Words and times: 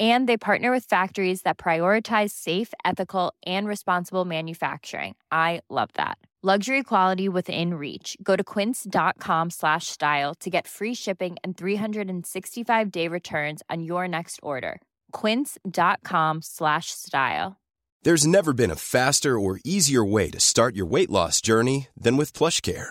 And 0.00 0.28
they 0.28 0.36
partner 0.36 0.72
with 0.72 0.86
factories 0.86 1.42
that 1.42 1.56
prioritize 1.56 2.32
safe, 2.32 2.74
ethical, 2.84 3.32
and 3.46 3.68
responsible 3.68 4.24
manufacturing. 4.24 5.14
I 5.30 5.60
love 5.70 5.90
that. 5.94 6.18
Luxury 6.42 6.82
quality 6.82 7.26
within 7.26 7.72
reach. 7.72 8.18
Go 8.22 8.36
to 8.36 8.44
quince.com 8.44 9.48
slash 9.48 9.86
style 9.86 10.34
to 10.40 10.50
get 10.50 10.66
free 10.68 10.92
shipping 10.94 11.36
and 11.42 11.56
365 11.56 12.90
day 12.90 13.08
returns 13.08 13.62
on 13.70 13.82
your 13.82 14.06
next 14.06 14.40
order. 14.42 14.82
Quince.com 15.12 16.42
slash 16.42 16.90
style. 16.90 17.56
There's 18.02 18.26
never 18.26 18.52
been 18.52 18.70
a 18.70 18.76
faster 18.76 19.38
or 19.38 19.58
easier 19.64 20.04
way 20.04 20.28
to 20.28 20.38
start 20.38 20.76
your 20.76 20.84
weight 20.84 21.08
loss 21.08 21.40
journey 21.40 21.88
than 21.96 22.18
with 22.18 22.34
PlushCare. 22.34 22.90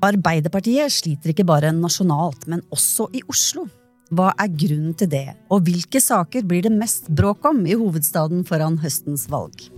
Arbeiderpartiet 0.00 0.92
sliter 0.94 1.34
ikke 1.34 1.44
bare 1.44 1.74
nasjonalt, 1.76 2.46
men 2.48 2.62
også 2.72 3.10
i 3.12 3.20
Oslo. 3.28 3.66
Hva 4.10 4.30
er 4.40 4.48
grunnen 4.48 4.94
til 4.98 5.10
det, 5.12 5.26
og 5.52 5.66
hvilke 5.66 6.00
saker 6.02 6.46
blir 6.48 6.64
det 6.64 6.72
mest 6.72 7.10
bråk 7.14 7.44
om 7.46 7.60
i 7.68 7.76
hovedstaden 7.78 8.40
foran 8.48 8.80
høstens 8.80 9.28
valg? 9.30 9.68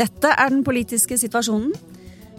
Dette 0.00 0.34
er 0.34 0.50
Den 0.50 0.64
politiske 0.64 1.16
situasjonen, 1.20 1.72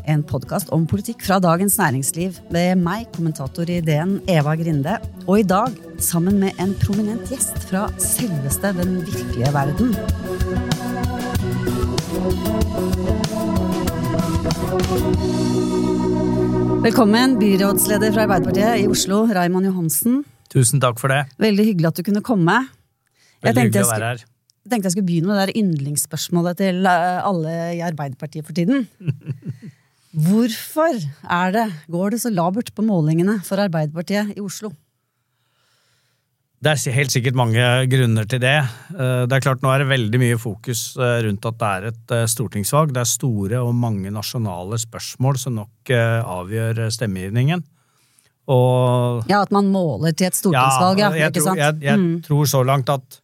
en 0.09 0.23
podkast 0.25 0.71
om 0.73 0.87
politikk 0.89 1.21
fra 1.23 1.39
Dagens 1.39 1.77
Næringsliv 1.77 2.37
ved 2.51 2.75
meg, 2.81 3.05
kommentator 3.15 3.69
i 3.69 3.79
DN, 3.85 4.19
Eva 4.27 4.55
Grinde, 4.57 4.97
og 5.27 5.39
i 5.39 5.45
dag 5.47 5.71
sammen 6.01 6.39
med 6.41 6.57
en 6.59 6.73
prominent 6.81 7.29
gjest 7.29 7.69
fra 7.69 7.87
selveste 8.01 8.73
den 8.81 9.05
virkelige 9.05 9.53
verden. 9.53 9.95
Velkommen, 16.81 17.35
byrådsleder 17.37 18.09
fra 18.09 18.23
Arbeiderpartiet 18.25 18.79
i 18.81 18.87
Oslo, 18.89 19.19
Raymond 19.29 19.67
Johansen. 19.67 20.23
Tusen 20.49 20.81
takk 20.81 20.97
for 20.97 21.13
det. 21.13 21.19
Veldig 21.37 21.65
hyggelig 21.67 21.91
at 21.91 21.99
du 21.99 22.03
kunne 22.07 22.23
komme. 22.25 22.55
Veldig 23.45 23.67
hyggelig 23.67 23.83
å 23.83 23.91
være 23.91 24.07
her. 24.07 24.23
Jeg 24.65 24.71
tenkte 24.71 24.89
jeg 24.89 24.95
skulle 24.95 25.09
begynne 25.11 25.29
med 25.29 25.37
det 25.37 25.43
der 25.43 25.59
yndlingsspørsmålet 25.61 26.57
til 26.57 26.89
eh, 26.89 27.19
alle 27.21 27.53
i 27.77 27.83
Arbeiderpartiet 27.85 28.47
for 28.47 28.57
tiden. 28.57 28.87
Hvorfor 30.25 30.97
er 30.97 31.53
det, 31.53 31.67
går 31.93 32.15
det 32.15 32.21
så 32.25 32.33
labert 32.33 32.73
på 32.73 32.87
målingene 32.87 33.37
for 33.45 33.61
Arbeiderpartiet 33.61 34.33
i 34.33 34.41
Oslo? 34.41 34.73
Det 36.61 36.69
er 36.75 36.93
helt 36.93 37.09
sikkert 37.09 37.33
mange 37.39 37.61
grunner 37.89 38.27
til 38.29 38.41
det. 38.43 38.53
Eh, 38.93 39.23
Det 39.25 39.33
er 39.33 39.41
klart 39.41 39.63
Nå 39.63 39.71
er 39.73 39.79
det 39.81 39.87
veldig 39.89 40.19
mye 40.21 40.37
fokus 40.37 40.95
eh, 40.97 41.23
rundt 41.25 41.45
at 41.49 41.57
det 41.57 41.69
er 41.71 41.87
et 41.89 42.11
eh, 42.13 42.25
stortingsvalg. 42.29 42.93
Det 42.93 43.01
er 43.01 43.09
store 43.09 43.61
og 43.65 43.73
mange 43.73 44.11
nasjonale 44.13 44.77
spørsmål 44.77 45.39
som 45.41 45.55
nok 45.57 45.89
avgjør 45.89 46.83
stemmegivningen. 46.93 47.63
Og 48.51 49.23
Ja, 49.29 49.41
At 49.41 49.51
man 49.51 49.71
måler 49.73 50.13
til 50.13 50.27
et 50.27 50.35
stortingsvalg, 50.37 50.99
ja. 50.99 51.09
jeg, 51.17 51.31
ikke 51.31 51.39
tror, 51.39 51.47
sant? 51.49 51.57
jeg, 51.59 51.81
jeg 51.81 51.97
Mm. 51.99 52.21
tror 52.25 52.45
så 52.45 52.63
langt 52.65 52.89
at 52.89 53.19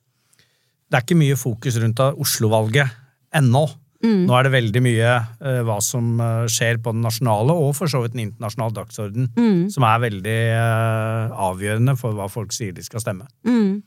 det 0.90 0.96
er 0.98 1.02
ikke 1.06 1.20
mye 1.20 1.36
fokus 1.36 1.78
rundt 1.78 2.00
Oslo-valget 2.00 2.90
ennå. 3.36 3.68
Mm. 4.04 4.28
Nå 4.30 4.36
er 4.38 4.46
det 4.46 4.54
veldig 4.54 4.82
mye 4.86 5.12
uh, 5.42 5.62
hva 5.66 5.78
som 5.82 6.20
eh, 6.22 6.46
skjer 6.52 6.78
på 6.84 6.94
den 6.94 7.02
nasjonale 7.06 7.56
og 7.58 7.72
for 7.78 7.90
så 7.90 8.04
vidt 8.04 8.14
den 8.14 8.28
internasjonale 8.28 8.76
dagsorden, 8.76 9.30
Mm. 9.38 9.70
som 9.74 9.86
er 9.88 10.04
veldig 10.06 10.38
uh, 10.54 11.38
avgjørende 11.50 11.98
for 11.98 12.18
hva 12.18 12.28
folk 12.30 12.54
sier 12.54 12.76
de 12.76 12.86
skal 12.86 13.02
stemme. 13.02 13.26
Mm. 13.48 13.82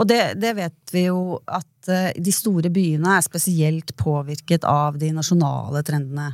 Og 0.00 0.08
det, 0.08 0.20
det 0.40 0.54
vet 0.56 0.94
vi 0.94 1.04
jo 1.10 1.36
at 1.44 1.68
de 2.16 2.32
store 2.32 2.70
byene 2.72 3.18
er 3.18 3.24
spesielt 3.26 3.92
påvirket 4.00 4.64
av 4.64 4.96
de 4.96 5.10
nasjonale 5.12 5.82
trendene. 5.84 6.30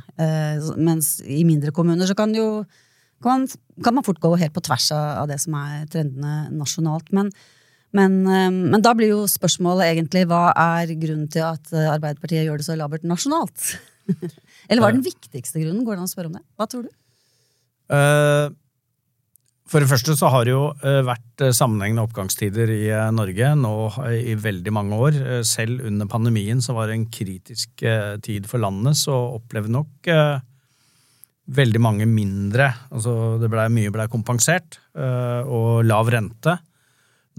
mens 0.77 1.17
i 1.25 1.41
mindre 1.43 1.73
kommuner 1.75 2.07
så 2.07 2.15
kan, 2.15 2.31
jo, 2.31 2.63
kan, 3.21 3.43
kan 3.83 3.97
man 3.97 4.05
fort 4.05 4.21
gå 4.23 4.31
helt 4.39 4.55
på 4.55 4.63
tvers 4.63 4.91
av, 4.95 5.25
av 5.25 5.27
det 5.27 5.41
som 5.43 5.57
er 5.59 5.89
trendene 5.91 6.47
nasjonalt. 6.55 7.11
Men, 7.11 7.33
men, 7.97 8.19
eh, 8.27 8.49
men 8.53 8.81
da 8.85 8.93
blir 8.97 9.13
jo 9.15 9.23
spørsmålet 9.29 9.89
egentlig 9.93 10.25
hva 10.29 10.49
er 10.53 10.93
grunnen 10.99 11.29
til 11.31 11.45
at 11.47 11.71
eh, 11.73 11.89
Arbeiderpartiet 11.89 12.45
gjør 12.45 12.61
det 12.61 12.67
så 12.67 12.77
labert 12.79 13.07
nasjonalt? 13.07 13.71
Eller 14.69 14.83
hva 14.83 14.91
er 14.91 14.97
den 14.99 15.05
viktigste 15.05 15.61
grunnen? 15.61 15.85
Går 15.85 15.97
det 15.97 16.03
an 16.03 16.09
å 16.09 16.11
spørre 16.11 16.29
om 16.31 16.37
det? 16.37 16.43
Hva 16.59 16.67
tror 16.69 16.85
du? 16.85 16.91
Eh, 17.89 18.49
For 19.69 19.81
det 19.81 19.89
første 19.89 20.15
så 20.17 20.29
har 20.33 20.45
det 20.45 20.53
jo 20.53 20.67
eh, 20.85 20.99
vært 21.05 21.43
eh, 21.45 21.53
sammenhengende 21.53 22.05
oppgangstider 22.05 22.69
i 22.73 22.83
eh, 22.89 23.09
Norge 23.13 23.51
nå 23.57 23.73
eh, 24.05 24.29
i 24.33 24.37
veldig 24.37 24.73
mange 24.73 24.97
år. 24.97 25.17
Eh, 25.21 25.41
Selv 25.45 25.81
under 25.85 26.09
pandemien 26.09 26.61
så 26.61 26.73
var 26.77 26.89
det 26.89 26.99
en 26.99 27.09
kritisk 27.13 27.83
eh, 27.85 28.15
tid 28.25 28.49
for 28.49 28.61
landet, 28.61 28.97
så 29.01 29.17
opplevde 29.39 29.73
nok 29.73 30.09
eh, 30.09 30.39
veldig 31.49 31.81
mange 31.81 32.05
mindre 32.05 32.67
Altså 32.93 33.39
det 33.41 33.49
ble, 33.49 33.63
mye 33.73 33.93
ble 33.93 34.05
kompensert, 34.13 34.77
eh, 34.97 35.41
og 35.45 35.85
lav 35.89 36.09
rente. 36.13 36.59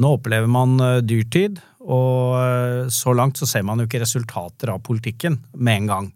Nå 0.01 0.15
opplever 0.17 0.49
man 0.51 0.79
eh, 0.81 1.03
dyrtid, 1.05 1.61
og 1.81 2.39
eh, 2.41 2.89
så 2.93 3.15
langt 3.17 3.41
så 3.41 3.49
ser 3.49 3.67
man 3.69 3.81
jo 3.81 3.89
ikke 3.89 4.03
resultater 4.05 4.73
av 4.73 4.83
politikken 4.87 5.39
med 5.57 5.83
en 5.83 5.93
gang. 5.93 6.09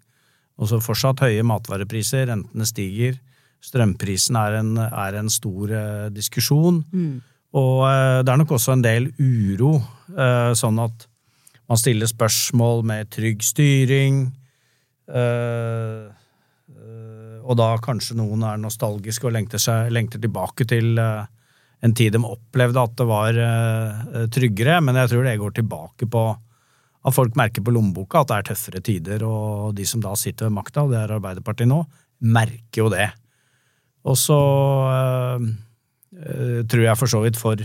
Og 0.61 0.71
så 0.71 0.81
fortsatt 0.83 1.25
høye 1.25 1.45
matvarepriser, 1.47 2.29
rentene 2.31 2.67
stiger. 2.69 3.19
Strømprisen 3.65 4.37
er 4.39 4.59
en, 4.61 4.75
er 4.79 5.17
en 5.19 5.31
stor 5.33 5.73
diskusjon. 6.15 6.83
diskusjon. 6.85 7.23
Og 7.55 7.85
eh, 7.87 8.21
det 8.27 8.33
er 8.33 8.41
nok 8.41 8.57
også 8.57 8.75
en 8.75 8.85
del 8.85 9.11
uro, 9.21 9.77
eh, 10.11 10.53
sånn 10.59 10.81
at 10.83 11.07
man 11.71 11.81
stiller 11.81 12.11
spørsmål 12.11 12.83
med 12.87 13.13
trygg 13.15 13.45
styring. 13.47 14.27
eh, 15.09 16.11
eh, 16.75 17.39
og 17.45 17.57
da 17.61 17.75
kanskje 17.79 18.17
noen 18.19 18.43
er 18.49 18.59
nostalgiske 18.59 19.29
og 19.29 19.37
lengter, 19.37 19.63
seg, 19.63 19.93
lengter 19.93 20.19
tilbake 20.21 20.67
til 20.67 20.99
eh, 20.99 21.27
en 21.85 21.95
tid 21.97 22.15
de 22.15 22.23
opplevde 22.25 22.81
at 22.81 22.97
det 22.97 23.07
var 23.09 23.37
uh, 23.37 24.25
tryggere, 24.33 24.81
men 24.85 24.97
jeg 25.03 25.13
tror 25.13 25.27
det 25.27 25.37
går 25.41 25.57
tilbake 25.59 26.09
på 26.11 26.25
at 27.05 27.13
folk 27.13 27.35
merker 27.37 27.65
på 27.65 27.75
lommeboka 27.75 28.23
at 28.23 28.31
det 28.31 28.37
er 28.39 28.47
tøffere 28.49 28.81
tider, 28.85 29.25
og 29.29 29.75
de 29.77 29.85
som 29.89 30.01
da 30.01 30.15
sitter 30.17 30.49
ved 30.49 30.57
makta, 30.57 30.87
og 30.87 30.95
det 30.95 31.03
er 31.03 31.13
Arbeiderpartiet 31.19 31.69
nå, 31.69 31.83
merker 32.25 32.87
jo 32.87 32.93
det. 32.95 33.11
Og 34.09 34.17
så 34.21 34.39
uh, 34.89 35.45
uh, 35.45 36.61
tror 36.65 36.87
jeg 36.87 37.01
for 37.01 37.13
så 37.13 37.21
vidt 37.27 37.41
for, 37.41 37.61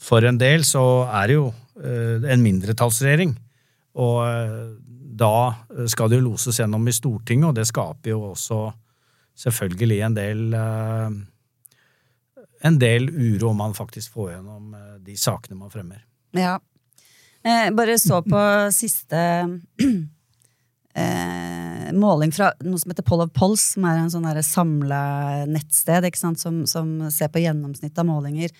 for 0.00 0.24
en 0.24 0.40
del 0.40 0.64
så 0.68 1.04
er 1.10 1.28
det 1.28 1.38
jo 1.40 1.52
en 1.74 2.38
mindretallsregjering. 2.38 3.32
Og 3.98 4.20
da 5.18 5.30
skal 5.90 6.06
det 6.06 6.20
jo 6.20 6.26
loses 6.28 6.60
gjennom 6.60 6.86
i 6.86 6.94
Stortinget, 6.94 7.48
og 7.48 7.56
det 7.58 7.64
skaper 7.66 8.12
jo 8.12 8.20
også 8.28 8.60
selvfølgelig 9.42 9.98
en 10.06 10.14
del 10.14 10.54
en 12.64 12.78
del 12.80 13.10
uro 13.10 13.50
om 13.52 13.60
man 13.60 13.76
faktisk 13.76 14.16
får 14.16 14.34
gjennom 14.34 14.74
øh, 14.74 14.98
de 15.04 15.16
sakene 15.20 15.58
man 15.58 15.72
fremmer. 15.72 16.04
Ja. 16.36 16.58
Jeg 17.44 17.74
bare 17.76 17.98
så 18.00 18.22
på 18.24 18.42
siste 18.72 19.20
eh, 20.96 21.90
måling 21.92 22.32
fra 22.32 22.52
noe 22.64 22.80
som 22.80 22.92
heter 22.92 23.04
Poll 23.06 23.26
of 23.26 23.34
Polls, 23.36 23.74
som 23.74 23.84
er 23.88 24.00
en 24.00 24.12
sånn 24.12 24.28
samlenettsted 24.48 26.08
ikke 26.08 26.22
sant, 26.22 26.40
som, 26.40 26.62
som 26.70 26.96
ser 27.12 27.28
på 27.32 27.44
gjennomsnitt 27.44 28.00
av 28.00 28.08
målinger. 28.08 28.54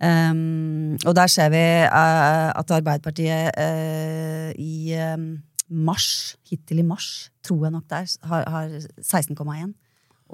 Um, 0.00 0.96
og 1.04 1.12
der 1.12 1.28
ser 1.28 1.50
vi 1.52 1.60
uh, 1.84 2.48
at 2.56 2.70
Arbeiderpartiet 2.72 3.52
uh, 3.52 4.48
i 4.56 4.94
um, 4.96 5.34
mars, 5.68 6.38
hittil 6.48 6.80
i 6.80 6.86
mars, 6.86 7.28
tror 7.44 7.66
jeg 7.66 7.74
nok 7.74 7.84
der, 7.90 8.08
har, 8.30 8.48
har 8.48 8.72
16,1. 8.96 9.74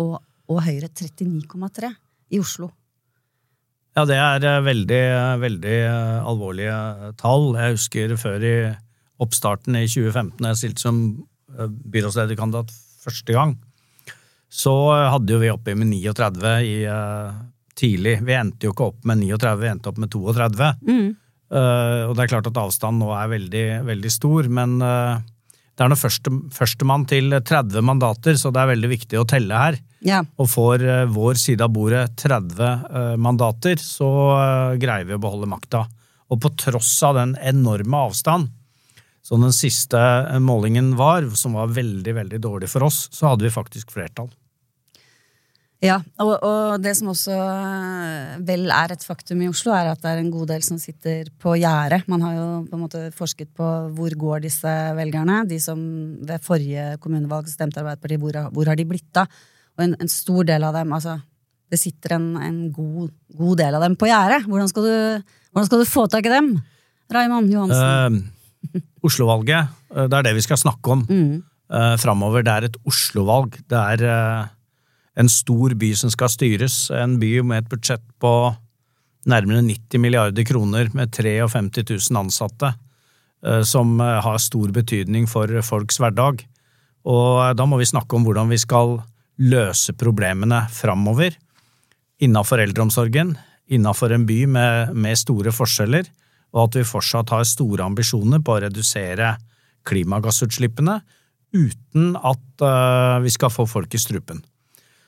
Og, 0.04 0.20
og 0.52 0.62
Høyre 0.62 0.92
39,3 0.92 1.90
i 2.30 2.38
Oslo. 2.38 2.70
Ja, 3.96 4.04
det 4.04 4.16
er 4.20 4.64
veldig, 4.64 5.02
veldig 5.40 5.76
alvorlige 6.28 7.12
tall. 7.20 7.54
Jeg 7.56 7.78
husker 7.78 8.16
før 8.20 8.44
i 8.44 8.56
oppstarten 9.24 9.78
i 9.78 9.86
2015, 9.88 10.36
da 10.42 10.52
jeg 10.52 10.60
stilte 10.60 10.84
som 10.84 10.98
eh, 11.56 11.70
byrådslederkandidat 11.94 12.74
første 13.06 13.32
gang, 13.32 13.54
så 14.52 14.74
hadde 15.14 15.32
jo 15.32 15.40
vi 15.40 15.52
oppe 15.52 15.72
med 15.78 15.88
39 15.88 16.52
i 16.68 16.76
tidlig. 17.76 18.18
Vi 18.24 18.36
endte 18.36 18.68
jo 18.68 18.74
ikke 18.74 18.90
opp 18.90 19.06
med 19.08 19.22
39, 19.22 19.62
vi 19.62 19.70
endte 19.70 19.92
opp 19.92 20.00
med 20.02 20.12
32. 20.12 20.72
Mm. 20.88 21.08
Uh, 21.46 22.08
og 22.08 22.16
det 22.16 22.24
er 22.24 22.32
klart 22.32 22.48
at 22.50 22.58
avstanden 22.58 23.04
nå 23.04 23.12
er 23.14 23.30
veldig, 23.30 23.66
veldig 23.86 24.10
stor, 24.10 24.48
men 24.50 24.80
uh, 24.82 25.20
det 25.76 25.84
er 25.84 25.92
nå 25.92 25.98
førstemann 26.00 26.48
første 26.56 27.12
til 27.12 27.36
30 27.36 27.86
mandater, 27.86 28.38
så 28.40 28.50
det 28.50 28.62
er 28.62 28.72
veldig 28.72 28.90
viktig 28.90 29.20
å 29.20 29.26
telle 29.28 29.60
her. 29.60 29.78
Ja. 30.04 30.20
Og 30.36 30.50
får 30.52 30.84
uh, 30.84 31.04
vår 31.08 31.40
side 31.40 31.64
av 31.64 31.72
bordet 31.72 32.04
30 32.20 33.16
mandater, 33.22 33.80
så 33.80 34.08
greier 34.80 35.08
vi 35.08 35.16
å 35.16 35.22
beholde 35.22 35.48
makta. 35.50 35.86
Og 36.32 36.40
på 36.42 36.52
tross 36.58 36.92
av 37.06 37.16
den 37.16 37.36
enorme 37.38 38.06
avstand 38.08 38.50
som 39.26 39.42
den 39.42 39.54
siste 39.54 39.98
målingen 40.42 40.92
var, 40.98 41.26
som 41.34 41.56
var 41.58 41.72
veldig, 41.74 42.12
veldig 42.14 42.38
dårlig 42.42 42.70
for 42.70 42.86
oss, 42.86 43.06
så 43.14 43.32
hadde 43.32 43.48
vi 43.48 43.54
faktisk 43.54 43.90
flertall. 43.94 44.28
Ja, 45.84 45.98
og, 46.22 46.32
og, 46.40 46.78
det 46.80 46.94
som 46.96 47.10
også 47.12 47.34
eh, 47.36 48.36
vel 48.48 48.70
er 48.72 48.94
et 48.94 49.02
faktum 49.04 49.42
i 49.44 49.48
Oslo, 49.50 49.74
er 49.76 49.90
at 49.90 50.00
det 50.00 50.12
er 50.14 50.22
en 50.22 50.30
god 50.32 50.48
del 50.54 50.62
som 50.64 50.78
sitter 50.80 51.28
på 51.42 51.52
gjerdet. 51.60 52.06
Man 52.08 52.24
har 52.24 52.36
jo 52.38 52.46
på 52.70 52.78
en 52.78 52.84
måte 52.86 53.02
forsket 53.16 53.50
på 53.56 53.66
hvor 53.98 54.16
går 54.16 54.46
disse 54.46 54.72
velgerne. 54.96 55.42
De 55.50 55.58
som 55.60 55.82
ved 56.26 56.46
forrige 56.46 56.94
kommunevalg 57.02 57.50
stemte 57.52 57.82
Arbeiderpartiet, 57.82 58.22
hvor, 58.22 58.40
hvor 58.56 58.72
har 58.72 58.78
de 58.78 58.88
blitt 58.88 59.20
av? 59.20 59.28
Og 59.76 59.84
en, 59.84 59.96
en, 60.00 60.10
stor 60.10 60.46
del 60.48 60.64
av 60.64 60.76
dem, 60.76 60.92
altså 60.96 61.18
Det 61.70 61.78
sitter 61.80 62.16
en, 62.16 62.26
en 62.40 62.58
god, 62.72 63.10
god, 63.34 63.56
del 63.58 63.76
av 63.76 63.82
dem 63.82 63.96
på 63.98 64.06
gjerdet. 64.08 64.44
Hvordan, 64.46 64.70
hvordan, 64.70 65.66
skal 65.66 65.82
du 65.82 65.88
få 65.90 66.06
tak 66.06 66.28
i 66.28 66.32
dem? 66.32 66.52
Raymond 67.12 67.50
Johansen? 67.50 68.20
Uh, 68.70 68.82
Oslo-valget, 69.06 69.72
eh, 69.94 70.06
det 70.06 70.18
er 70.18 70.26
det 70.28 70.34
vi 70.36 70.44
skal 70.46 70.60
snakke 70.60 70.94
om 70.94 71.02
mm. 71.06 71.32
uh, 71.74 71.96
framover. 71.98 72.44
Det 72.46 72.52
er 72.54 72.68
et 72.68 72.78
Oslo-valg. 72.86 73.58
Det 73.66 73.80
er 73.80 74.04
uh, 74.06 74.46
en 75.18 75.30
stor 75.30 75.74
by 75.78 75.90
som 75.98 76.12
skal 76.14 76.30
styres. 76.30 76.78
En 76.94 77.18
by 77.18 77.32
med 77.42 77.64
et 77.64 77.68
budsjett 77.74 78.06
på 78.22 78.32
nærmere 79.26 79.64
90 79.66 80.02
milliarder 80.02 80.46
kroner, 80.46 80.92
med 80.94 81.10
53 81.10 81.82
000 81.90 82.20
ansatte, 82.20 82.68
som 83.66 83.98
har 83.98 84.38
stor 84.38 84.70
betydning 84.70 85.26
for 85.26 85.50
folks 85.66 85.98
hverdag. 85.98 86.44
Og 87.10 87.58
da 87.58 87.66
må 87.66 87.80
vi 87.80 87.88
snakke 87.90 88.14
om 88.14 88.22
hvordan 88.22 88.52
vi 88.54 88.60
skal 88.62 89.00
løse 89.42 89.92
problemene 89.98 90.62
framover. 90.72 91.34
Innafor 92.24 92.62
eldreomsorgen, 92.62 93.34
innafor 93.68 94.14
en 94.16 94.24
by 94.28 94.44
med, 94.48 94.94
med 94.96 95.18
store 95.20 95.52
forskjeller 95.52 96.08
og 96.56 96.70
at 96.70 96.78
vi 96.80 96.86
fortsatt 96.88 97.32
har 97.34 97.44
store 97.48 97.84
ambisjoner 97.84 98.40
på 98.44 98.54
å 98.54 98.62
redusere 98.64 99.34
klimagassutslippene 99.86 101.00
uten 101.56 102.16
at 102.16 102.64
uh, 102.64 103.18
vi 103.24 103.32
skal 103.32 103.52
få 103.52 103.66
folk 103.70 103.92
i 103.94 104.00
strupen. 104.00 104.40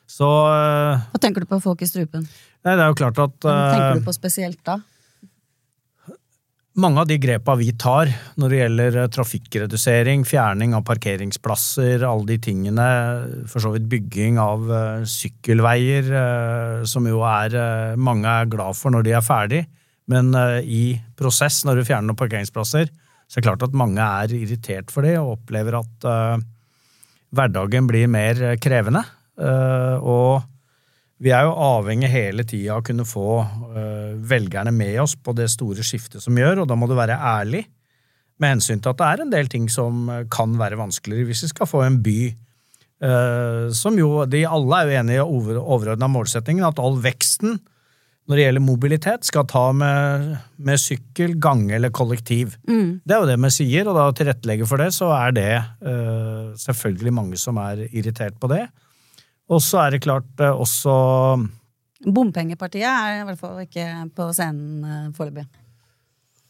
Så 0.08 0.28
uh, 0.28 1.08
Hva 1.12 1.20
tenker 1.20 1.44
du 1.44 1.48
på 1.50 1.58
folk 1.64 1.82
i 1.84 1.88
strupen? 1.88 2.28
Nei, 2.64 2.74
det 2.74 2.84
er 2.84 2.92
jo 2.92 2.98
klart 2.98 3.18
at 3.20 3.36
Hva 3.44 3.56
tenker 3.72 3.98
du 3.98 4.02
eh, 4.02 4.06
på 4.06 4.14
spesielt 4.16 4.60
da? 4.66 4.78
Mange 6.78 7.02
av 7.02 7.08
de 7.10 7.16
grepa 7.18 7.56
vi 7.58 7.72
tar 7.74 8.06
når 8.38 8.52
det 8.52 8.58
gjelder 8.60 8.96
trafikkredusering, 9.10 10.22
fjerning 10.22 10.76
av 10.78 10.84
parkeringsplasser, 10.86 12.04
alle 12.06 12.28
de 12.28 12.36
tingene, 12.44 12.84
for 13.50 13.64
så 13.64 13.72
vidt 13.74 13.88
bygging 13.90 14.38
av 14.38 14.62
sykkelveier, 15.10 16.12
som 16.86 17.08
jo 17.10 17.24
er 17.26 17.56
mange 17.98 18.30
er 18.30 18.52
glad 18.52 18.78
for 18.78 18.94
når 18.94 19.08
de 19.08 19.16
er 19.18 19.26
ferdig, 19.26 19.64
men 20.06 20.30
i 20.62 20.94
prosess, 21.18 21.64
når 21.66 21.80
du 21.80 21.88
fjerner 21.88 22.12
noen 22.12 22.20
parkeringsplasser, 22.20 22.86
så 23.26 23.40
er 23.40 23.42
det 23.42 23.48
klart 23.48 23.66
at 23.66 23.74
mange 23.82 23.98
er 24.22 24.36
irritert 24.38 24.94
for 24.94 25.02
det 25.02 25.16
og 25.18 25.34
opplever 25.34 25.80
at 25.80 26.06
hverdagen 27.34 27.90
blir 27.90 28.06
mer 28.06 28.54
krevende. 28.62 29.02
Og 29.98 30.46
vi 31.18 31.32
er 31.34 31.46
jo 31.46 31.54
avhengig 31.54 32.10
hele 32.12 32.44
tida 32.46 32.76
av 32.76 32.82
å 32.82 32.86
kunne 32.86 33.06
få 33.08 33.28
velgerne 34.30 34.70
med 34.74 35.00
oss 35.02 35.16
på 35.18 35.34
det 35.34 35.48
store 35.50 35.82
skiftet 35.86 36.22
som 36.22 36.36
gjør, 36.38 36.62
og 36.62 36.68
da 36.70 36.76
må 36.78 36.86
du 36.86 36.94
være 36.98 37.18
ærlig 37.18 37.64
med 38.38 38.54
hensyn 38.54 38.78
til 38.78 38.92
at 38.92 39.00
det 39.00 39.08
er 39.08 39.22
en 39.24 39.32
del 39.32 39.50
ting 39.50 39.66
som 39.72 40.06
kan 40.30 40.54
være 40.60 40.78
vanskeligere 40.78 41.26
hvis 41.26 41.42
vi 41.46 41.50
skal 41.50 41.70
få 41.70 41.82
en 41.86 41.98
by 42.04 42.20
som 43.74 43.98
jo 43.98 44.24
de 44.30 44.44
alle 44.46 44.78
er 44.78 44.88
jo 44.88 45.00
enige 45.00 45.18
i 45.18 45.26
overordna 45.58 46.06
målsettingen, 46.10 46.66
at 46.66 46.80
all 46.82 46.96
veksten 47.02 47.58
når 48.28 48.36
det 48.36 48.44
gjelder 48.44 48.64
mobilitet, 48.64 49.24
skal 49.24 49.46
ta 49.48 49.62
med, 49.72 50.34
med 50.60 50.80
sykkel, 50.80 51.38
gange 51.40 51.72
eller 51.78 51.92
kollektiv. 51.94 52.58
Mm. 52.68 53.00
Det 53.00 53.14
er 53.14 53.22
jo 53.22 53.28
det 53.30 53.38
vi 53.40 53.50
sier, 53.56 53.88
og 53.88 53.96
da 53.96 54.04
tilrettelegge 54.12 54.68
for 54.68 54.82
det, 54.82 54.90
så 54.92 55.08
er 55.16 55.32
det 55.32 55.54
uh, 55.56 56.52
selvfølgelig 56.60 57.14
mange 57.16 57.40
som 57.40 57.56
er 57.62 57.86
irritert 57.88 58.36
på 58.40 58.50
det. 58.52 58.66
Og 59.48 59.62
så 59.64 59.80
er 59.84 59.96
det 59.96 60.04
klart 60.04 60.28
uh, 60.42 60.52
også 60.52 60.92
Bompengepartiet 61.98 62.86
er 62.86 63.20
i 63.20 63.24
hvert 63.26 63.40
fall 63.40 63.56
ikke 63.64 63.86
på 64.14 64.28
scenen 64.36 64.84
uh, 64.84 65.08
foreløpig. 65.16 65.48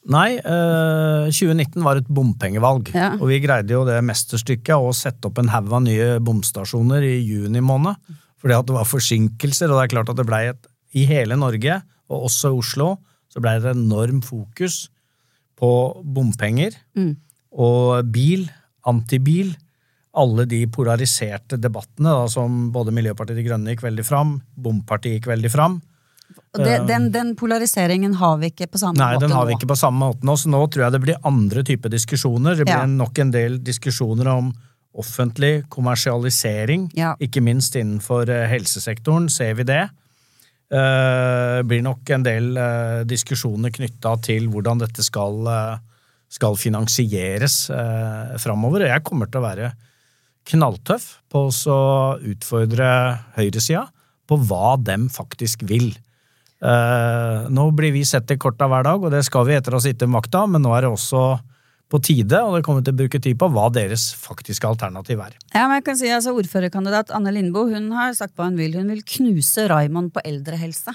Nei, 0.08 0.38
2019 0.40 1.82
var 1.84 1.98
et 1.98 2.06
bompengevalg, 2.08 2.86
ja. 2.96 3.10
og 3.18 3.28
vi 3.28 3.40
greide 3.44 3.74
jo 3.74 3.82
det 3.84 3.98
mesterstykket 4.08 4.80
å 4.80 4.94
sette 4.96 5.28
opp 5.28 5.40
en 5.42 5.50
haug 5.52 5.68
av 5.74 5.82
nye 5.84 6.06
bomstasjoner 6.24 7.04
i 7.04 7.18
juni 7.18 7.60
måned. 7.60 7.98
Fordi 8.40 8.56
at 8.56 8.70
det 8.70 8.76
var 8.78 8.88
forsinkelser, 8.88 9.68
og 9.68 9.76
det 9.76 9.84
er 9.84 9.92
klart 9.96 10.12
at 10.12 10.16
det 10.16 10.26
blei 10.30 10.46
et 10.52 10.68
i 10.96 11.04
hele 11.08 11.36
Norge, 11.36 11.80
og 12.08 12.28
også 12.30 12.52
i 12.54 12.58
Oslo, 12.62 12.88
så 13.28 13.42
blei 13.44 13.58
det 13.58 13.68
et 13.68 13.76
enorm 13.76 14.22
fokus 14.24 14.86
på 15.58 15.70
bompenger 16.06 16.76
mm. 16.96 17.12
og 17.60 18.08
bil, 18.14 18.46
antibil. 18.88 19.52
Alle 20.18 20.48
de 20.50 20.64
polariserte 20.72 21.58
debattene 21.60 22.10
da, 22.10 22.24
som 22.30 22.68
både 22.74 22.94
Miljøpartiet 22.94 23.38
De 23.38 23.46
Grønne 23.46 23.74
gikk 23.74 23.84
veldig 23.86 24.06
fram, 24.06 24.38
Bompartiet 24.58 25.18
gikk 25.18 25.30
veldig 25.30 25.52
fram. 25.52 25.78
Det, 26.56 26.74
eh, 26.74 26.86
den, 26.86 27.10
den, 27.12 27.36
polariseringen 27.36 28.14
har 28.14 28.38
vi 28.38 28.50
ikke 28.52 28.68
på 28.72 28.80
samme 28.80 28.98
Nei, 28.98 29.14
måte 29.14 29.24
nå. 29.24 29.28
Nei, 29.28 29.28
den 29.28 29.36
har 29.36 29.46
vi 29.48 29.56
ikke 29.56 29.70
på 29.70 29.78
samme 29.78 30.08
måte 30.08 30.28
nå, 30.28 30.36
så 30.36 30.50
nå 30.52 30.62
tror 30.66 30.86
jeg 30.86 30.96
det 30.96 31.02
blir 31.04 31.20
andre 31.28 31.64
typer 31.66 31.92
diskusjoner. 31.92 32.56
Det 32.58 32.66
blir 32.68 32.82
ja. 32.82 32.88
nok 32.90 33.22
en 33.24 33.32
del 33.34 33.60
diskusjoner 33.64 34.30
om 34.32 34.50
offentlig 34.98 35.68
kommersialisering, 35.70 36.88
ja. 36.98 37.12
ikke 37.22 37.42
minst 37.44 37.76
innenfor 37.78 38.30
eh, 38.32 38.46
helsesektoren 38.50 39.28
ser 39.32 39.56
vi 39.60 39.68
det. 39.68 39.86
Det 40.68 41.62
blir 41.64 41.80
nok 41.80 42.10
en 42.12 42.24
del 42.26 42.50
diskusjoner 43.08 43.72
knytta 43.72 44.10
til 44.20 44.50
hvordan 44.52 44.82
dette 44.82 45.00
skal, 45.00 45.38
skal 46.28 46.58
finansieres 46.60 47.54
framover. 48.44 48.84
Jeg 48.90 49.00
kommer 49.00 49.30
til 49.32 49.40
å 49.40 49.46
være 49.46 49.70
knalltøff 50.48 51.06
på 51.30 51.46
å 51.48 51.78
utfordre 52.24 52.88
høyresida 53.36 53.86
på 54.28 54.38
hva 54.48 54.76
dem 54.80 55.08
faktisk 55.12 55.62
vil. 55.68 55.92
nå 56.60 57.64
blir 57.76 57.92
vi 57.94 58.02
sett 58.04 58.32
i 58.34 58.36
korta 58.36 58.66
hver 58.68 58.84
dag, 58.84 59.04
og 59.04 59.12
det 59.14 59.22
skal 59.24 59.46
vi 59.46 59.54
etter 59.54 59.72
å 59.72 59.78
ha 59.78 59.84
sittet 59.84 60.08
med 60.08 60.18
makta, 60.18 60.42
men 60.50 60.64
nå 60.64 60.72
er 60.74 60.84
det 60.84 60.90
også 60.90 61.22
på 61.88 62.00
tide, 62.04 62.40
og 62.44 62.58
det 62.58 62.64
kommer 62.66 62.84
til 62.84 62.92
å 62.92 63.00
bruke 63.00 63.20
tid 63.22 63.38
på 63.40 63.48
hva 63.52 63.68
deres 63.72 64.10
faktiske 64.20 64.68
alternativ 64.68 65.22
er. 65.24 65.36
Ja, 65.54 65.64
men 65.68 65.78
jeg 65.78 65.86
kan 65.86 65.98
si 66.00 66.10
altså 66.12 66.34
Ordførerkandidat 66.36 67.12
Anne 67.16 67.32
Lindboe 67.32 67.72
hun 67.72 67.88
har 67.96 68.12
sagt 68.16 68.36
hva 68.36 68.50
hun 68.50 68.58
vil. 68.60 68.76
Hun 68.76 68.92
vil 68.92 69.04
knuse 69.16 69.64
Raymond 69.72 70.12
på 70.12 70.24
eldrehelse. 70.28 70.92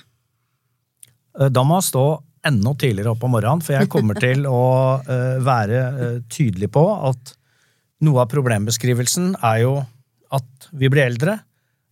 Eh, 1.40 1.50
da 1.50 1.66
må 1.66 1.80
hun 1.80 1.88
stå 1.88 2.06
enda 2.46 2.74
tidligere 2.78 3.14
opp 3.16 3.24
om 3.26 3.34
morgenen, 3.34 3.64
for 3.64 3.78
jeg 3.78 3.90
kommer 3.90 4.20
til 4.20 4.44
å 4.50 4.66
uh, 5.00 5.38
være 5.40 5.78
uh, 5.96 6.18
tydelig 6.28 6.68
på 6.76 6.82
at 7.08 7.32
noe 8.04 8.24
av 8.24 8.32
problembeskrivelsen 8.32 9.34
er 9.40 9.64
jo 9.64 9.74
at 10.34 10.70
vi 10.74 10.90
blir 10.92 11.06
eldre, 11.08 11.38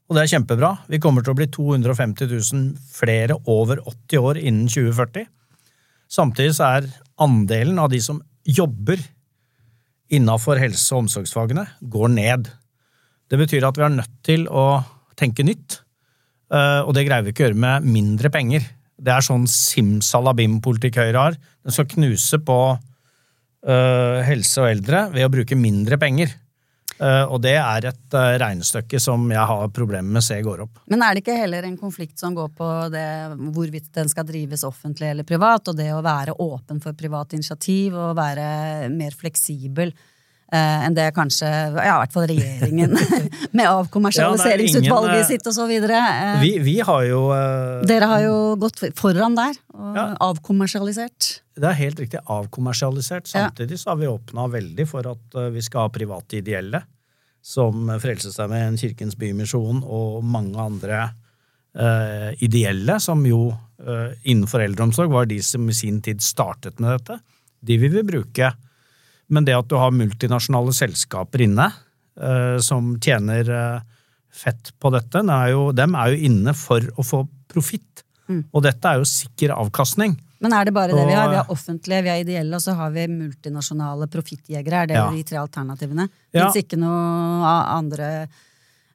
og 0.09 0.17
det 0.17 0.25
er 0.25 0.31
kjempebra. 0.33 0.73
Vi 0.91 0.99
kommer 0.99 1.23
til 1.23 1.31
å 1.31 1.37
bli 1.39 1.47
250 1.47 2.27
000 2.27 2.65
flere 2.91 3.37
over 3.49 3.79
80 3.87 4.19
år 4.19 4.39
innen 4.41 4.67
2040. 4.67 5.29
Samtidig 6.11 6.57
så 6.57 6.67
er 6.67 6.89
andelen 7.21 7.79
av 7.79 7.91
de 7.93 8.01
som 8.03 8.19
jobber 8.43 8.99
innafor 10.11 10.59
helse- 10.59 10.91
og 10.91 11.05
omsorgsfagene, 11.05 11.63
går 11.87 12.11
ned. 12.11 12.49
Det 13.31 13.39
betyr 13.39 13.63
at 13.63 13.77
vi 13.79 13.85
er 13.87 13.95
nødt 13.95 14.17
til 14.27 14.43
å 14.51 14.83
tenke 15.15 15.45
nytt, 15.47 15.79
eh, 16.51 16.81
og 16.83 16.91
det 16.97 17.05
greier 17.07 17.23
vi 17.23 17.31
ikke 17.31 17.45
å 17.45 17.47
gjøre 17.47 17.63
med 17.63 17.87
mindre 17.87 18.29
penger. 18.33 18.65
Det 18.99 19.13
er 19.13 19.23
sånn 19.23 19.47
simsalabim-politikk 19.47 20.99
Høyre 20.99 21.23
har. 21.23 21.37
Den 21.63 21.71
skal 21.71 21.87
knuse 21.87 22.41
på 22.43 22.57
uh, 23.67 24.21
helse 24.27 24.63
og 24.63 24.71
eldre 24.71 25.07
ved 25.13 25.27
å 25.27 25.33
bruke 25.33 25.57
mindre 25.59 25.99
penger. 26.01 26.33
Uh, 27.01 27.25
og 27.33 27.39
det 27.41 27.55
er 27.57 27.87
et 27.89 28.13
uh, 28.13 28.35
regnestykke 28.37 28.99
som 29.01 29.23
jeg 29.31 29.45
har 29.49 29.71
problemer 29.73 30.05
med 30.05 30.21
å 30.21 30.25
se 30.25 30.37
går 30.45 30.65
opp. 30.67 30.83
Men 30.91 31.01
er 31.01 31.15
det 31.15 31.23
ikke 31.23 31.39
heller 31.39 31.65
en 31.65 31.79
konflikt 31.79 32.21
som 32.21 32.35
går 32.37 32.51
på 32.57 32.67
det 32.93 33.07
hvorvidt 33.55 33.89
den 33.97 34.11
skal 34.11 34.27
drives 34.27 34.65
offentlig 34.67 35.09
eller 35.09 35.25
privat, 35.25 35.71
og 35.71 35.79
det 35.79 35.89
å 35.95 36.03
være 36.05 36.37
åpen 36.43 36.81
for 36.83 36.97
privat 36.97 37.33
initiativ 37.37 37.97
og 37.97 38.13
være 38.19 38.91
mer 38.93 39.17
fleksibel? 39.17 39.95
Eh, 40.53 40.85
enn 40.85 40.95
det 40.97 41.07
kanskje 41.15 41.47
ja, 41.47 41.95
i 41.95 41.99
hvert 42.03 42.13
fall 42.15 42.27
regjeringen 42.29 42.93
med 43.57 43.65
avkommersialiseringsutvalget 43.69 45.21
Ja, 45.21 45.27
sitt 45.27 45.47
og 45.47 45.55
så 45.55 45.67
videre. 45.69 45.97
Eh, 45.97 46.41
Vi, 46.43 46.51
vi 46.65 46.77
har 46.85 47.03
jo 47.07 47.21
uh, 47.31 47.81
Dere 47.87 48.09
har 48.11 48.23
jo 48.25 48.35
gått 48.61 48.83
foran 48.99 49.35
der 49.39 49.55
og 49.73 49.95
Ja. 49.97 50.05
avkommersialisert. 50.27 51.41
Det 51.57 51.67
er 51.67 51.77
helt 51.79 51.99
riktig 51.99 52.21
avkommersialisert. 52.25 53.27
Samtidig 53.27 53.79
så 53.81 53.91
har 53.93 53.99
vi 54.01 54.07
åpna 54.11 54.47
veldig 54.51 54.87
for 54.89 55.07
at 55.11 55.39
vi 55.53 55.61
skal 55.65 55.87
ha 55.87 55.93
private 55.93 56.39
ideelle, 56.39 56.83
som 57.41 57.89
Frelsesarmeen, 57.99 58.77
Kirkens 58.77 59.15
Bymisjon 59.17 59.81
og 59.83 60.23
mange 60.23 60.59
andre 60.61 60.99
uh, 61.75 62.29
ideelle, 62.43 62.99
som 63.01 63.23
jo 63.25 63.47
uh, 63.49 64.11
innenfor 64.23 64.61
eldreomsorg 64.67 65.11
var 65.11 65.25
de 65.29 65.39
som 65.43 65.65
i 65.69 65.73
sin 65.73 66.01
tid 66.05 66.21
startet 66.21 66.79
med 66.79 66.93
dette. 66.99 67.17
De 67.61 67.77
vil 67.81 67.93
vi 67.97 68.03
bruke. 68.05 68.51
Men 69.31 69.47
det 69.47 69.55
at 69.55 69.69
du 69.71 69.77
har 69.79 69.93
multinasjonale 69.95 70.73
selskaper 70.75 71.45
inne, 71.47 71.69
uh, 72.19 72.57
som 72.63 72.93
tjener 73.01 73.47
uh, 73.47 74.01
fett 74.31 74.73
på 74.79 74.91
dette, 74.93 75.23
er 75.23 75.53
jo, 75.53 75.69
dem 75.75 75.95
er 75.95 76.13
jo 76.13 76.31
inne 76.31 76.55
for 76.57 76.83
å 76.99 77.05
få 77.05 77.25
profitt. 77.51 78.05
Og 78.31 78.61
dette 78.63 78.87
er 78.87 79.01
jo 79.01 79.07
sikker 79.07 79.51
avkastning. 79.51 80.13
Men 80.41 80.53
er 80.55 80.69
det 80.69 80.73
bare 80.73 80.95
det 80.95 81.03
vi 81.05 81.15
har? 81.17 81.29
Vi 81.29 81.37
har 81.37 81.51
offentlige, 81.53 82.03
vi 82.05 82.11
har 82.13 82.21
ideelle, 82.23 82.55
og 82.55 82.63
så 82.63 82.73
har 82.79 82.93
vi 82.95 83.03
multinasjonale 83.11 84.07
profittjegere. 84.09 84.83
Er 84.83 84.87
det 84.87 84.95
Ja. 84.95 85.09
de 85.11 85.23
tre 85.23 85.37
alternativene? 85.37 86.07
Ja. 86.33 86.47
Fins 86.47 86.63
ikke 86.63 86.79
noe 86.79 87.51
andre 87.75 88.27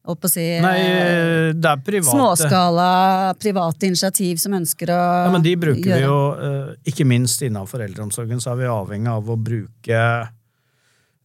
å 0.07 0.31
si 0.31 0.45
Nei, 0.63 0.77
eh, 0.85 1.51
det 1.57 1.71
er 1.71 1.83
private 1.85 2.15
Småskala 2.15 3.35
private 3.43 3.91
initiativ 3.91 4.41
som 4.43 4.57
ønsker 4.59 4.93
å 4.95 4.97
gjøre 4.97 5.27
Ja, 5.27 5.35
men 5.35 5.45
de 5.45 5.55
bruker 5.61 5.83
gjøre 5.83 6.01
vi 6.01 6.07
jo, 6.07 6.19
eh, 6.49 6.73
ikke 6.93 7.07
minst 7.09 7.43
innenfor 7.47 7.85
eldreomsorgen, 7.87 8.43
så 8.43 8.53
er 8.53 8.63
vi 8.63 8.71
avhengig 8.71 9.13
av 9.13 9.31
å 9.33 9.37
bruke 9.37 10.03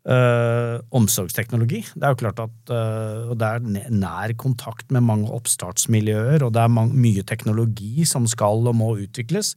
eh, 0.01 0.77
omsorgsteknologi. 0.97 1.83
Det 1.93 2.03
er 2.07 2.15
jo 2.15 2.21
klart 2.23 2.39
at 2.41 2.71
Og 2.73 3.35
det 3.37 3.47
er 3.47 3.91
nær 3.93 4.33
kontakt 4.39 4.89
med 4.89 5.05
mange 5.05 5.29
oppstartsmiljøer, 5.29 6.41
og 6.41 6.55
det 6.55 6.63
er 6.63 6.73
mange, 6.73 6.97
mye 6.97 7.23
teknologi 7.27 8.07
som 8.09 8.25
skal 8.29 8.65
og 8.65 8.75
må 8.81 8.95
utvikles. 9.03 9.55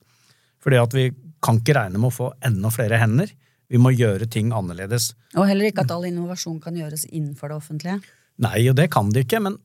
Fordi 0.64 0.80
at 0.80 0.92
vi 0.96 1.08
kan 1.44 1.60
ikke 1.60 1.76
regne 1.76 2.00
med 2.00 2.12
å 2.12 2.18
få 2.18 2.30
enda 2.44 2.70
flere 2.72 3.00
hender. 3.00 3.32
Vi 3.72 3.80
må 3.80 3.92
gjøre 3.94 4.28
ting 4.30 4.52
annerledes. 4.54 5.12
Og 5.34 5.48
heller 5.48 5.68
ikke 5.70 5.84
at 5.84 5.92
all 5.94 6.04
innovasjon 6.08 6.60
kan 6.62 6.76
gjøres 6.78 7.06
innenfor 7.10 7.50
det 7.50 7.58
offentlige. 7.58 7.98
Nei, 8.42 8.64
og 8.70 8.78
det 8.78 8.88
kan 8.94 9.12
de 9.14 9.22
ikke, 9.22 9.42
men 9.44 9.58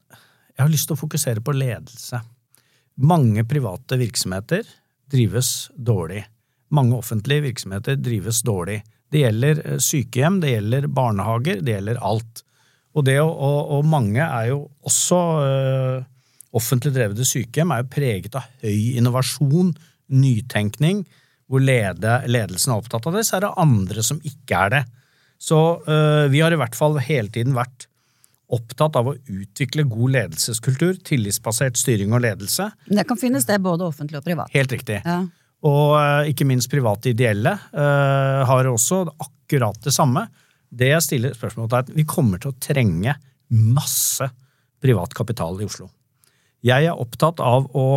jeg 0.53 0.61
har 0.61 0.71
lyst 0.73 0.89
til 0.89 0.97
å 0.97 1.01
fokusere 1.01 1.41
på 1.45 1.55
ledelse. 1.55 2.19
Mange 2.99 3.45
private 3.47 3.97
virksomheter 3.97 4.67
drives 5.09 5.69
dårlig. 5.73 6.25
Mange 6.75 6.97
offentlige 6.99 7.47
virksomheter 7.47 7.97
drives 7.97 8.43
dårlig. 8.45 8.81
Det 9.09 9.23
gjelder 9.23 9.61
eh, 9.63 9.79
sykehjem, 9.81 10.41
det 10.43 10.53
gjelder 10.53 10.87
barnehager, 10.93 11.63
det 11.65 11.77
gjelder 11.77 12.01
alt. 12.05 12.43
Og, 12.97 13.05
det, 13.07 13.17
og, 13.23 13.59
og 13.77 13.87
mange 13.87 14.21
er 14.21 14.51
jo 14.51 14.59
også 14.85 15.19
øh, 15.45 16.03
offentlig 16.57 16.93
drevne 16.95 17.25
sykehjem 17.25 17.73
er 17.73 17.83
jo 17.83 17.91
preget 17.93 18.37
av 18.37 18.47
høy 18.63 18.97
innovasjon, 18.99 19.73
nytenkning, 20.09 21.03
hvor 21.49 21.61
lede, 21.63 22.15
ledelsen 22.29 22.73
er 22.73 22.81
opptatt 22.81 23.07
av 23.09 23.17
det, 23.17 23.25
så 23.25 23.37
er 23.37 23.45
det 23.45 23.55
andre 23.61 24.05
som 24.05 24.21
ikke 24.25 24.63
er 24.65 24.73
det. 24.75 24.83
Så 25.39 25.59
øh, 25.87 26.25
vi 26.33 26.41
har 26.43 26.53
i 26.53 26.59
hvert 26.59 26.77
fall 26.77 26.99
hele 27.01 27.31
tiden 27.33 27.55
vært 27.57 27.87
opptatt 28.55 28.97
av 28.97 29.11
å 29.11 29.15
utvikle 29.15 29.85
god 29.89 30.15
ledelseskultur, 30.15 30.97
tillitsbasert 31.05 31.77
styring 31.77 32.15
og 32.15 32.23
ledelse. 32.25 32.69
Det 32.89 33.05
kan 33.07 33.19
finnes 33.19 33.45
det 33.45 33.59
både 33.61 33.85
offentlig 33.85 34.21
og 34.21 34.25
privat. 34.25 34.51
Helt 34.55 34.73
riktig. 34.73 35.01
Ja. 35.05 35.21
Og 35.69 35.95
eh, 35.99 36.31
ikke 36.31 36.47
minst 36.47 36.71
private 36.71 37.11
ideelle 37.11 37.51
uh, 37.73 38.45
har 38.47 38.69
også 38.69 39.03
akkurat 39.11 39.79
det 39.83 39.93
samme. 39.93 40.25
Det 40.69 40.91
jeg 40.93 41.05
stiller 41.05 41.35
spørsmål 41.35 41.67
til, 41.67 41.77
er 41.77 41.87
at 41.87 41.95
vi 41.97 42.07
kommer 42.07 42.41
til 42.41 42.53
å 42.53 42.59
trenge 42.61 43.15
masse 43.49 44.29
privat 44.79 45.13
kapital 45.17 45.59
i 45.59 45.67
Oslo. 45.67 45.89
Jeg 46.65 46.89
er 46.89 46.99
opptatt 46.99 47.41
av 47.43 47.69
å 47.77 47.87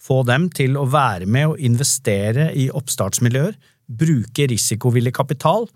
få 0.00 0.22
dem 0.28 0.48
til 0.56 0.78
å 0.80 0.86
være 0.88 1.28
med 1.28 1.52
og 1.52 1.62
investere 1.62 2.50
i 2.56 2.68
oppstartsmiljøer, 2.72 3.56
bruke 4.00 4.46
risikovillig 4.50 5.12
kapital. 5.16 5.66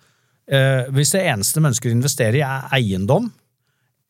Eh, 0.44 0.90
hvis 0.94 1.12
det 1.14 1.25
eneste 1.28 1.61
de 1.61 1.71
ønsker 1.71 1.90
å 1.90 1.97
investere 1.97 2.40
i, 2.40 2.44
er 2.44 2.68
eiendom, 2.76 3.28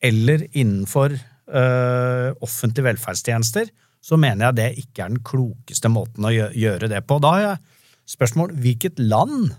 eller 0.03 0.45
innenfor 0.51 1.15
øh, 1.15 2.31
offentlige 2.41 2.87
velferdstjenester, 2.89 3.69
så 4.05 4.17
mener 4.21 4.49
jeg 4.49 4.57
det 4.59 4.85
ikke 4.85 5.03
er 5.03 5.13
den 5.13 5.23
klokeste 5.25 5.89
måten 5.89 6.27
å 6.27 6.33
gjøre 6.33 6.89
det 6.91 7.01
på. 7.07 7.17
Da 7.23 7.31
har 7.35 7.45
jeg 7.45 7.61
spørsmål 8.15 8.53
hvilket 8.61 8.99
land 9.01 9.53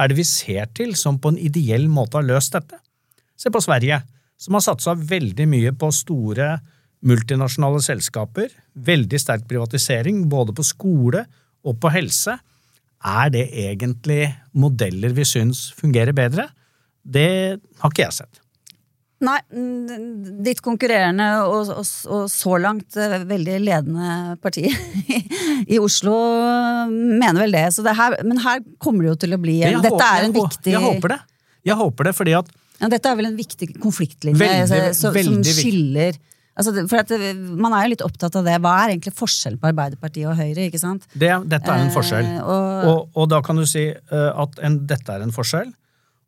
er 0.00 0.10
det 0.10 0.18
vi 0.18 0.26
ser 0.26 0.70
til 0.74 0.96
som 0.98 1.20
på 1.22 1.32
en 1.32 1.38
ideell 1.38 1.86
måte 1.92 2.18
har 2.18 2.26
løst 2.26 2.56
dette? 2.56 2.80
Se 3.38 3.52
på 3.52 3.62
Sverige, 3.62 4.00
som 4.40 4.56
har 4.56 4.64
satsa 4.64 4.96
veldig 4.96 5.46
mye 5.48 5.72
på 5.76 5.90
store 5.94 6.54
multinasjonale 7.06 7.80
selskaper, 7.84 8.50
veldig 8.74 9.20
sterk 9.20 9.46
privatisering 9.48 10.26
både 10.32 10.54
på 10.56 10.64
skole 10.66 11.24
og 11.64 11.78
på 11.80 11.92
helse. 11.92 12.36
Er 13.00 13.32
det 13.32 13.46
egentlig 13.56 14.26
modeller 14.52 15.14
vi 15.16 15.24
syns 15.28 15.68
fungerer 15.76 16.16
bedre? 16.16 16.50
Det 17.00 17.60
har 17.80 17.92
ikke 17.92 18.04
jeg 18.04 18.18
sett. 18.18 18.42
Nei, 19.20 19.36
ditt 20.46 20.62
konkurrerende 20.64 21.26
og, 21.44 21.68
og, 21.74 21.88
og 22.08 22.22
så 22.32 22.54
langt 22.62 22.96
eh, 22.96 23.18
veldig 23.28 23.58
ledende 23.60 24.36
parti 24.40 24.62
i 25.74 25.76
Oslo 25.82 26.14
mener 26.88 27.42
vel 27.44 27.52
det. 27.52 27.66
Så 27.76 27.84
det 27.84 27.92
her, 27.98 28.16
men 28.24 28.40
her 28.40 28.62
kommer 28.80 29.04
det 29.04 29.10
jo 29.12 29.18
til 29.26 29.36
å 29.36 29.40
bli 29.42 29.58
en, 29.68 29.76
Dette 29.84 29.92
håper- 29.92 30.16
er 30.22 30.24
en 30.30 30.36
viktig 30.38 30.72
Jeg 30.72 30.82
håper 30.86 31.14
det. 31.16 31.20
Jeg 31.68 31.76
håper 31.82 32.08
det, 32.08 32.14
fordi 32.16 32.34
at 32.38 32.48
ja, 32.80 32.88
Dette 32.88 33.10
er 33.12 33.18
vel 33.18 33.28
en 33.28 33.36
viktig 33.36 33.66
konfliktlinje 33.82 34.40
Veldig, 34.40 34.78
eh, 34.80 34.92
så, 34.96 35.10
som 35.10 35.12
veldig 35.18 35.34
viktig. 35.44 35.56
skiller 35.58 36.16
altså, 36.56 36.72
for 36.88 37.02
at 37.02 37.12
Man 37.60 37.74
er 37.76 37.84
jo 37.84 37.90
litt 37.92 38.04
opptatt 38.06 38.38
av 38.40 38.46
det. 38.48 38.54
Hva 38.64 38.72
er 38.86 38.94
egentlig 38.94 39.12
forskjellen 39.18 39.60
på 39.60 39.68
Arbeiderpartiet 39.68 40.30
og 40.32 40.38
Høyre? 40.40 40.64
ikke 40.70 40.80
sant? 40.80 41.04
det, 41.12 41.34
dette 41.52 41.68
er 41.76 41.84
en 41.84 41.92
forskjell. 41.92 42.30
Eh, 42.38 42.40
og, 42.40 42.88
Og, 42.94 43.20
og 43.20 43.28
da 43.34 43.42
kan 43.44 43.60
du 43.60 43.66
si 43.68 43.84
eh, 43.92 44.30
at 44.32 44.56
en, 44.64 44.80
dette 44.88 45.12
er 45.12 45.26
en 45.28 45.36
forskjell, 45.36 45.68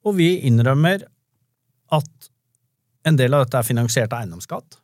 og 0.04 0.18
vi 0.20 0.34
innrømmer 0.50 1.06
at 1.96 2.28
en 3.08 3.18
del 3.18 3.34
av 3.34 3.44
dette 3.44 3.58
er 3.60 3.66
finansiert 3.66 4.12
av 4.12 4.22
eiendomsskatt. 4.22 4.78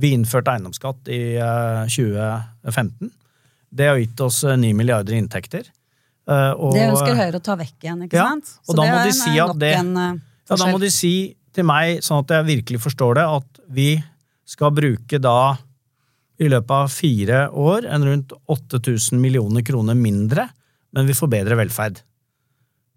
Vi 0.00 0.10
innførte 0.14 0.54
eiendomsskatt 0.54 1.10
i 1.12 1.20
eh, 1.38 1.84
2015. 1.90 3.10
Det 3.74 3.88
har 3.90 4.00
gitt 4.00 4.20
oss 4.24 4.42
eh, 4.46 4.56
9 4.58 4.74
milliarder 4.78 5.14
i 5.16 5.20
inntekter. 5.22 5.66
Eh, 6.30 6.52
og, 6.54 6.72
det 6.74 6.88
ønsker 6.88 7.18
Høyre 7.18 7.40
å 7.40 7.44
ta 7.44 7.56
vekk 7.60 7.76
igjen, 7.86 8.06
ikke 8.06 8.18
Ja, 8.18 8.30
sant? 8.32 8.54
da 8.70 8.86
det 8.88 9.10
er 9.10 9.16
si 9.18 9.34
nok 9.36 9.58
det- 9.60 9.74
en, 9.78 9.92
forskjell. 9.94 10.20
Ja, 10.50 10.56
da 10.64 10.72
må 10.72 10.80
de 10.82 10.90
si 10.90 11.14
til 11.54 11.64
meg, 11.68 12.02
sånn 12.02 12.24
at 12.24 12.34
jeg 12.34 12.48
virkelig 12.50 12.82
forstår 12.82 13.20
det, 13.20 13.26
at 13.38 13.60
vi 13.70 13.88
skal 14.44 14.74
bruke 14.74 15.20
da 15.22 15.56
i 16.42 16.48
løpet 16.50 16.74
av 16.74 16.90
fire 16.90 17.44
år 17.50 17.86
en 17.86 18.04
rundt 18.08 18.32
8000 18.50 19.20
millioner 19.22 19.62
kroner 19.62 19.94
mindre, 19.94 20.48
men 20.92 21.06
vi 21.06 21.14
får 21.14 21.30
bedre 21.30 21.58
velferd. 21.58 22.00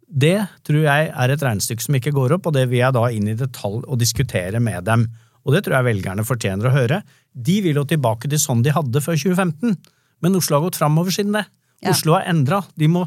Det 0.08 0.38
tror 0.66 0.86
jeg 0.86 1.10
er 1.12 1.32
et 1.34 1.44
regnestykke 1.44 1.84
som 1.84 1.98
ikke 2.00 2.14
går 2.16 2.38
opp, 2.38 2.48
og 2.48 2.56
det 2.56 2.68
vil 2.72 2.80
jeg 2.80 2.96
da 2.96 3.06
inn 3.12 3.28
i 3.28 3.38
detalj 3.38 3.84
og 3.84 4.00
diskutere 4.00 4.62
med 4.64 4.88
dem. 4.88 5.06
Og 5.44 5.56
det 5.56 5.66
tror 5.66 5.80
jeg 5.80 5.90
velgerne 5.90 6.26
fortjener 6.28 6.70
å 6.70 6.76
høre. 6.76 7.02
De 7.32 7.60
vil 7.64 7.80
jo 7.80 7.86
tilbake 7.88 8.30
til 8.32 8.42
sånn 8.42 8.64
de 8.64 8.76
hadde 8.76 9.04
før 9.04 9.20
2015, 9.20 9.76
men 10.24 10.40
Oslo 10.40 10.58
har 10.58 10.66
gått 10.66 10.80
framover 10.80 11.14
siden 11.14 11.36
det. 11.36 11.46
Ja. 11.84 11.92
Oslo 11.94 12.16
har 12.18 12.28
endra. 12.32 12.64
De 12.80 12.90
må 12.92 13.06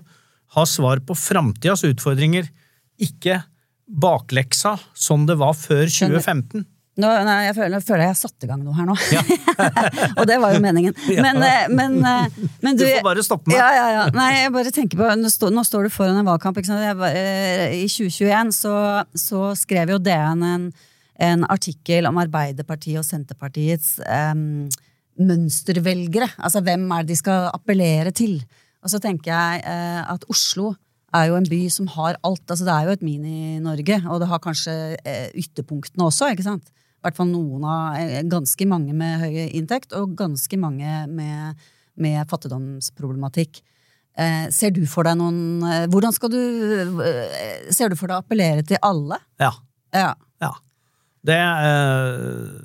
ha 0.57 0.67
svar 0.67 1.03
på 1.07 1.17
framtidas 1.19 1.85
utfordringer, 1.89 2.49
ikke 3.01 3.41
bakleksa 3.91 4.77
sånn 4.95 5.27
det 5.29 5.39
var 5.41 5.57
før 5.59 5.89
2015. 5.89 6.67
Nå, 7.01 7.09
nei, 7.27 7.37
jeg 7.49 7.55
føler, 7.57 7.75
jeg 7.79 7.87
føler 7.89 8.03
jeg 8.05 8.13
har 8.13 8.19
satt 8.21 8.45
i 8.47 8.49
gang 8.51 8.61
noe 8.65 8.75
her 8.77 8.87
nå. 8.89 8.97
og 10.19 10.27
det 10.29 10.37
var 10.43 10.55
jo 10.55 10.61
meningen. 10.65 10.95
Men, 11.17 11.41
ja. 11.47 11.65
men, 11.73 11.97
eh, 12.05 12.39
men 12.65 12.79
Du 12.79 12.85
får 12.87 13.03
bare 13.07 13.25
stoppe 13.27 13.51
meg. 13.51 13.57
Ja, 13.59 13.69
ja, 13.77 13.87
ja. 13.97 14.05
Nei, 14.17 14.29
jeg 14.43 14.53
bare 14.55 14.73
tenker 14.77 15.01
på, 15.01 15.09
Nå, 15.21 15.31
står- 15.33 15.55
nå 15.57 15.65
står 15.67 15.89
du 15.89 15.95
foran 15.95 16.21
en 16.21 16.29
valgkamp. 16.29 16.61
Ikke 16.61 16.71
sant? 16.73 16.85
Jeg 16.85 16.99
bare, 17.01 17.25
eh, 17.25 17.75
I 17.81 17.89
2021 17.91 18.55
så, 18.61 18.75
så 19.27 19.43
skrev 19.59 19.95
jo 19.97 19.99
DN 20.03 20.45
en, 20.53 20.69
en 21.31 21.49
artikkel 21.53 22.07
om 22.11 22.21
Arbeiderpartiet 22.23 23.01
og 23.03 23.09
Senterpartiets 23.09 23.97
em, 24.07 24.69
mønstervelgere. 25.21 26.31
Altså 26.41 26.63
hvem 26.65 26.87
er 26.95 27.05
det 27.05 27.15
de 27.15 27.19
skal 27.21 27.49
appellere 27.55 28.13
til? 28.17 28.39
Og 28.81 28.93
så 28.93 29.01
tenker 29.03 29.33
jeg 29.33 29.65
eh, 29.69 30.01
at 30.09 30.25
Oslo 30.33 30.73
er 31.17 31.27
jo 31.31 31.37
en 31.37 31.49
by 31.51 31.61
som 31.73 31.89
har 31.97 32.17
alt. 32.27 32.45
altså 32.49 32.65
Det 32.65 32.75
er 32.75 32.87
jo 32.87 32.95
et 32.95 33.03
Mini-Norge, 33.05 33.97
og 34.09 34.21
det 34.23 34.29
har 34.31 34.43
kanskje 34.43 34.75
eh, 35.05 35.27
ytterpunktene 35.43 36.07
også. 36.07 36.31
ikke 36.33 36.47
sant? 36.47 36.71
Hvert 37.01 37.17
fall 37.17 37.31
noen 37.31 37.65
av 37.65 37.99
eh, 38.01 38.21
Ganske 38.29 38.67
mange 38.69 38.95
med 38.97 39.23
høy 39.23 39.49
inntekt, 39.57 39.95
og 39.97 40.17
ganske 40.19 40.61
mange 40.61 41.05
med, 41.09 41.67
med 42.01 42.23
fattigdomsproblematikk. 42.31 43.63
Eh, 44.21 44.49
ser 44.53 44.75
du 44.75 44.83
for 44.91 45.07
deg 45.07 45.17
noen 45.21 45.63
eh, 45.65 45.85
Hvordan 45.89 46.13
skal 46.13 46.33
du 46.33 46.41
eh, 46.41 47.69
Ser 47.71 47.93
du 47.93 47.95
for 47.95 48.11
deg 48.11 48.19
å 48.19 48.25
appellere 48.25 48.65
til 48.67 48.81
alle? 48.83 49.21
Ja. 49.39 49.53
Ja. 49.95 50.11
ja. 50.43 50.51
Det 51.23 51.39
eh, 51.39 52.59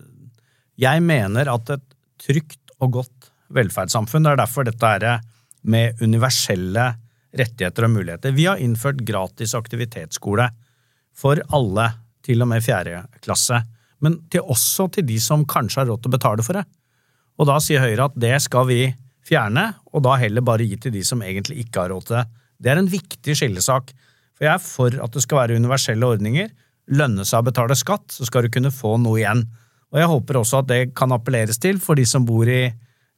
Jeg 0.82 1.04
mener 1.06 1.54
at 1.54 1.70
et 1.77 1.86
trygt 2.25 2.74
og 2.82 2.98
godt 2.98 3.30
velferdssamfunn, 3.56 4.25
det 4.25 4.34
er 4.34 4.42
derfor 4.42 4.65
dette 4.68 4.89
er 4.98 5.22
med 5.70 6.01
universelle 6.01 6.88
rettigheter 7.36 7.86
og 7.86 7.94
muligheter. 7.94 8.34
Vi 8.36 8.48
har 8.50 8.62
innført 8.62 9.04
gratis 9.06 9.54
aktivitetsskole 9.58 10.50
for 11.15 11.39
alle, 11.56 11.89
til 12.25 12.42
og 12.42 12.50
med 12.50 12.63
fjerde 12.65 13.04
klasse. 13.24 13.62
Men 14.05 14.19
til 14.31 14.45
også 14.45 14.88
til 14.93 15.07
de 15.07 15.17
som 15.24 15.47
kanskje 15.50 15.81
har 15.81 15.89
råd 15.89 16.03
til 16.03 16.13
å 16.13 16.15
betale 16.17 16.45
for 16.45 16.59
det. 16.59 16.65
Og 17.41 17.50
da 17.50 17.57
sier 17.63 17.83
Høyre 17.83 18.07
at 18.07 18.19
det 18.19 18.35
skal 18.45 18.67
vi 18.69 18.79
fjerne, 19.25 19.71
og 19.91 20.05
da 20.05 20.15
heller 20.21 20.45
bare 20.45 20.67
gi 20.67 20.77
til 20.79 20.93
de 20.93 21.01
som 21.07 21.24
egentlig 21.25 21.65
ikke 21.65 21.83
har 21.83 21.91
råd 21.91 22.07
til 22.07 22.19
det. 22.19 22.25
Det 22.62 22.71
er 22.71 22.79
en 22.79 22.91
viktig 22.91 23.35
skillesak. 23.35 23.91
For 24.35 24.47
jeg 24.47 24.53
er 24.53 24.63
for 24.63 24.95
at 25.03 25.15
det 25.15 25.24
skal 25.24 25.41
være 25.41 25.59
universelle 25.59 26.07
ordninger. 26.07 26.51
Lønne 26.95 27.25
seg 27.25 27.41
å 27.41 27.47
betale 27.50 27.77
skatt, 27.79 28.12
så 28.13 28.27
skal 28.27 28.45
du 28.45 28.53
kunne 28.53 28.74
få 28.74 28.95
noe 29.01 29.19
igjen. 29.21 29.45
Og 29.93 30.01
jeg 30.01 30.12
håper 30.12 30.39
også 30.41 30.62
at 30.62 30.69
det 30.69 30.81
kan 30.97 31.13
appelleres 31.15 31.59
til 31.62 31.79
for 31.81 31.97
de 31.97 32.05
som 32.09 32.25
bor 32.27 32.50
i 32.51 32.67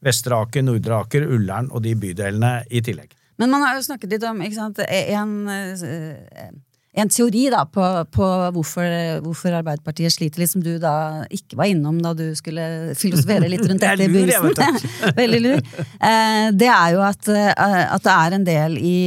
Vestre 0.06 0.38
Aker, 0.38 0.63
Nordre 0.65 1.01
Aker, 1.01 1.25
Ullern 1.34 1.72
og 1.74 1.82
de 1.86 1.96
bydelene 1.98 2.62
i 2.70 2.84
tillegg. 2.86 3.15
Men 3.41 3.51
man 3.53 3.65
har 3.65 3.77
jo 3.77 3.86
snakket 3.86 4.15
litt 4.15 4.25
om 4.25 4.39
ikke 4.46 4.58
sant, 4.58 4.79
en, 4.82 5.34
eh, 5.50 6.51
en 6.98 7.10
teori 7.13 7.44
da, 7.53 7.62
på, 7.70 7.84
på 8.13 8.27
hvorfor, 8.56 8.88
hvorfor, 9.25 9.53
Arbeiderpartiet 9.60 10.15
sliter 10.15 10.41
litt, 10.41 10.50
som 10.50 10.63
du 10.65 10.79
da 10.82 11.25
ikke 11.34 11.60
var 11.60 11.70
innom 11.70 12.00
da 12.01 12.13
du 12.17 12.25
skulle 12.38 12.96
filosofere 12.98 13.50
litt 13.51 13.65
rundt 13.67 13.82
dette 13.86 14.08
i 14.08 14.10
begynnelsen. 14.13 14.79
Veldig 15.20 15.41
lur. 15.44 15.62
Eh, 15.62 16.48
det 16.58 16.72
er 16.74 16.96
jo 16.96 17.03
at, 17.06 17.29
eh, 17.29 17.51
at, 17.53 18.08
det 18.08 18.15
er 18.15 18.38
en 18.38 18.48
del 18.48 18.79
i, 18.82 18.98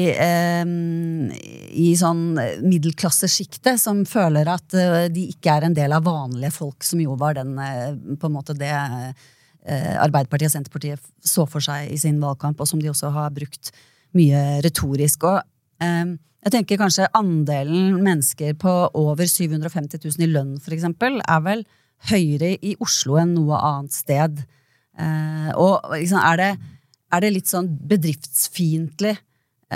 i 1.82 1.88
sånn 1.98 2.24
middelklassesjiktet 2.62 3.82
som 3.82 4.04
føler 4.06 4.52
at 4.52 4.78
de 5.10 5.26
ikke 5.32 5.58
er 5.58 5.66
en 5.66 5.76
del 5.76 5.96
av 5.96 6.06
vanlige 6.06 6.54
folk, 6.60 6.86
som 6.86 7.02
jo 7.02 7.18
var 7.18 7.40
den 7.40 7.56
på 7.58 8.30
en 8.30 8.36
måte 8.36 8.54
det 8.58 8.70
Arbeiderpartiet 8.70 10.48
og 10.48 10.54
Senterpartiet 10.54 11.10
så 11.26 11.44
for 11.48 11.62
seg 11.64 11.90
i 11.92 11.98
sin 12.00 12.22
valgkamp, 12.22 12.60
og 12.62 12.68
som 12.68 12.80
de 12.80 12.88
også 12.92 13.10
har 13.12 13.34
brukt 13.34 13.74
mye 14.16 14.60
retorisk. 14.64 15.26
Og 15.28 15.40
eh, 15.84 16.16
jeg 16.40 16.54
tenker 16.54 16.80
kanskje 16.80 17.08
andelen 17.16 17.98
mennesker 18.00 18.54
på 18.60 18.72
over 18.96 19.28
750 19.28 20.00
000 20.00 20.24
i 20.24 20.30
lønn, 20.30 20.54
for 20.62 20.72
eksempel, 20.72 21.18
er 21.20 21.40
vel 21.44 21.64
høyere 22.08 22.54
i 22.64 22.76
Oslo 22.80 23.18
enn 23.20 23.34
noe 23.36 23.58
annet 23.60 23.92
sted. 23.92 24.38
Eh, 24.96 25.50
og 25.60 25.90
liksom, 25.92 26.20
er, 26.24 26.40
det, 26.40 26.70
er, 27.12 27.24
det, 27.24 27.32
litt 27.34 27.50
sånn 27.50 27.68
bedriftsfiendtlig, 27.90 29.18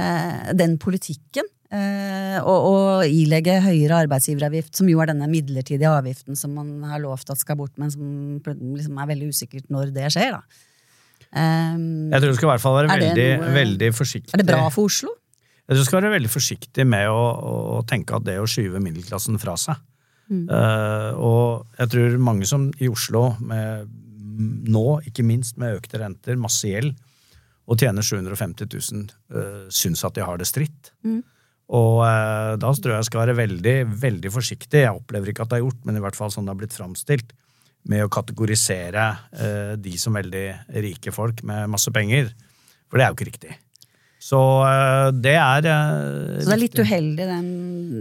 eh, 0.00 0.54
den 0.56 0.78
politikken? 0.80 1.50
Eh, 1.74 2.38
og, 2.38 2.68
og 2.70 3.12
ilegge 3.12 3.58
høyere 3.64 4.04
arbeidsgiveravgift, 4.06 4.72
som 4.78 4.88
jo 4.88 5.02
er 5.02 5.10
denne 5.10 5.28
midlertidige 5.28 5.90
avgiften 5.90 6.38
som 6.38 6.54
man 6.56 6.78
har 6.88 7.02
lovt 7.02 7.32
at 7.34 7.40
skal 7.40 7.58
bort, 7.58 7.74
men 7.82 7.92
som 7.92 8.38
liksom 8.46 9.02
er 9.02 9.10
veldig 9.10 9.28
usikkert 9.34 9.68
når 9.74 9.92
det 9.96 10.12
skjer. 10.14 10.38
da. 10.38 10.64
Jeg 11.34 12.22
tror 12.22 12.30
du 12.30 12.38
skal 12.38 12.46
i 12.46 12.52
hvert 12.52 12.62
fall 12.62 12.76
være 12.78 12.94
veldig, 12.94 13.28
noe, 13.42 13.52
veldig, 13.58 13.92
forsiktig. 13.98 14.32
Er 14.32 14.40
det 14.40 14.48
bra 14.48 14.68
for 14.72 14.88
Oslo? 14.88 15.12
Jeg 15.64 15.72
tror 15.72 15.80
du 15.80 15.88
skal 15.88 16.00
være 16.02 16.14
veldig 16.18 16.30
forsiktig 16.32 16.84
med 16.88 17.08
å, 17.08 17.20
å 17.78 17.82
tenke 17.88 18.16
at 18.16 18.26
det 18.26 18.36
å 18.40 18.48
skyve 18.48 18.82
middelklassen 18.84 19.40
fra 19.40 19.56
seg. 19.60 19.80
Mm. 20.28 20.46
Uh, 20.48 21.10
og 21.20 21.78
jeg 21.80 21.92
tror 21.94 22.16
mange 22.20 22.48
som 22.48 22.66
i 22.80 22.88
Oslo, 22.92 23.30
med, 23.44 23.88
nå 24.68 24.86
ikke 25.08 25.24
minst 25.26 25.56
med 25.60 25.78
økte 25.78 26.00
renter, 26.02 26.40
masse 26.40 26.68
gjeld, 26.68 26.92
og 27.64 27.80
tjener 27.80 28.04
750 28.04 28.68
000, 28.68 29.06
uh, 29.32 29.62
syns 29.72 30.04
at 30.04 30.18
de 30.18 30.26
har 30.26 30.40
det 30.40 30.48
stritt. 30.50 30.92
Mm. 31.04 31.22
Og 31.72 32.02
uh, 32.04 32.52
da 32.60 32.74
tror 32.76 32.92
jeg 32.92 33.00
jeg 33.00 33.08
skal 33.08 33.24
være 33.24 33.38
veldig, 33.40 33.78
veldig 34.04 34.34
forsiktig. 34.34 34.84
Jeg 34.84 35.00
opplever 35.00 35.32
ikke 35.32 35.46
at 35.46 35.54
det 35.54 35.62
er 35.62 35.64
gjort, 35.64 35.80
men 35.88 35.96
i 35.96 36.04
hvert 36.04 36.18
fall 36.18 36.32
sånn 36.32 36.44
det 36.44 36.52
har 36.52 36.60
blitt 36.60 36.76
framstilt 36.76 37.32
med 37.90 38.04
å 38.04 38.12
kategorisere 38.12 39.04
eh, 39.36 39.72
de 39.80 39.94
som 40.00 40.16
veldig 40.16 40.46
rike 40.84 41.12
folk 41.12 41.42
med 41.46 41.68
masse 41.72 41.92
penger. 41.92 42.30
For 42.88 43.00
det 43.00 43.06
er 43.06 43.12
jo 43.12 43.18
ikke 43.18 43.28
riktig. 43.28 43.56
Så 44.24 44.40
eh, 44.64 45.10
det 45.20 45.34
er 45.36 45.66
eh, 45.68 46.38
Så 46.40 46.48
det 46.48 46.54
er 46.54 46.62
litt 46.62 46.80
uheldig, 46.80 47.26
den, 47.28 47.50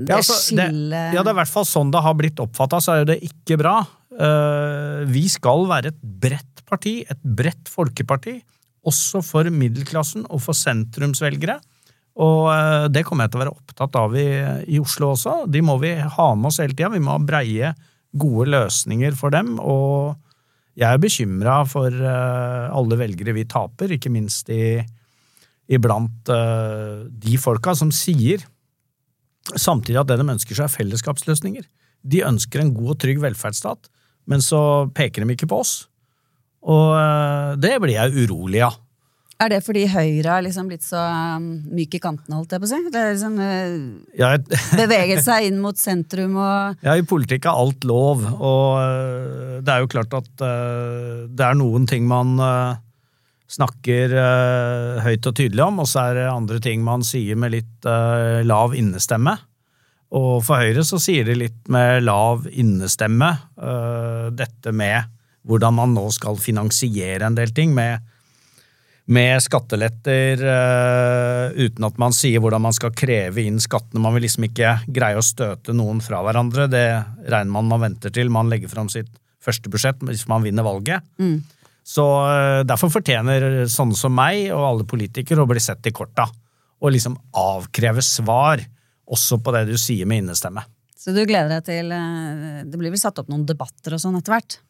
det 0.07 0.13
ja, 0.13 0.21
altså, 0.21 0.37
skillet 0.39 1.17
Ja, 1.17 1.19
det 1.19 1.33
er 1.33 1.35
i 1.35 1.39
hvert 1.41 1.51
fall 1.51 1.67
sånn 1.67 1.91
det 1.91 2.03
har 2.05 2.15
blitt 2.19 2.39
oppfatta, 2.39 2.79
så 2.83 2.93
er 2.93 3.01
jo 3.01 3.09
det 3.11 3.19
ikke 3.27 3.59
bra. 3.59 3.75
Eh, 4.13 5.03
vi 5.11 5.25
skal 5.31 5.67
være 5.71 5.91
et 5.91 5.99
bredt 6.23 6.63
parti, 6.69 7.01
et 7.11 7.19
bredt 7.23 7.71
folkeparti, 7.71 8.37
også 8.87 9.23
for 9.25 9.51
middelklassen 9.51 10.23
og 10.29 10.43
for 10.45 10.57
sentrumsvelgere. 10.57 11.59
Og 12.23 12.45
det 12.93 13.01
kommer 13.07 13.25
jeg 13.25 13.33
til 13.33 13.39
å 13.39 13.41
være 13.41 13.53
opptatt 13.55 13.95
av 13.97 14.13
i, 14.19 14.27
i 14.69 14.77
Oslo 14.77 15.15
også. 15.15 15.47
De 15.49 15.63
må 15.65 15.79
vi 15.81 15.95
ha 15.97 16.27
med 16.37 16.51
oss 16.51 16.59
hele 16.61 16.75
tida. 16.75 16.91
Vi 16.93 17.01
må 17.01 17.15
ha 17.15 17.21
breie 17.25 17.71
gode 18.21 18.51
løsninger 18.53 19.15
for 19.17 19.33
dem. 19.33 19.55
Og 19.57 20.13
jeg 20.77 20.91
er 20.91 21.01
bekymra 21.01 21.55
for 21.65 21.89
alle 22.03 22.99
velgere 22.99 23.33
vi 23.33 23.47
taper, 23.49 23.95
ikke 23.95 24.13
minst 24.13 24.51
i, 24.53 24.83
iblant 25.71 26.31
uh, 26.31 27.05
de 27.07 27.37
folka 27.39 27.75
som 27.77 27.91
sier 27.93 28.43
samtidig 29.59 29.99
at 29.99 30.11
det 30.11 30.19
de 30.21 30.29
ønsker 30.35 30.55
seg, 30.55 30.67
er 30.67 30.75
fellesskapsløsninger. 30.77 31.65
De 32.03 32.23
ønsker 32.27 32.63
en 32.63 32.71
god 32.75 32.95
og 32.95 33.01
trygg 33.03 33.19
velferdsstat, 33.23 33.89
men 34.31 34.43
så 34.43 34.87
peker 34.95 35.23
de 35.23 35.35
ikke 35.35 35.49
på 35.51 35.59
oss. 35.63 35.75
Og 36.63 36.95
uh, 36.95 37.59
det 37.59 37.75
blir 37.83 37.97
jeg 37.97 38.25
urolig 38.25 38.63
av. 38.63 38.79
Er 39.41 39.49
det 39.49 39.63
fordi 39.65 39.81
Høyre 39.89 40.29
har 40.29 40.43
liksom 40.45 40.69
blitt 40.69 40.85
så 40.85 41.01
um, 41.35 41.47
myk 41.75 41.97
i 41.97 41.99
kantene, 41.99 42.37
holdt 42.37 42.53
jeg 42.53 42.61
på 42.63 42.67
å 42.67 42.71
si? 42.71 42.79
Det 42.93 43.01
er 43.01 43.09
liksom 43.11 43.39
uh, 43.41 44.13
ja, 44.15 44.29
Beveget 44.83 45.25
seg 45.25 45.49
inn 45.49 45.57
mot 45.59 45.79
sentrum 45.79 46.37
og 46.39 46.85
Ja, 46.85 46.95
i 46.95 47.03
politikk 47.07 47.49
er 47.49 47.59
alt 47.65 47.83
lov, 47.87 48.23
og 48.37 49.59
det 49.65 49.73
er 49.73 49.83
jo 49.83 49.91
klart 49.91 50.15
at 50.15 50.31
det 50.39 51.43
er 51.43 51.59
noen 51.59 51.89
ting 51.89 52.07
man 52.07 52.37
snakker 53.53 54.13
uh, 54.17 55.01
høyt 55.05 55.29
og 55.29 55.35
tydelig 55.37 55.65
om, 55.65 55.81
og 55.83 55.89
så 55.89 56.07
er 56.07 56.19
det 56.19 56.29
andre 56.31 56.59
ting 56.63 56.83
man 56.85 57.05
sier 57.05 57.37
med 57.39 57.53
litt 57.53 57.89
uh, 57.89 58.41
lav 58.45 58.75
innestemme. 58.77 59.35
Og 60.13 60.43
for 60.45 60.61
Høyre 60.61 60.83
så 60.85 60.99
sier 61.01 61.25
de 61.25 61.37
litt 61.39 61.69
med 61.73 62.03
lav 62.05 62.43
innestemme, 62.45 63.31
dette 64.37 64.69
med 64.69 65.07
hvordan 65.41 65.73
man 65.73 65.95
nå 65.97 66.03
skal 66.13 66.37
finansiere 66.37 67.25
en 67.25 67.37
del 67.39 67.49
ting. 67.49 67.73
med 67.73 68.11
med 69.05 69.41
skatteletter 69.43 70.39
uh, 70.47 71.51
uten 71.59 71.87
at 71.87 71.97
man 71.99 72.15
sier 72.15 72.39
hvordan 72.43 72.63
man 72.63 72.75
skal 72.75 72.93
kreve 72.95 73.43
inn 73.43 73.59
skattene. 73.59 74.01
Man 74.03 74.15
vil 74.15 74.25
liksom 74.27 74.47
ikke 74.47 74.77
greie 74.87 75.19
å 75.19 75.25
støte 75.25 75.75
noen 75.75 75.99
fra 76.03 76.21
hverandre. 76.23 76.69
Det 76.71 76.85
regner 77.27 77.51
man 77.51 77.67
man 77.71 77.83
venter 77.83 78.13
til 78.15 78.31
man 78.31 78.51
legger 78.51 78.71
fram 78.71 78.91
sitt 78.91 79.11
første 79.43 79.71
budsjett 79.71 79.99
hvis 80.07 80.23
man 80.31 80.45
vinner 80.45 80.63
valget. 80.63 81.03
Mm. 81.19 81.41
Så 81.83 82.03
uh, 82.03 82.63
Derfor 82.67 82.91
fortjener 82.93 83.65
sånne 83.71 83.97
som 83.99 84.15
meg 84.15 84.47
og 84.55 84.67
alle 84.67 84.87
politikere 84.87 85.43
å 85.43 85.49
bli 85.49 85.61
sett 85.63 85.85
i 85.89 85.95
korta. 85.95 86.29
Og 86.83 86.95
liksom 86.95 87.15
avkreve 87.39 88.03
svar, 88.03 88.63
også 89.03 89.39
på 89.43 89.53
det 89.55 89.65
du 89.71 89.75
sier 89.79 90.07
med 90.09 90.23
innestemme. 90.23 90.63
Så 90.95 91.11
du 91.11 91.21
gleder 91.27 91.57
deg 91.57 91.65
til 91.67 91.91
uh, 91.91 92.63
Det 92.63 92.79
blir 92.79 92.93
vel 92.93 93.01
satt 93.01 93.19
opp 93.19 93.31
noen 93.31 93.47
debatter 93.47 93.95
og 93.95 94.03
sånn 94.03 94.19
etter 94.19 94.37
hvert? 94.37 94.61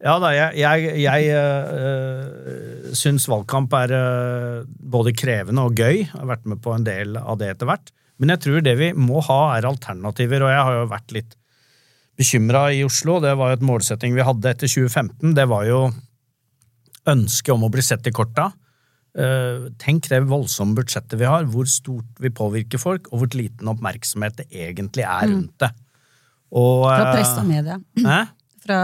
Ja 0.00 0.14
da, 0.16 0.30
jeg, 0.32 0.56
jeg, 0.56 0.92
jeg 1.02 1.32
øh, 1.36 2.92
syns 2.96 3.26
valgkamp 3.28 3.74
er 3.76 3.92
øh, 3.92 4.62
både 4.64 5.12
krevende 5.12 5.66
og 5.68 5.76
gøy. 5.76 6.06
Jeg 6.06 6.14
har 6.14 6.30
vært 6.30 6.46
med 6.48 6.62
på 6.64 6.72
en 6.72 6.86
del 6.86 7.18
av 7.20 7.36
det 7.40 7.50
etter 7.52 7.68
hvert. 7.68 7.92
Men 8.20 8.32
jeg 8.32 8.42
tror 8.46 8.64
det 8.64 8.74
vi 8.80 8.88
må 8.96 9.20
ha, 9.26 9.40
er 9.58 9.68
alternativer. 9.68 10.46
Og 10.46 10.52
jeg 10.54 10.64
har 10.64 10.78
jo 10.78 10.88
vært 10.88 11.12
litt 11.12 11.36
bekymra 12.20 12.70
i 12.72 12.80
Oslo. 12.86 13.18
Det 13.20 13.34
var 13.36 13.52
jo 13.52 13.58
et 13.58 13.66
målsetting 13.68 14.16
vi 14.16 14.24
hadde 14.24 14.54
etter 14.54 14.72
2015. 14.72 15.36
Det 15.36 15.46
var 15.52 15.68
jo 15.68 15.82
ønsket 17.08 17.54
om 17.54 17.64
å 17.64 17.70
bli 17.72 17.84
sett 17.84 18.06
i 18.08 18.14
korta. 18.14 18.50
Uh, 19.16 19.70
tenk 19.82 20.06
det 20.10 20.20
voldsomme 20.30 20.76
budsjettet 20.78 21.18
vi 21.18 21.26
har, 21.26 21.48
hvor 21.50 21.66
stort 21.70 22.20
vi 22.22 22.30
påvirker 22.30 22.78
folk, 22.78 23.08
og 23.10 23.22
hvor 23.22 23.32
liten 23.34 23.70
oppmerksomhet 23.72 24.42
det 24.42 24.50
egentlig 24.52 25.06
er 25.06 25.26
mm. 25.26 25.32
rundt 25.34 25.64
det. 25.64 25.72
Og, 26.50 26.84
Fra 26.86 27.14
press 27.14 27.34
og 27.38 27.48
media. 27.48 27.80
Uh, 28.60 28.66
Fra 28.66 28.76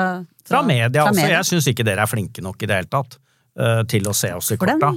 fra 0.46 0.62
media 0.66 1.02
fra 1.02 1.12
også. 1.12 1.28
Jeg 1.30 1.48
syns 1.50 1.68
ikke 1.72 1.86
dere 1.86 2.04
er 2.04 2.10
flinke 2.10 2.44
nok 2.44 2.62
i 2.62 2.68
det 2.70 2.80
hele 2.80 2.90
tatt 2.90 3.18
uh, 3.18 3.82
til 3.90 4.06
å 4.08 4.14
se 4.16 4.32
oss 4.36 4.52
i 4.54 4.58
korta. 4.60 4.92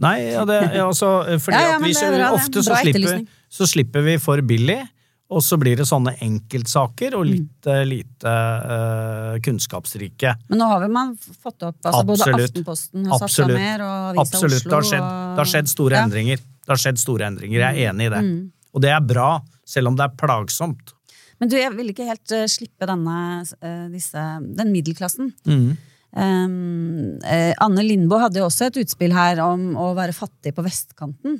Nei, 0.00 0.14
ja, 0.30 0.44
det, 0.48 0.58
ja, 0.72 0.86
altså, 0.86 1.10
fordi 1.44 1.58
ja, 1.58 1.74
ja, 1.74 1.80
vi, 1.82 1.92
bra, 2.14 2.30
ofte 2.38 2.64
så 2.64 2.78
slipper, 2.80 3.24
så 3.52 3.68
slipper, 3.68 4.06
vi 4.06 4.16
for 4.22 4.42
billig, 4.48 4.80
og 5.28 5.42
så 5.44 5.58
blir 5.60 5.76
det 5.76 5.84
sånne 5.88 6.14
enkeltsaker 6.24 7.14
og 7.18 7.26
litt 7.28 7.66
mm. 7.68 7.80
lite 7.90 8.32
uh, 8.32 9.34
kunnskapsrike. 9.44 10.32
Men 10.48 10.62
nå 10.62 10.68
har 10.70 10.80
vi 10.80 10.88
man 10.92 11.10
fått 11.20 11.66
opp 11.68 11.84
altså 11.84 12.04
Både 12.08 12.28
Aftenposten 12.32 13.08
har 13.10 13.20
satt 13.20 13.34
seg 13.34 13.52
mer, 13.52 13.84
og 13.84 13.96
Avisa 14.14 14.38
Absolutt. 14.38 14.62
Oslo 14.62 14.70
det 14.70 14.76
har, 14.76 14.86
skjedd, 14.90 15.08
det 15.08 15.42
har 15.42 15.50
skjedd 15.52 15.72
store 15.74 15.98
endringer. 16.00 16.40
Det 16.40 16.72
har 16.72 16.80
skjedd 16.80 17.02
store 17.02 17.28
endringer, 17.28 17.60
Jeg 17.60 17.68
er 17.68 17.90
enig 17.92 18.08
i 18.08 18.12
det. 18.14 18.22
Mm. 18.24 18.38
Og 18.72 18.84
det 18.84 18.94
er 18.94 19.04
bra, 19.04 19.28
selv 19.68 19.92
om 19.92 19.98
det 19.98 20.06
er 20.06 20.16
plagsomt. 20.22 20.94
Men 21.38 21.52
du, 21.52 21.58
jeg 21.60 21.74
vil 21.76 21.92
ikke 21.92 22.08
helt 22.08 22.34
uh, 22.34 22.46
slippe 22.50 22.88
denne, 22.88 23.18
uh, 23.44 23.84
disse, 23.92 24.24
den 24.60 24.72
middelklassen. 24.72 25.34
Mm. 25.44 25.68
Um, 26.16 27.18
uh, 27.20 27.52
Anne 27.66 27.84
Lindboe 27.84 28.22
hadde 28.24 28.40
jo 28.40 28.48
også 28.48 28.70
et 28.70 28.80
utspill 28.80 29.12
her 29.12 29.44
om 29.44 29.74
å 29.76 29.90
være 29.98 30.16
fattig 30.16 30.54
på 30.56 30.64
vestkanten. 30.64 31.36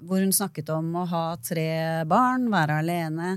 Hvor 0.00 0.22
hun 0.22 0.32
snakket 0.34 0.68
om 0.74 0.90
å 1.00 1.06
ha 1.10 1.22
tre 1.42 2.04
barn, 2.08 2.48
være 2.52 2.80
alene, 2.82 3.36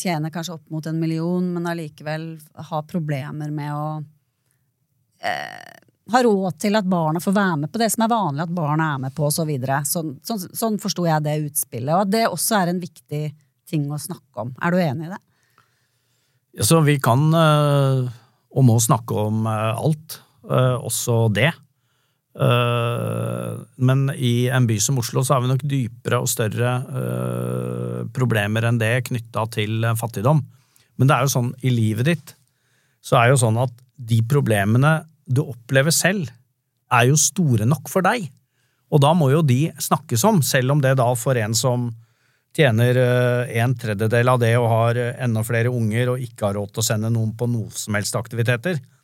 tjene 0.00 0.30
kanskje 0.32 0.54
opp 0.54 0.70
mot 0.72 0.86
en 0.88 0.96
million, 0.96 1.44
men 1.52 1.66
allikevel 1.68 2.30
ha 2.70 2.78
problemer 2.88 3.50
med 3.52 3.74
å 3.76 3.88
eh, 5.20 5.78
ha 6.12 6.22
råd 6.24 6.56
til 6.60 6.78
at 6.78 6.88
barna 6.88 7.20
får 7.20 7.34
være 7.36 7.56
med 7.62 7.72
på 7.72 7.80
det 7.82 7.90
som 7.92 8.04
er 8.04 8.12
vanlig 8.12 8.44
at 8.46 8.54
barna 8.56 8.92
er 8.94 9.02
med 9.04 9.14
på, 9.16 9.28
osv. 9.28 9.50
Så 9.50 9.80
sånn, 9.92 10.14
sånn, 10.24 10.46
sånn 10.56 10.78
forsto 10.80 11.04
jeg 11.08 11.24
det 11.26 11.36
utspillet. 11.44 11.92
Og 11.94 12.06
at 12.06 12.12
det 12.14 12.24
også 12.28 12.62
er 12.62 12.72
en 12.72 12.80
viktig 12.80 13.24
ting 13.68 13.88
å 13.92 14.00
snakke 14.00 14.46
om. 14.46 14.54
Er 14.64 14.72
du 14.72 14.80
enig 14.80 15.08
i 15.08 15.12
det? 15.12 15.20
Ja, 16.58 16.64
så 16.64 16.80
vi 16.86 16.96
kan 17.02 17.28
øh, 17.36 18.08
og 18.56 18.64
må 18.64 18.78
snakke 18.80 19.28
om 19.28 19.44
øh, 19.46 19.74
alt, 19.76 20.22
også 20.48 21.26
det. 21.36 21.50
Men 22.38 24.04
i 24.14 24.46
en 24.46 24.66
by 24.68 24.76
som 24.78 25.00
Oslo 25.02 25.24
så 25.26 25.34
har 25.34 25.42
vi 25.42 25.50
nok 25.50 25.64
dypere 25.66 26.20
og 26.22 26.30
større 26.30 26.76
problemer 28.14 28.68
enn 28.68 28.78
det 28.78 29.08
knytta 29.08 29.42
til 29.56 29.82
fattigdom. 29.98 30.44
Men 30.98 31.10
det 31.10 31.16
er 31.16 31.26
jo 31.26 31.32
sånn 31.34 31.50
i 31.66 31.72
livet 31.74 32.06
ditt 32.06 32.34
så 33.04 33.20
er 33.20 33.32
jo 33.32 33.38
sånn 33.40 33.58
at 33.62 33.72
de 33.96 34.20
problemene 34.28 35.00
du 35.28 35.42
opplever 35.44 35.94
selv, 35.94 36.28
er 36.88 37.08
jo 37.10 37.18
store 37.20 37.66
nok 37.68 37.88
for 37.92 38.04
deg. 38.04 38.28
Og 38.88 39.02
da 39.04 39.12
må 39.16 39.28
jo 39.32 39.42
de 39.44 39.68
snakkes 39.76 40.24
om, 40.24 40.40
selv 40.44 40.72
om 40.72 40.82
det 40.84 40.94
da 40.96 41.08
for 41.18 41.36
en 41.36 41.56
som 41.56 41.90
tjener 42.56 42.96
eh, 42.96 43.58
en 43.60 43.74
tredjedel 43.76 44.30
av 44.32 44.38
det 44.40 44.54
og 44.56 44.70
har 44.72 44.98
eh, 44.98 45.16
enda 45.22 45.42
flere 45.46 45.72
unger 45.72 46.14
og 46.14 46.22
ikke 46.24 46.48
har 46.48 46.56
råd 46.56 46.72
til 46.72 46.82
å 46.82 46.86
sende 46.86 47.10
noen 47.12 47.34
på 47.38 47.46
noe 47.50 47.68
som 47.76 47.98
helst 47.98 48.16
aktiviteter, 48.18 48.80
eh, 48.80 48.97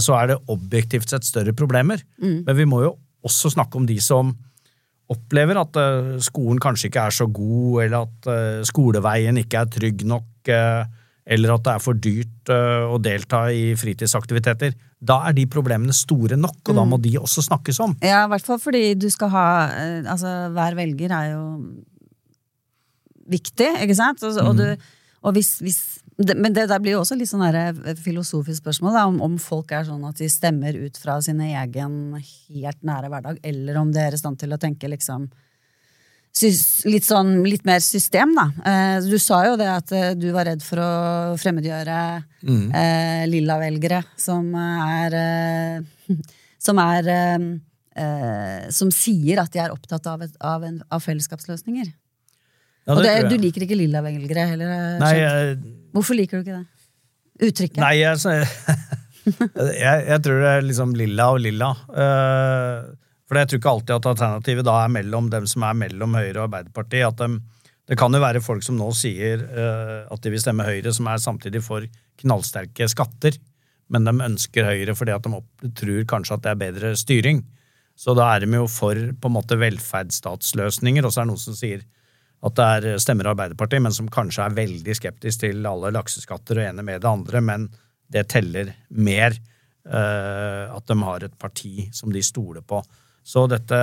så 0.00 0.16
er 0.16 0.30
det 0.30 0.42
objektivt 0.52 1.10
sett 1.12 1.26
større 1.28 1.52
problemer. 1.56 2.00
Mm. 2.22 2.42
Men 2.46 2.56
vi 2.56 2.66
må 2.68 2.82
jo 2.86 2.94
også 3.24 3.52
snakke 3.52 3.80
om 3.80 3.88
de 3.88 3.98
som 4.00 4.32
opplever 5.12 5.58
at 5.60 5.76
skolen 6.24 6.60
kanskje 6.62 6.88
ikke 6.88 7.02
er 7.10 7.12
så 7.12 7.26
god, 7.28 7.82
eller 7.84 8.06
at 8.06 8.28
skoleveien 8.64 9.36
ikke 9.42 9.60
er 9.60 9.72
trygg 9.72 10.04
nok, 10.08 10.48
eller 10.48 11.52
at 11.52 11.66
det 11.66 11.74
er 11.74 11.82
for 11.84 12.00
dyrt 12.00 12.52
å 12.54 12.96
delta 13.04 13.42
i 13.52 13.66
fritidsaktiviteter. 13.76 14.72
Da 15.04 15.18
er 15.28 15.36
de 15.36 15.44
problemene 15.52 15.92
store 15.96 16.38
nok, 16.40 16.62
og 16.62 16.72
da 16.72 16.84
mm. 16.84 16.94
må 16.94 17.00
de 17.04 17.12
også 17.20 17.44
snakkes 17.44 17.82
om. 17.84 17.92
Ja, 18.04 18.22
i 18.24 18.32
hvert 18.32 18.48
fall 18.48 18.60
fordi 18.62 18.86
du 18.96 19.10
skal 19.12 19.32
ha 19.34 19.46
Altså, 20.08 20.32
hver 20.56 20.76
velger 20.80 21.12
er 21.12 21.34
jo 21.34 21.44
viktig, 23.30 23.70
ikke 23.84 23.96
sant? 23.96 24.22
Og, 24.24 24.36
og, 24.40 24.56
du, 24.58 24.64
mm. 24.72 25.20
og 25.24 25.36
hvis, 25.36 25.56
hvis 25.64 25.80
det, 26.16 26.36
men 26.38 26.54
det 26.54 26.68
der 26.70 26.82
blir 26.82 26.94
jo 26.94 27.00
også 27.02 27.16
litt 27.18 27.30
sånn 27.30 27.42
eh, 27.48 27.94
filosofisk 27.98 28.62
spørsmål, 28.62 28.94
da, 28.94 29.06
om, 29.10 29.16
om, 29.24 29.38
folk 29.42 29.72
er 29.74 29.86
sånn 29.88 30.04
at 30.06 30.20
de 30.20 30.28
stemmer 30.30 30.76
ut 30.78 30.98
fra 31.00 31.16
sin 31.24 31.40
egen 31.42 31.96
helt 32.20 32.84
nære 32.86 33.10
hverdag, 33.10 33.40
eller 33.42 33.80
om 33.80 33.90
de 33.94 34.02
er 34.02 34.14
i 34.14 34.20
stand 34.20 34.38
til 34.40 34.54
å 34.54 34.60
tenke 34.62 34.90
liksom 34.90 35.26
litt 36.90 37.06
sånn 37.06 37.36
litt 37.46 37.62
mer 37.66 37.82
system, 37.82 38.32
da. 38.34 38.48
Eh, 38.66 38.96
du 39.06 39.18
sa 39.22 39.44
jo 39.46 39.58
det 39.58 39.68
at 39.70 39.92
eh, 39.94 40.14
du 40.18 40.32
var 40.34 40.48
redd 40.48 40.64
for 40.66 40.82
å 40.82 40.88
fremmedgjøre 41.38 41.98
mm. 42.42 42.64
eh, 42.74 43.26
lilla-velgere 43.30 44.02
som 44.18 44.50
er 44.58 45.20
Som 46.64 46.78
er 46.80 47.04
Som 48.72 48.88
sier 48.94 49.42
at 49.42 49.52
de 49.52 49.60
er 49.60 49.72
opptatt 49.72 50.06
av, 50.08 50.22
et, 50.24 50.32
av, 50.40 50.64
en, 50.64 50.78
av 50.88 51.02
fellesskapsløsninger. 51.04 51.90
Ja, 52.84 52.96
og 52.98 53.04
det, 53.04 53.14
du 53.32 53.38
liker 53.40 53.64
ikke 53.64 53.78
lilla 53.78 54.02
velgere 54.04 54.44
heller? 54.50 54.72
Eh, 54.74 54.96
nei, 55.00 55.14
Hvorfor 55.94 56.18
liker 56.18 56.40
du 56.40 56.44
ikke 56.44 56.58
det? 56.58 56.66
Uttrykket? 57.48 57.80
Nei, 57.82 57.94
jeg, 58.00 58.18
jeg, 59.84 60.04
jeg, 60.08 60.20
tror 60.26 60.42
det 60.42 60.50
er 60.50 60.68
liksom 60.68 60.94
lilla 60.98 61.30
og 61.34 61.40
lilla. 61.42 61.70
Uh, 61.88 62.92
for 63.24 63.40
jeg 63.40 63.50
tror 63.50 63.60
ikke 63.60 63.74
alltid 63.74 63.96
at 63.96 64.08
alternativet 64.12 64.66
da 64.66 64.76
er 64.82 64.94
mellom 64.94 65.30
dem 65.32 65.48
som 65.50 65.66
er 65.66 65.78
mellom 65.78 66.14
Høyre 66.18 66.36
og 66.36 66.46
Arbeiderpartiet. 66.48 67.08
At 67.08 67.22
de, 67.22 67.70
det 67.90 67.98
kan 68.00 68.14
jo 68.14 68.22
være 68.22 68.42
folk 68.44 68.66
som 68.66 68.78
nå 68.78 68.90
sier 68.96 69.42
uh, 69.46 70.04
at 70.10 70.22
de 70.22 70.34
vil 70.34 70.42
stemme 70.42 70.66
Høyre, 70.66 70.94
som 70.94 71.10
er 71.10 71.22
samtidig 71.22 71.62
for 71.64 71.86
knallsterke 72.22 72.88
skatter, 72.90 73.38
men 73.92 74.06
de 74.06 74.14
ønsker 74.28 74.66
Høyre 74.66 74.94
fordi 74.96 75.14
at 75.14 75.26
de 75.26 75.72
tror 75.78 76.06
kanskje 76.10 76.38
at 76.38 76.46
det 76.46 76.54
er 76.54 76.62
bedre 76.62 76.94
styring. 76.98 77.42
Så 77.94 78.14
da 78.18 78.32
er 78.34 78.42
de 78.42 78.58
jo 78.58 78.66
for 78.70 78.98
på 78.98 79.30
en 79.30 79.36
måte 79.36 79.58
velferdsstatsløsninger, 79.60 81.06
og 81.06 81.14
så 81.14 81.22
er 81.22 81.28
det 81.28 81.30
noen 81.30 81.44
som 81.44 81.58
sier 81.58 81.84
at 82.44 82.56
det 82.58 82.64
er 82.64 83.00
stemmer 83.00 83.30
Arbeiderpartiet, 83.30 83.82
men 83.84 83.94
som 83.94 84.10
kanskje 84.12 84.44
er 84.44 84.56
veldig 84.56 84.96
skeptisk 84.98 85.44
til 85.46 85.64
alle 85.68 85.92
lakseskatter 85.94 86.60
og 86.60 86.68
ene 86.68 86.84
med 86.84 87.00
det 87.00 87.08
andre, 87.08 87.40
men 87.40 87.68
det 88.12 88.26
teller 88.32 88.74
mer 88.92 89.32
uh, 89.88 90.68
at 90.76 90.84
de 90.90 90.98
har 91.00 91.24
et 91.24 91.38
parti 91.40 91.88
som 91.94 92.12
de 92.12 92.20
stoler 92.24 92.64
på. 92.66 92.82
Så 93.24 93.46
dette 93.48 93.78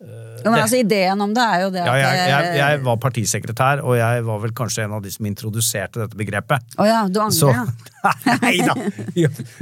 men 0.00 0.54
altså 0.56 0.78
Ideen 0.80 1.20
om 1.20 1.32
det 1.36 1.42
er 1.44 1.62
jo 1.66 1.72
det 1.74 1.80
at 1.84 1.88
ja, 1.90 1.96
jeg, 2.00 2.28
jeg, 2.30 2.52
jeg, 2.56 2.82
var 2.86 3.00
partisekretær, 3.02 3.82
og 3.84 3.98
jeg 3.98 4.22
var 4.24 4.38
vel 4.40 4.54
kanskje 4.56 4.86
en 4.86 4.94
av 4.96 5.02
de 5.04 5.12
som 5.12 5.26
introduserte 5.28 6.00
dette 6.00 6.16
begrepet. 6.16 6.76
Å 6.78 6.80
oh 6.80 6.88
ja, 6.88 7.00
du 7.04 7.18
angrer, 7.20 7.58
ja. 7.58 7.66
Nei 8.40 8.54
da! 8.64 8.76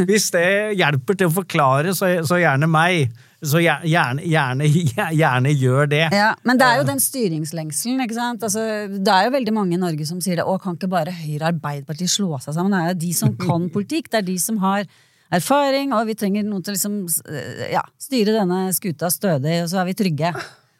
Hvis 0.07 0.29
det 0.37 0.45
hjelper 0.79 1.19
til 1.19 1.31
å 1.31 1.35
forklare, 1.41 1.95
så, 1.99 2.13
så 2.29 2.39
gjerne 2.39 2.71
meg. 2.71 3.17
Så 3.39 3.61
gjerne, 3.63 4.23
gjerne, 4.27 4.67
gjerne, 5.15 5.51
gjør 5.55 5.91
det. 5.91 6.05
Ja, 6.15 6.33
Men 6.47 6.59
det 6.59 6.67
er 6.67 6.81
jo 6.81 6.87
den 6.89 7.03
styringslengselen. 7.03 8.01
ikke 8.03 8.17
sant? 8.17 8.47
Altså, 8.47 8.63
det 8.91 9.13
er 9.15 9.27
jo 9.29 9.35
veldig 9.35 9.55
mange 9.55 9.77
i 9.77 9.83
Norge 9.83 10.07
som 10.07 10.23
sier 10.23 10.39
det. 10.41 10.47
Å, 10.47 10.57
kan 10.63 10.79
ikke 10.79 10.91
bare 10.91 11.15
Høyre 11.15 11.45
og 11.45 11.51
Arbeiderpartiet 11.53 12.11
slå 12.15 12.39
seg 12.43 12.57
sammen? 12.57 12.75
Det 12.75 12.81
er 12.81 12.95
jo 12.95 13.03
de 13.05 13.13
som 13.15 13.37
kan 13.47 13.69
politikk. 13.75 14.11
Det 14.11 14.23
er 14.23 14.27
de 14.31 14.39
som 14.43 14.59
har 14.63 14.87
erfaring, 15.35 15.93
og 15.97 16.09
vi 16.09 16.17
trenger 16.19 16.47
noen 16.47 16.65
til 16.65 16.73
å 16.73 16.77
liksom, 16.77 17.01
ja, 17.73 17.83
styre 18.01 18.37
denne 18.39 18.63
skuta 18.77 19.11
stødig, 19.13 19.61
og 19.65 19.69
så 19.73 19.83
er 19.83 19.91
vi 19.91 19.99
trygge. 19.99 20.33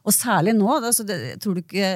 Og 0.09 0.15
særlig 0.15 0.57
nå. 0.57 0.71
Altså, 0.79 1.05
det, 1.09 1.39
tror 1.43 1.59
du 1.59 1.65
ikke 1.67 1.93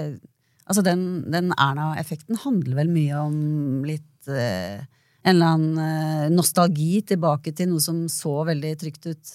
Altså, 0.62 0.79
den, 0.87 1.25
den 1.27 1.51
Erna-effekten 1.59 2.38
handler 2.45 2.77
vel 2.79 2.91
mye 2.95 3.19
om 3.19 3.38
litt 3.83 4.29
eh, 4.31 4.79
En 5.27 5.33
eller 5.33 5.57
annen 5.57 5.81
eh, 5.83 6.29
nostalgi 6.31 7.01
tilbake 7.11 7.51
til 7.59 7.73
noe 7.73 7.83
som 7.83 8.05
så 8.12 8.45
veldig 8.47 8.71
trygt 8.79 9.09
ut 9.11 9.33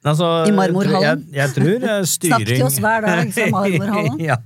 Altså, 0.00 0.28
I 0.48 0.52
marmorhallen? 0.56 1.26
Jeg, 1.26 1.34
jeg, 1.36 1.52
tror 1.58 1.82
eh, 1.90 1.98
styring 2.14 2.46
Snakk 2.46 2.52
til 2.54 2.66
oss 2.68 2.78
hver 2.80 3.04
dag 3.04 3.32
fra 3.36 3.48
marmorhallen. 3.52 4.22
ja. 4.30 4.38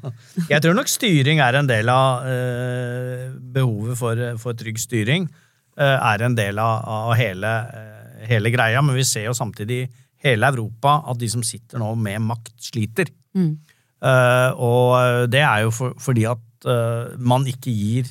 Jeg 0.49 0.65
tror 0.65 0.75
nok 0.81 0.91
styring 0.91 1.43
er 1.45 1.61
en 1.61 1.69
del 1.71 1.93
av 1.93 2.27
uh, 2.27 3.29
behovet 3.55 4.01
for, 4.01 4.25
for, 4.43 4.59
trygg 4.59 4.81
styring. 4.83 5.29
Uh, 5.75 5.99
er 5.99 6.23
en 6.23 6.37
del 6.39 6.59
av, 6.63 7.13
hele, 7.19 7.51
uh, 7.51 8.25
hele, 8.29 8.53
greia, 8.55 8.83
men 8.85 8.95
vi 8.95 9.07
ser 9.07 9.27
jo 9.27 9.35
samtidig 9.35 9.81
i 9.83 9.89
hele 10.29 10.51
Europa 10.53 11.01
at 11.11 11.19
de 11.21 11.29
som 11.33 11.43
sitter 11.45 11.83
nå 11.83 11.91
med 11.99 12.23
makt, 12.31 12.55
sliter. 12.71 13.11
Mm. 13.35 13.57
og 14.63 15.27
det 15.33 15.41
er 15.43 15.65
jo 15.65 15.73
for, 15.75 15.95
fordi 15.99 16.23
at 16.31 16.67
man 17.19 17.43
ikke 17.51 17.73
gir 17.75 18.11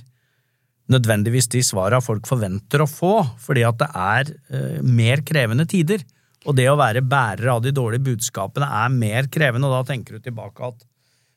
nødvendigvis 0.92 1.48
de 1.54 1.62
svara 1.64 2.02
folk 2.04 2.28
forventer 2.28 2.84
å 2.84 2.90
få, 2.90 3.14
fordi 3.40 3.64
at 3.64 3.80
det 3.80 3.88
er 3.96 4.82
mer 4.84 5.24
krevende 5.24 5.64
tider. 5.70 6.04
Og 6.44 6.58
det 6.58 6.68
å 6.68 6.76
være 6.80 7.06
bærer 7.08 7.54
av 7.54 7.62
de 7.64 7.72
dårlige 7.72 8.04
budskapene 8.10 8.68
er 8.68 8.92
mer 8.92 9.30
krevende, 9.32 9.70
og 9.70 9.78
da 9.78 9.94
tenker 9.94 10.18
du 10.18 10.26
tilbake 10.28 10.74
at 10.74 10.84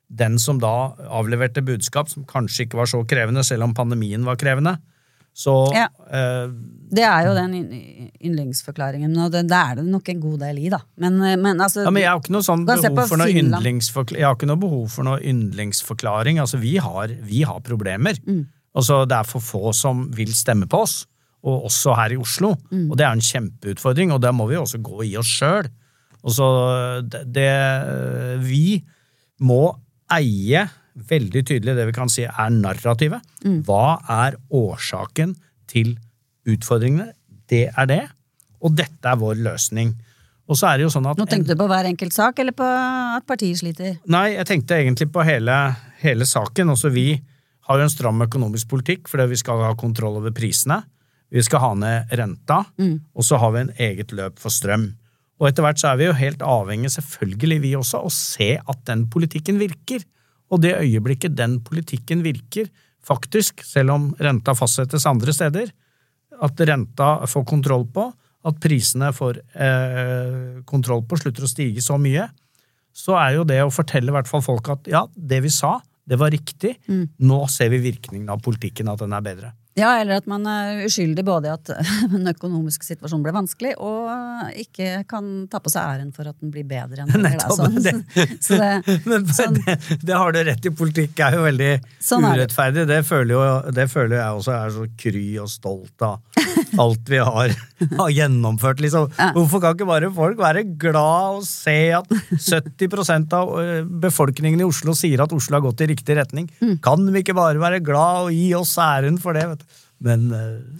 den 0.06 0.38
som 0.42 0.58
da 0.62 0.94
avleverte 1.18 1.64
budskap 1.66 2.10
som 2.10 2.26
kanskje 2.28 2.66
ikke 2.66 2.78
var 2.80 2.90
så 2.90 3.02
krevende, 3.08 3.44
selv 3.46 3.66
om 3.66 3.74
pandemien 3.74 4.26
var 4.26 4.38
krevende, 4.40 4.76
så 5.36 5.52
ja. 5.74 5.84
eh, 6.08 6.46
Det 6.96 7.04
er 7.04 7.26
jo 7.26 7.34
den 7.36 7.56
yndlingsforklaringen, 8.24 9.12
og 9.20 9.34
det, 9.34 9.42
det, 9.50 9.58
er 9.58 9.80
det 9.80 9.84
nok 9.92 10.08
en 10.08 10.22
god 10.22 10.38
del 10.46 10.60
i, 10.62 10.70
da. 10.72 10.78
Men, 11.02 11.18
eh, 11.20 11.36
men 11.36 11.60
altså 11.60 11.84
ja, 11.84 11.92
men 11.92 12.00
Jeg 12.06 12.14
har 12.14 12.22
sånn. 12.46 12.64
Jeg 14.16 14.24
har 14.24 14.38
ikke 14.38 14.48
noe 14.48 14.62
behov 14.62 14.86
for 14.94 15.04
noe 15.04 15.20
yndlingsforklaring. 15.20 16.40
Altså, 16.40 16.60
vi 16.62 16.78
har, 16.80 17.12
vi 17.28 17.42
har 17.44 17.60
problemer. 17.66 18.16
Mm. 18.24 18.46
Altså, 18.76 19.02
det 19.08 19.18
er 19.18 19.28
for 19.28 19.44
få 19.44 19.74
som 19.76 20.06
vil 20.16 20.32
stemme 20.36 20.70
på 20.72 20.80
oss 20.86 21.02
og 21.46 21.68
også 21.68 21.94
her 22.00 22.16
i 22.16 22.18
Oslo. 22.18 22.54
Mm. 22.72 22.88
Og 22.90 22.96
det 22.98 23.04
er 23.06 23.12
en 23.14 23.22
kjempeutfordring, 23.22 24.14
og 24.16 24.22
der 24.24 24.32
må 24.34 24.48
vi 24.50 24.56
også 24.58 24.80
gå 24.82 25.04
i 25.06 25.12
oss 25.20 25.30
sjøl. 25.36 25.68
Det, 26.26 27.20
det, 27.30 27.50
Vi 28.42 28.80
må 29.46 29.60
eie 30.16 30.64
veldig 30.96 31.42
tydelig 31.46 31.76
det 31.76 31.86
vi 31.90 31.94
kan 31.96 32.10
si 32.12 32.24
er 32.26 32.50
narrativet. 32.54 33.24
Mm. 33.44 33.60
Hva 33.68 33.98
er 34.24 34.38
årsaken 34.54 35.36
til 35.70 35.94
utfordringene? 36.48 37.12
Det 37.50 37.68
er 37.68 37.88
det, 37.90 38.02
og 38.64 38.74
dette 38.78 39.10
er 39.10 39.20
vår 39.20 39.38
løsning. 39.44 39.94
Og 40.46 40.58
så 40.58 40.70
er 40.70 40.78
det 40.78 40.86
jo 40.86 40.92
sånn 40.94 41.06
at... 41.10 41.18
Nå 41.18 41.26
tenkte 41.28 41.54
du 41.54 41.60
på 41.60 41.68
hver 41.70 41.88
enkelt 41.88 42.14
sak, 42.14 42.38
eller 42.42 42.54
på 42.54 42.66
at 42.66 43.26
partiet 43.26 43.58
sliter? 43.60 43.96
Nei, 44.10 44.36
jeg 44.36 44.46
tenkte 44.48 44.78
egentlig 44.78 45.08
på 45.14 45.24
hele, 45.26 45.54
hele 46.02 46.26
saken. 46.28 46.70
Også 46.74 46.90
vi 46.94 47.08
har 47.66 47.80
jo 47.80 47.86
en 47.86 47.90
stram 47.90 48.22
økonomisk 48.22 48.70
politikk 48.70 49.10
fordi 49.10 49.26
vi 49.32 49.40
skal 49.40 49.64
ha 49.66 49.72
kontroll 49.78 50.20
over 50.20 50.34
prisene. 50.34 50.84
Vi 51.34 51.42
skal 51.42 51.62
ha 51.64 51.72
ned 51.74 52.12
renta, 52.14 52.60
mm. 52.78 52.94
og 53.18 53.26
så 53.26 53.40
har 53.42 53.50
vi 53.56 53.64
en 53.64 53.72
eget 53.82 54.14
løp 54.14 54.38
for 54.38 54.54
strøm. 54.54 54.92
Og 55.40 55.48
etter 55.50 55.66
hvert 55.66 55.80
så 55.80 55.90
er 55.90 55.98
vi 55.98 56.06
jo 56.06 56.14
helt 56.16 56.44
avhengig, 56.46 56.92
selvfølgelig 56.94 57.58
vi 57.64 57.72
også, 57.76 58.04
å 58.06 58.12
se 58.14 58.54
at 58.56 58.84
den 58.88 59.08
politikken 59.12 59.58
virker. 59.60 60.06
Og 60.52 60.62
det 60.62 60.76
øyeblikket 60.78 61.34
den 61.36 61.58
politikken 61.64 62.22
virker, 62.26 62.68
faktisk, 63.06 63.62
selv 63.66 63.94
om 63.94 64.06
renta 64.22 64.54
fastsettes 64.58 65.06
andre 65.08 65.34
steder, 65.34 65.72
at 66.42 66.62
renta 66.68 67.10
får 67.30 67.44
kontroll 67.48 67.86
på, 67.92 68.08
at 68.46 68.58
prisene 68.62 69.10
får 69.14 69.40
eh, 69.58 70.62
kontroll 70.68 71.02
på, 71.08 71.18
slutter 71.18 71.46
å 71.46 71.50
stige 71.50 71.82
så 71.82 71.98
mye, 71.98 72.28
så 72.96 73.16
er 73.20 73.36
jo 73.36 73.46
det 73.48 73.58
å 73.64 73.72
fortelle 73.74 74.12
i 74.12 74.14
hvert 74.14 74.30
fall 74.30 74.44
folk 74.44 74.70
at 74.72 74.88
ja, 74.90 75.04
det 75.14 75.42
vi 75.44 75.52
sa, 75.52 75.78
Det 76.06 76.14
var 76.14 76.30
riktig. 76.30 76.76
Mm. 76.86 77.08
Nå 77.26 77.36
ser 77.50 77.66
vi 77.72 77.80
virkningen 77.82 78.28
av 78.30 78.38
politikken, 78.38 78.86
at 78.86 79.00
den 79.02 79.10
er 79.10 79.24
bedre. 79.26 79.48
Ja, 79.76 79.90
eller 80.00 80.22
at 80.22 80.26
man 80.30 80.46
er 80.48 80.78
uskyldig 80.86 81.20
både 81.26 81.50
i 81.50 81.52
at 81.52 81.70
den 82.14 82.24
økonomiske 82.30 82.86
situasjonen 82.86 83.24
ble 83.26 83.34
vanskelig, 83.36 83.74
og 83.76 84.54
ikke 84.62 85.02
kan 85.10 85.26
ta 85.52 85.60
på 85.60 85.68
seg 85.72 85.82
æren 85.98 86.14
for 86.16 86.30
at 86.30 86.38
den 86.40 86.50
blir 86.54 86.64
bedre 86.68 87.04
enn 87.04 87.12
den 87.14 87.26
Nettopp, 87.26 87.58
sånn. 87.58 87.76
det- 87.84 88.26
Så 88.46 88.56
det, 88.60 88.98
Men 89.04 89.26
sånn, 89.36 89.58
det, 89.66 89.76
det 90.06 90.16
har 90.16 90.32
du 90.32 90.40
rett 90.48 90.64
i. 90.70 90.72
Politikk 90.76 91.20
er 91.26 91.36
jo 91.36 91.44
veldig 91.44 91.70
Sånn 92.02 92.24
er 92.24 92.38
det. 92.40 92.46
urettferdig. 92.46 92.86
Det 92.88 93.00
føler, 93.08 93.34
jo, 93.36 93.72
det 93.76 93.86
føler 93.92 94.16
jeg 94.22 94.40
også 94.40 94.54
er 94.56 94.72
så 94.78 94.86
kry 95.04 95.26
og 95.44 95.52
stolt 95.52 96.06
av 96.08 96.18
alt 96.82 97.08
vi 97.10 97.20
har, 97.22 97.54
har 98.00 98.12
gjennomført. 98.12 98.82
Liksom. 98.84 99.08
Hvorfor 99.36 99.62
kan 99.62 99.76
ikke 99.76 99.88
bare 99.88 100.10
folk 100.14 100.40
være 100.40 100.66
glad 100.80 101.40
og 101.40 101.46
se 101.48 101.78
at 101.96 102.12
70% 102.34 103.34
av 103.36 103.54
befolkningen 104.04 104.62
i 104.62 104.68
Oslo 104.68 104.94
sier 104.98 105.24
at 105.24 105.34
Oslo 105.36 105.58
har 105.58 105.66
gått 105.68 105.84
i 105.86 105.90
riktig 105.92 106.18
retning? 106.18 106.50
Mm. 106.60 106.78
Kan 106.84 107.06
vi 107.12 107.24
ikke 107.24 107.36
bare 107.36 107.60
være 107.62 107.82
glad 107.84 108.28
og 108.28 108.36
gi 108.36 108.50
oss 108.58 108.76
æren 108.82 109.20
for 109.22 109.36
det? 109.38 109.46
Vet 109.54 109.64
du? 109.64 109.82
Men 110.06 110.26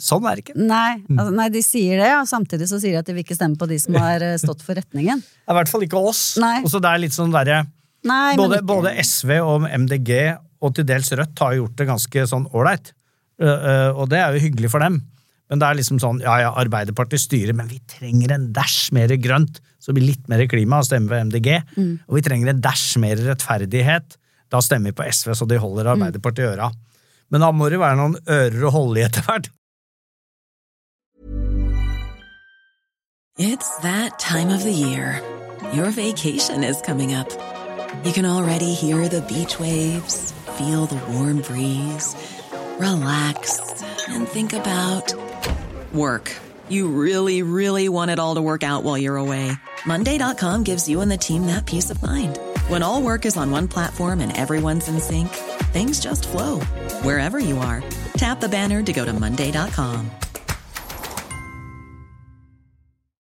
sånn 0.03 0.27
er 0.29 0.37
det 0.37 0.43
ikke. 0.45 0.59
nei, 0.61 0.99
altså, 1.15 1.31
nei, 1.39 1.47
de 1.55 1.63
sier 1.65 2.03
det, 2.03 2.11
og 2.19 2.27
samtidig 2.29 2.67
så 2.69 2.77
sier 2.83 2.93
de 2.93 3.01
at 3.01 3.07
de 3.09 3.15
vil 3.17 3.25
ikke 3.25 3.39
stemme 3.39 3.57
på 3.57 3.69
de 3.71 3.79
som 3.81 3.97
har 4.03 4.21
stått 4.43 4.61
for 4.67 4.77
retningen. 4.77 5.23
Det 5.25 5.49
er 5.49 5.57
I 5.57 5.59
hvert 5.63 5.73
fall 5.73 5.87
ikke 5.87 6.03
oss. 6.11 6.25
Nei. 6.43 6.59
Også 6.69 6.83
det 6.85 6.91
er 6.91 7.01
litt 7.07 7.17
sånn 7.17 7.33
derre 7.33 7.63
både, 8.37 8.61
både 8.67 8.93
SV 9.03 9.39
og 9.41 9.65
MDG 9.73 10.13
og 10.65 10.75
til 10.77 10.87
dels 10.89 11.11
Rødt 11.17 11.41
har 11.43 11.57
gjort 11.57 11.77
det 11.81 11.89
ganske 11.89 12.27
sånn 12.31 12.47
ålreit. 12.57 12.93
Og 13.41 14.07
det 14.09 14.21
er 14.21 14.37
jo 14.37 14.45
hyggelig 14.47 14.71
for 14.73 14.85
dem. 14.85 15.01
Men 15.51 15.61
det 15.63 15.67
er 15.69 15.79
liksom 15.79 16.01
sånn, 16.03 16.21
ja 16.25 16.37
ja, 16.43 16.53
Arbeiderpartiet 16.59 17.23
styrer, 17.23 17.55
men 17.55 17.69
vi 17.71 17.79
trenger 17.87 18.35
en 18.35 18.49
dæsj 18.55 18.93
mer 18.97 19.13
grønt, 19.23 19.61
så 19.79 19.93
det 19.93 20.01
blir 20.01 20.09
litt 20.11 20.31
mer 20.31 20.43
klima, 20.51 20.81
og 20.83 20.89
stemmer 20.89 21.15
på 21.15 21.21
MDG. 21.29 21.51
Og 22.09 22.17
vi 22.19 22.25
trenger 22.27 22.51
en 22.51 22.63
dæsj 22.65 22.99
mer 23.03 23.21
rettferdighet, 23.29 24.17
da 24.51 24.63
stemmer 24.63 24.91
vi 24.91 24.99
på 24.99 25.07
SV, 25.07 25.35
så 25.39 25.47
de 25.47 25.61
holder 25.63 25.93
Arbeiderpartiet 25.95 26.49
i 26.49 26.51
øra. 26.57 26.73
Men 27.31 27.43
da 27.43 27.53
må 27.55 27.71
det 27.71 27.79
være 27.83 27.99
noen 27.99 28.19
ører 28.27 28.67
å 28.67 28.75
holde 28.75 29.01
i 29.01 29.07
etter 29.07 29.23
hvert. 29.27 29.51
It's 33.39 33.69
that 33.83 34.19
time 34.19 34.51
of 34.51 34.65
the 34.65 34.73
year. 34.73 35.21
Your 35.75 35.91
vacation 35.91 36.65
is 36.65 36.81
coming 36.81 37.13
up. 37.13 37.29
You 38.05 38.13
can 38.13 38.25
already 38.25 38.73
hear 38.73 39.09
the 39.09 39.21
beach 39.23 39.61
waves, 39.61 40.33
feel 40.57 40.87
the 40.87 41.01
warm 41.13 41.43
breeze, 41.43 42.17
relax, 42.79 43.61
and 44.09 44.27
think 44.29 44.53
about 44.55 45.13
work. 45.93 46.33
You 46.69 46.89
really, 46.89 47.43
really 47.43 47.89
want 47.89 48.11
it 48.11 48.19
all 48.19 48.37
to 48.37 48.43
work 48.43 48.63
out 48.63 48.83
while 48.83 48.97
you're 48.97 49.19
away. 49.19 49.53
Monday.com 49.85 50.65
gives 50.65 50.89
you 50.89 51.03
and 51.03 51.11
the 51.11 51.19
team 51.19 51.47
that 51.47 51.67
peace 51.67 51.91
of 51.91 52.03
mind. 52.03 52.39
When 52.69 52.83
all 52.83 53.03
work 53.03 53.27
is 53.27 53.37
on 53.37 53.51
one 53.51 53.69
platform 53.69 54.21
and 54.21 54.37
everyone's 54.37 54.89
in 54.89 54.99
sync, 54.99 55.29
things 55.75 56.01
just 56.01 56.27
flow 56.27 56.61
wherever 57.03 57.39
you 57.39 57.59
are. 57.59 57.85
Tap 58.17 58.41
the 58.41 58.49
banner 58.49 58.83
to 58.83 58.93
go 58.93 59.05
to 59.05 59.13
Monday.com. 59.13 60.11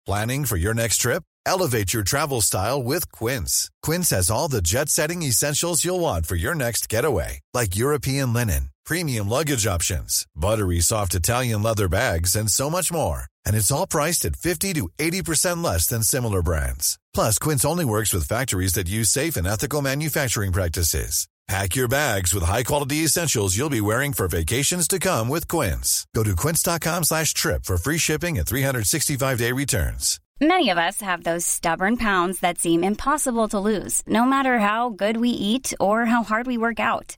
Planning 0.05 0.45
for 0.45 0.57
your 0.57 0.73
next 0.73 0.97
trip? 0.97 1.21
Elevate 1.45 1.93
your 1.93 2.03
travel 2.03 2.41
style 2.41 2.81
with 2.81 3.11
Quince. 3.11 3.69
Quince 3.83 4.09
has 4.09 4.31
all 4.31 4.47
the 4.47 4.61
jet 4.61 4.89
setting 4.89 5.21
essentials 5.21 5.85
you'll 5.85 5.99
want 5.99 6.25
for 6.25 6.35
your 6.35 6.55
next 6.55 6.89
getaway, 6.89 7.41
like 7.53 7.75
European 7.75 8.33
linen, 8.33 8.69
premium 8.89 9.29
luggage 9.29 9.67
options, 9.67 10.25
buttery 10.35 10.79
soft 10.79 11.13
Italian 11.13 11.61
leather 11.61 11.87
bags, 11.87 12.35
and 12.35 12.49
so 12.49 12.71
much 12.71 12.91
more. 12.91 13.25
And 13.45 13.55
it's 13.55 13.71
all 13.71 13.85
priced 13.85 14.25
at 14.25 14.35
50 14.35 14.73
to 14.73 14.89
80% 14.97 15.63
less 15.63 15.85
than 15.85 16.01
similar 16.01 16.41
brands. 16.41 16.97
Plus, 17.13 17.37
Quince 17.37 17.63
only 17.63 17.85
works 17.85 18.11
with 18.13 18.27
factories 18.27 18.73
that 18.73 18.89
use 18.89 19.11
safe 19.11 19.37
and 19.37 19.45
ethical 19.45 19.83
manufacturing 19.83 20.51
practices. 20.51 21.27
Pack 21.47 21.75
your 21.75 21.87
bags 21.87 22.33
with 22.33 22.43
high-quality 22.43 22.97
essentials 22.97 23.57
you'll 23.57 23.71
be 23.71 23.81
wearing 23.81 24.13
for 24.13 24.27
vacations 24.27 24.87
to 24.87 24.99
come 24.99 25.29
with 25.29 25.47
Quince. 25.47 26.05
Go 26.15 26.23
to 26.23 26.35
quince.com 26.35 27.03
slash 27.03 27.33
trip 27.33 27.65
for 27.65 27.77
free 27.77 27.97
shipping 27.97 28.37
and 28.37 28.47
365-day 28.47 29.51
returns. 29.51 30.19
Many 30.41 30.69
of 30.69 30.77
us 30.77 31.01
have 31.01 31.23
those 31.23 31.45
stubborn 31.45 31.97
pounds 31.97 32.39
that 32.41 32.59
seem 32.59 32.83
impossible 32.83 33.49
to 33.49 33.59
lose, 33.59 34.03
no 34.07 34.25
matter 34.25 34.59
how 34.59 34.89
good 34.89 35.17
we 35.17 35.29
eat 35.29 35.73
or 35.79 36.05
how 36.05 36.23
hard 36.23 36.47
we 36.47 36.57
work 36.57 36.79
out. 36.79 37.17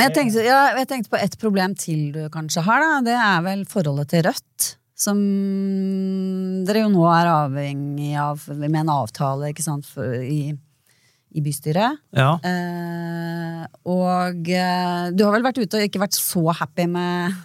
Men 0.00 0.08
jeg 0.08 0.16
tenkte, 0.16 0.42
ja, 0.46 0.60
jeg 0.78 0.88
tenkte 0.88 1.12
på 1.12 1.18
et 1.20 1.34
problem 1.36 1.74
til 1.76 2.06
du 2.14 2.22
kanskje 2.32 2.62
har, 2.64 2.80
da. 2.80 3.00
Det 3.04 3.16
er 3.20 3.42
vel 3.44 3.64
forholdet 3.68 4.08
til 4.14 4.22
Rødt. 4.24 4.68
Som 5.00 5.18
dere 6.64 6.86
jo 6.86 6.90
nå 6.92 7.04
er 7.12 7.28
avhengig 7.28 8.14
av 8.20 8.46
med 8.56 8.78
en 8.80 8.92
avtale 8.94 9.50
ikke 9.52 9.64
sant, 9.64 9.84
for, 9.88 10.16
i, 10.24 10.54
i 11.36 11.42
bystyret. 11.44 12.00
Ja. 12.16 12.30
Eh, 12.40 13.62
og 13.92 14.48
eh, 14.48 15.10
du 15.12 15.24
har 15.26 15.36
vel 15.36 15.44
vært 15.44 15.60
ute 15.60 15.80
og 15.82 15.84
ikke 15.84 16.00
vært 16.00 16.16
så 16.16 16.46
happy 16.62 16.88
med, 16.96 17.36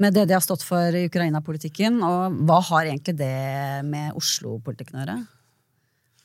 med 0.00 0.16
det 0.16 0.24
de 0.30 0.36
har 0.38 0.44
stått 0.44 0.64
for 0.64 0.96
i 0.96 1.04
Ukraina-politikken. 1.10 2.00
Og 2.00 2.40
hva 2.48 2.62
har 2.70 2.88
egentlig 2.88 3.18
det 3.20 3.84
med 3.88 4.16
Oslo-politikken 4.16 5.00
å 5.00 5.04
gjøre? 5.04 5.18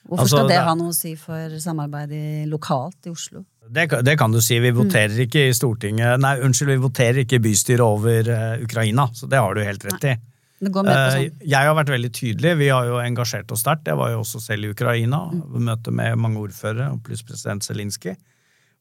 Hvorfor 0.06 0.24
Altså, 0.24 0.38
skal 0.38 0.48
det 0.48 0.56
det- 0.56 0.66
ha 0.70 0.76
noe 0.80 0.92
å 0.92 0.96
si 0.96 1.16
for 1.20 1.60
samarbeidet 1.60 2.48
lokalt 2.48 3.08
i 3.08 3.12
Oslo? 3.12 3.44
Det, 3.69 3.88
det 4.06 4.17
kan 4.19 4.32
du 4.32 4.41
si. 4.41 4.60
Vi 4.60 4.71
Mm. 4.71 4.78
voterer 4.84 5.19
ikke 5.25 5.47
i 5.49 5.54
Stortinget 5.54 6.19
Nei, 6.19 6.36
unnskyld, 6.39 6.69
vi 6.69 6.84
voterer 6.84 7.23
ikke 7.23 7.39
i 7.39 7.43
bystyret 7.43 7.82
over 7.82 8.30
uh, 8.30 8.63
Ukraina, 8.63 9.08
så 9.13 9.28
det 9.30 9.39
har 9.39 9.54
du 9.56 9.63
helt 9.63 9.86
rett 9.86 10.04
i. 10.04 10.15
Sånn. 10.62 10.71
sånn. 10.71 11.41
Jeg 11.43 11.67
har 11.67 11.75
vært 11.75 11.91
veldig 11.91 12.12
tydelig. 12.15 12.58
Vi 12.58 12.69
har 12.71 12.86
jo 12.88 13.01
engasjert 13.01 13.51
oss 13.51 13.60
sterkt. 13.65 13.88
Jeg 13.88 13.97
var 13.99 14.12
jo 14.13 14.21
også 14.23 14.39
selv 14.39 14.65
i 14.65 14.71
Ukraina. 14.71 15.25
Mm. 15.32 15.65
Møte 15.67 15.91
med 15.91 16.15
mange 16.17 16.39
ordførere, 16.39 16.88
pluss 17.04 17.23
president 17.28 17.63
Zelinskyj. 17.63 18.15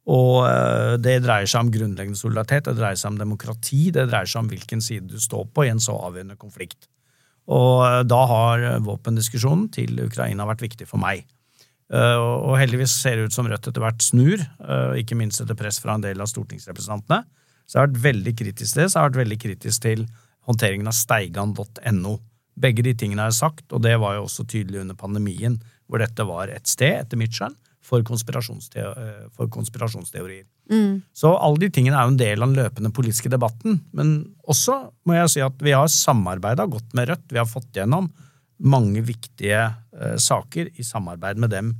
Og 0.07 0.45
uh, 0.45 0.97
det 1.01 1.23
dreier 1.25 1.49
seg 1.49 1.65
om 1.65 1.73
grunnleggende 1.73 2.21
solidaritet, 2.21 2.69
det 2.69 2.77
dreier 2.79 2.97
seg 3.01 3.15
om 3.15 3.19
demokrati, 3.19 3.91
det 3.91 4.09
dreier 4.11 4.29
seg 4.29 4.45
om 4.45 4.51
hvilken 4.53 4.85
side 4.85 5.09
du 5.09 5.19
står 5.19 5.49
på 5.53 5.65
i 5.65 5.73
en 5.73 5.81
så 5.81 5.97
avgjørende 5.97 6.37
konflikt. 6.37 6.89
Og 7.49 8.07
da 8.09 8.21
har 8.31 8.63
våpendiskusjonen 8.81 9.67
til 9.73 9.99
Ukraina 10.07 10.47
vært 10.49 10.63
viktig 10.65 10.87
for 10.89 11.01
meg. 11.01 11.27
Eh, 11.95 12.19
Og 12.19 12.57
heldigvis 12.59 12.95
ser 13.05 13.17
det 13.17 13.29
ut 13.29 13.37
som 13.37 13.47
Rødt 13.49 13.69
etter 13.71 13.83
hvert 13.83 14.03
snur, 14.03 14.41
eh, 14.43 15.01
ikke 15.03 15.19
minst 15.19 15.41
etter 15.41 15.55
press 15.59 15.79
fra 15.83 15.95
en 15.95 16.05
del 16.05 16.21
av 16.21 16.31
stortingsrepresentantene. 16.31 17.25
Så 17.67 17.79
jeg 17.79 17.81
har 17.81 17.89
vært 17.89 18.05
veldig 18.05 18.35
kritisk 18.37 18.75
til 18.75 18.83
det, 18.83 18.91
så 18.91 18.99
jeg 18.99 19.03
har 19.03 19.11
vært 19.11 19.23
veldig 19.25 19.41
kritisk 19.41 19.83
til 19.83 20.07
håndteringen 20.49 20.91
av 20.91 20.97
steigan.no. 20.99 22.19
Begge 22.61 22.83
de 22.85 22.95
tingene 22.95 23.25
har 23.25 23.31
jeg 23.33 23.41
sagt, 23.41 23.73
og 23.73 23.83
det 23.83 23.95
var 23.99 24.17
jo 24.19 24.27
også 24.27 24.47
tydelig 24.47 24.83
under 24.83 24.95
pandemien, 24.95 25.57
hvor 25.89 25.99
dette 25.99 26.27
var 26.27 26.49
et 26.53 26.67
sted, 26.69 27.01
etter 27.01 27.17
mitt 27.17 27.33
skjønn, 27.33 27.57
for, 27.85 28.03
konspirasjonste 28.03 28.81
eh, 28.81 29.25
for 29.37 29.49
konspirasjonsteorier. 29.53 30.45
Så 31.13 31.35
alle 31.37 31.61
de 31.61 31.69
tingene 31.69 31.97
er 31.99 32.07
jo 32.07 32.15
en 32.15 32.21
del 32.21 32.43
av 32.43 32.49
den 32.49 32.57
løpende 32.57 32.93
politiske 32.97 33.29
debatten. 33.29 33.83
Men 33.93 34.15
også 34.49 34.79
må 35.05 35.19
jeg 35.19 35.33
si 35.35 35.43
at 35.45 35.59
vi 35.61 35.75
har 35.77 35.91
samarbeida 35.93 36.65
godt 36.71 36.95
med 36.97 37.11
Rødt. 37.11 37.27
Vi 37.31 37.39
har 37.39 37.49
fått 37.49 37.69
gjennom 37.77 38.09
mange 38.63 39.03
viktige 39.03 39.65
uh, 39.71 40.17
saker 40.21 40.69
i 40.79 40.85
samarbeid 40.87 41.39
med 41.43 41.51
dem 41.51 41.73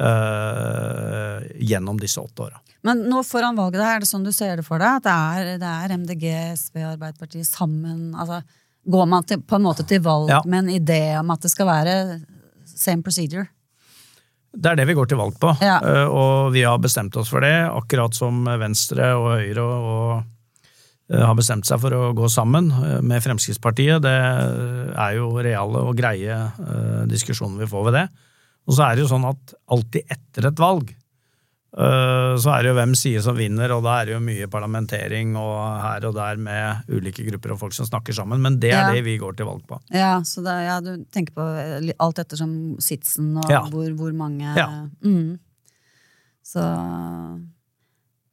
uh, 0.00 1.40
gjennom 1.60 2.00
disse 2.00 2.20
åtte 2.20 2.46
åra. 2.48 2.60
Men 2.82 3.04
nå 3.06 3.22
foran 3.26 3.56
valget, 3.58 3.80
er 3.84 4.02
det 4.02 4.08
sånn 4.10 4.24
du 4.26 4.32
ser 4.34 4.56
det 4.58 4.66
for 4.66 4.82
deg? 4.82 4.98
At 4.98 5.06
det 5.06 5.12
er, 5.14 5.50
det 5.62 5.72
er 5.84 5.96
MDG, 6.00 6.26
SV 6.58 6.80
og 6.82 6.90
Arbeiderpartiet 6.96 7.46
sammen? 7.46 8.08
Altså, 8.18 8.40
går 8.90 9.06
man 9.12 9.26
til, 9.28 9.42
på 9.46 9.58
en 9.60 9.66
måte 9.68 9.86
til 9.86 10.02
valg 10.02 10.32
Ja. 10.32 10.40
med 10.44 10.64
en 10.64 10.72
idé 10.82 11.02
om 11.20 11.30
at 11.30 11.44
det 11.44 11.52
skal 11.52 11.68
være 11.70 11.96
same 12.66 13.02
procedure? 13.06 13.46
Det 14.52 14.68
er 14.72 14.76
det 14.76 14.88
vi 14.90 14.96
går 14.98 15.06
til 15.08 15.16
valg 15.20 15.38
på, 15.40 15.54
Ja. 15.62 15.78
eh, 15.80 16.08
og 16.10 16.52
vi 16.52 16.64
har 16.66 16.76
bestemt 16.82 17.16
oss 17.16 17.30
for 17.30 17.40
det, 17.40 17.54
akkurat 17.70 18.12
som 18.14 18.42
Venstre 18.44 19.14
og 19.16 19.30
Høyre 19.38 19.62
og 19.62 20.24
har 21.10 21.34
bestemt 21.36 21.66
seg 21.66 21.80
for 21.82 21.92
å 21.92 22.12
gå 22.16 22.28
sammen 22.30 22.70
eh, 22.70 23.00
med 23.02 23.22
Fremskrittspartiet. 23.24 24.00
Det 24.04 24.16
er 24.96 25.16
jo 25.18 25.32
reale 25.42 25.82
og 25.88 25.96
greie 25.98 26.32
eh, 26.32 27.04
diskusjoner 27.10 27.64
vi 27.64 27.70
får 27.70 27.84
ved 27.90 27.94
det. 28.00 28.08
Og 28.68 28.76
så 28.76 28.84
er 28.86 28.94
det 28.96 29.02
jo 29.02 29.10
sånn 29.10 29.24
at 29.26 29.54
alltid 29.74 30.06
etter 30.14 30.46
et 30.48 30.60
valg, 30.62 30.92
eh, 31.74 32.34
så 32.38 32.52
er 32.54 32.62
det 32.62 32.70
jo 32.70 32.76
hvem 32.78 32.94
side 32.96 33.22
som 33.24 33.36
vinner, 33.36 33.72
og 33.74 33.82
da 33.84 33.96
er 34.00 34.06
det 34.06 34.14
jo 34.14 34.20
mye 34.22 34.46
parlamentering 34.52 35.34
og 35.36 35.56
her 35.82 36.06
og 36.08 36.14
der 36.14 36.36
med 36.40 36.86
ulike 36.94 37.26
grupper 37.26 37.56
og 37.56 37.58
folk 37.64 37.74
som 37.74 37.88
snakker 37.90 38.14
sammen, 38.16 38.40
men 38.40 38.60
det 38.62 38.70
er 38.72 38.86
Ja. 38.86 38.92
det 38.94 39.02
vi 39.04 39.18
går 39.18 39.34
til 39.36 39.46
valg 39.50 39.66
på. 39.66 39.80
Ja, 39.92 40.20
så 40.22 40.44
det, 40.46 40.54
ja, 40.68 40.78
du 40.80 41.04
tenker 41.10 41.34
på 41.34 41.48
eh, 41.58 41.92
alt 41.98 42.18
ettersom 42.22 42.78
sitsen 42.80 43.34
og 43.42 43.50
Ja. 43.50 43.64
hvor, 43.68 43.90
hvor 43.98 44.12
mange 44.14 44.46
Ja. 44.56 44.86
mm. 45.02 45.38
Så 46.42 46.62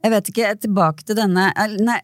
Jeg 0.04 0.12
vet 0.12 0.30
ikke, 0.32 0.56
tilbake 0.62 1.04
til 1.06 1.16
denne 1.20 1.52
eh, 1.58 1.76
Nei. 1.84 2.00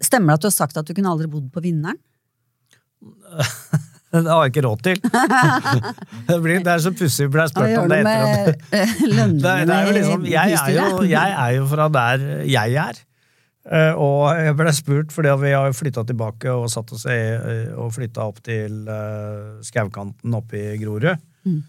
Stemmer 0.00 0.32
det 0.32 0.38
at 0.38 0.46
du 0.46 0.48
har 0.48 0.56
sagt 0.56 0.80
at 0.80 0.88
du 0.88 0.94
kunne 0.96 1.12
aldri 1.12 1.28
bodd 1.30 1.50
på 1.52 1.62
Vinneren? 1.64 2.00
Det 4.10 4.26
har 4.26 4.40
jeg 4.42 4.50
ikke 4.50 4.62
råd 4.66 4.80
til. 4.82 4.96
det, 6.28 6.36
blir, 6.42 6.56
det 6.66 6.72
er 6.72 6.80
så 6.82 6.90
pussig 6.90 7.28
å 7.28 7.30
bli 7.30 7.44
spurt 7.46 7.76
om 7.78 7.92
det 7.92 8.00
etter 8.00 8.48
at 8.50 8.64
det, 8.74 9.26
det 9.38 9.76
er 9.76 9.84
jo 9.86 9.92
liksom, 9.94 10.24
jeg, 10.26 10.56
er 10.58 10.72
jo, 10.74 11.04
jeg 11.06 11.36
er 11.44 11.52
jo 11.54 11.68
fra 11.70 11.86
der 11.94 12.24
jeg 12.50 12.74
er. 12.88 12.98
Eh, 13.68 13.92
og 13.94 14.32
jeg 14.34 14.56
ble 14.58 14.72
spurt, 14.74 15.12
fordi 15.14 15.34
vi 15.44 15.52
har 15.54 15.74
flytta 15.76 16.02
tilbake 16.08 16.50
og 16.50 16.70
satt 16.72 16.90
oss 16.96 17.04
i, 17.06 17.18
eh, 17.36 17.68
og 17.78 17.92
flytta 17.94 18.24
opp 18.26 18.40
til 18.46 18.88
uh, 18.88 19.60
skaukanten 19.62 20.34
oppe 20.34 20.58
i 20.58 20.78
Grorud. 20.80 21.12
Mm. 21.46 21.60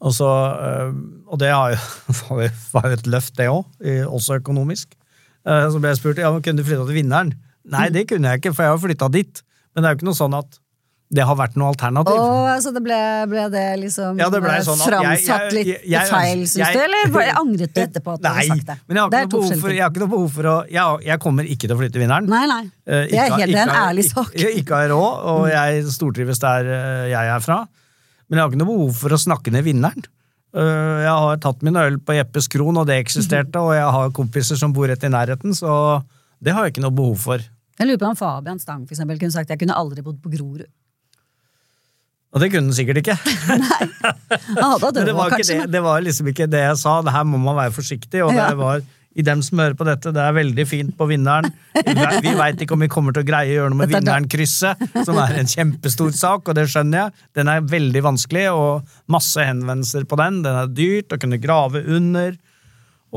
Og, 0.00 0.12
så, 0.16 0.28
uh, 0.28 0.90
og 1.30 1.40
det 1.40 1.52
jo, 1.52 1.78
var 2.26 2.90
jo 2.90 2.98
et 2.98 3.08
løft, 3.08 3.38
det 3.38 3.48
òg, 3.52 3.64
også 4.04 4.40
økonomisk. 4.42 4.92
Uh, 5.46 5.68
så 5.72 5.80
ble 5.80 5.92
jeg 5.92 6.00
spurt 6.02 6.20
ja, 6.20 6.32
men 6.34 6.42
kunne 6.44 6.60
du 6.60 6.66
flytta 6.66 6.88
til 6.88 6.98
Vinneren. 7.00 7.36
Nei, 7.70 7.86
det 7.92 8.06
kunne 8.10 8.32
jeg 8.32 8.42
ikke, 8.42 8.54
for 8.56 8.66
jeg 8.66 8.74
har 8.74 8.82
flytta 8.82 9.08
dit. 9.12 9.44
Men 9.74 9.82
det 9.82 9.88
er 9.88 9.94
jo 9.94 10.00
ikke 10.00 10.10
noe 10.10 10.18
sånn 10.18 10.36
at 10.36 10.58
det 11.10 11.24
har 11.26 11.34
vært 11.34 11.56
noe 11.58 11.72
alternativ. 11.72 12.14
Oh, 12.14 12.46
altså 12.46 12.70
det 12.70 12.80
ble, 12.84 12.96
ble, 13.26 13.44
det 13.50 13.64
liksom 13.80 14.20
ja, 14.20 14.28
det 14.30 14.38
ble 14.44 14.52
sånn 14.62 14.78
framsatt 14.78 15.48
litt 15.56 15.70
jeg, 15.72 15.80
jeg, 15.90 16.06
feil, 16.06 16.44
syns 16.46 16.70
du? 16.70 16.82
Eller 16.84 17.16
jeg 17.26 17.34
angret 17.40 17.72
du 17.74 17.80
etterpå 17.82 18.14
at 18.14 18.22
du 18.22 18.28
hadde 18.28 18.44
sagt 18.46 18.68
det? 18.68 18.76
Men 18.84 19.00
jeg 19.00 19.02
har, 19.02 19.26
ikke 19.26 19.40
noe, 19.40 19.58
for, 19.64 19.74
har 19.74 19.90
ikke 19.90 20.02
noe 20.04 20.12
behov 20.12 20.28
for 20.36 20.50
å 20.52 20.54
Jeg, 20.70 21.00
jeg 21.08 21.22
kommer 21.24 21.50
ikke 21.50 21.66
til 21.66 21.74
å 21.74 21.80
flytte 21.80 22.02
vinneren. 22.02 22.30
Nei, 22.30 22.44
nei. 22.46 22.60
Eh, 22.86 23.08
det 23.10 23.18
er, 23.24 23.34
helt, 23.34 23.56
er 23.56 23.64
en 23.64 23.74
ærlig 23.74 24.06
sak. 24.06 24.30
Ikke, 24.38 24.52
ikke 24.62 24.78
har 24.78 24.92
råd, 24.94 25.26
og 25.32 25.42
jeg 25.50 25.82
stortrives 25.96 26.42
der 26.44 26.70
eh, 26.76 27.10
jeg 27.10 27.34
er 27.34 27.42
fra. 27.42 27.58
Men 28.30 28.38
jeg 28.38 28.44
har 28.44 28.52
ikke 28.52 28.62
noe 28.62 28.70
behov 28.70 29.02
for 29.02 29.16
å 29.16 29.18
snakke 29.18 29.50
ned 29.54 29.66
vinneren. 29.66 30.06
Eh, 30.50 30.98
jeg 31.04 31.14
har 31.24 31.40
tatt 31.42 31.62
min 31.66 31.78
øl 31.78 32.00
på 32.02 32.16
Jeppes 32.16 32.48
Kron, 32.50 32.80
og 32.80 32.88
det 32.88 32.98
eksisterte, 33.04 33.62
og 33.62 33.74
jeg 33.76 33.86
har 33.96 34.12
kompiser 34.16 34.58
som 34.58 34.74
bor 34.74 34.90
rett 34.90 35.06
i 35.06 35.12
nærheten, 35.12 35.54
så 35.54 36.02
det 36.42 36.56
har 36.56 36.66
jeg 36.66 36.74
ikke 36.74 36.84
noe 36.86 36.96
behov 36.96 37.16
for. 37.22 37.44
Jeg 37.80 37.88
lurer 37.88 38.00
på 38.02 38.10
om 38.10 38.18
Fabian 38.18 38.60
Stang 38.60 38.84
for 38.84 38.96
eksempel, 38.96 39.18
kunne 39.20 39.34
sagt 39.34 39.52
jeg 39.52 39.60
kunne 39.62 39.76
aldri 39.78 40.02
bodd 40.04 40.18
på 40.22 40.32
Grorud. 40.32 40.66
Og 42.30 42.42
det 42.42 42.50
kunne 42.52 42.70
han 42.70 42.76
sikkert 42.76 43.00
ikke. 43.00 43.16
Nei, 43.62 43.86
han 44.54 44.76
hadde 44.78 45.02
det, 45.02 45.14
var 45.16 45.32
kanskje, 45.32 45.64
det, 45.64 45.70
det, 45.74 45.80
var 45.82 46.02
liksom 46.04 46.28
ikke 46.30 46.46
det 46.46 46.60
jeg 46.62 46.76
sa. 46.78 47.00
Det 47.02 47.14
her 47.14 47.24
må 47.26 47.40
man 47.42 47.56
være 47.58 47.74
forsiktig. 47.74 48.20
Og 48.22 48.30
det 48.36 48.52
var 48.60 48.84
i 49.20 49.24
dem 49.26 49.42
som 49.44 49.60
hører 49.62 49.76
på 49.78 49.86
dette, 49.86 50.12
det 50.16 50.22
er 50.24 50.36
veldig 50.36 50.66
fint 50.68 50.92
på 50.96 51.06
vinneren. 51.10 51.48
Vi 52.24 52.34
veit 52.36 52.60
ikke 52.64 52.76
om 52.76 52.84
vi 52.84 52.90
kommer 52.92 53.14
til 53.14 53.24
å 53.24 53.28
greie 53.28 53.52
å 53.52 53.58
gjøre 53.60 53.72
noe 53.72 53.82
med 53.82 53.94
vinneren-krysset, 53.94 54.84
som 55.06 55.18
er 55.22 55.38
en 55.40 55.50
kjempestor 55.50 56.12
sak, 56.16 56.48
og 56.48 56.58
det 56.58 56.66
skjønner 56.72 57.04
jeg. 57.04 57.26
Den 57.38 57.50
er 57.52 57.66
veldig 57.70 58.04
vanskelig, 58.08 58.46
og 58.52 58.94
masse 59.12 59.44
henvendelser 59.46 60.06
på 60.08 60.18
den. 60.20 60.42
Den 60.46 60.60
er 60.62 60.70
dyrt 60.74 61.14
å 61.14 61.20
kunne 61.20 61.40
grave 61.42 61.84
under. 61.86 62.36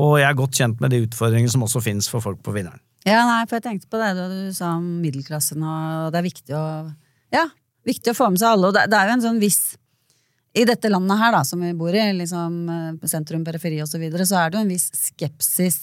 Og 0.00 0.18
jeg 0.18 0.26
er 0.28 0.38
godt 0.38 0.58
kjent 0.58 0.82
med 0.82 0.94
de 0.94 1.04
utfordringene 1.04 1.52
som 1.52 1.64
også 1.66 1.82
finnes 1.84 2.08
for 2.10 2.24
folk 2.24 2.42
på 2.44 2.54
vinneren. 2.54 2.82
Ja, 3.04 3.20
nei, 3.28 3.44
for 3.46 3.58
jeg 3.58 3.66
tenkte 3.66 3.90
på 3.92 4.00
det 4.00 4.14
du 4.16 4.52
sa 4.56 4.74
om 4.78 4.84
middelklassen, 5.02 5.60
og 5.60 6.12
det 6.12 6.20
er 6.20 6.28
viktig 6.30 6.56
å 6.56 6.66
Ja, 7.34 7.48
viktig 7.84 8.14
å 8.14 8.16
få 8.16 8.30
med 8.32 8.40
seg 8.40 8.54
alle. 8.54 8.70
Og 8.70 8.76
det, 8.76 8.86
det 8.90 8.98
er 8.98 9.10
jo 9.10 9.16
en 9.18 9.24
sånn 9.26 9.40
viss 9.42 9.76
I 10.56 10.64
dette 10.68 10.88
landet 10.88 11.20
her, 11.20 11.34
da, 11.34 11.42
som 11.44 11.60
vi 11.60 11.72
bor 11.76 11.94
i, 11.94 12.04
liksom 12.16 12.56
eh, 12.70 13.08
sentrum, 13.10 13.44
periferi 13.44 13.82
osv., 13.82 13.96
så, 13.96 14.00
videre, 14.00 14.26
så 14.28 14.38
er 14.40 14.50
det 14.50 14.58
jo 14.58 14.64
en 14.64 14.72
viss 14.72 14.86
skepsis 14.94 15.78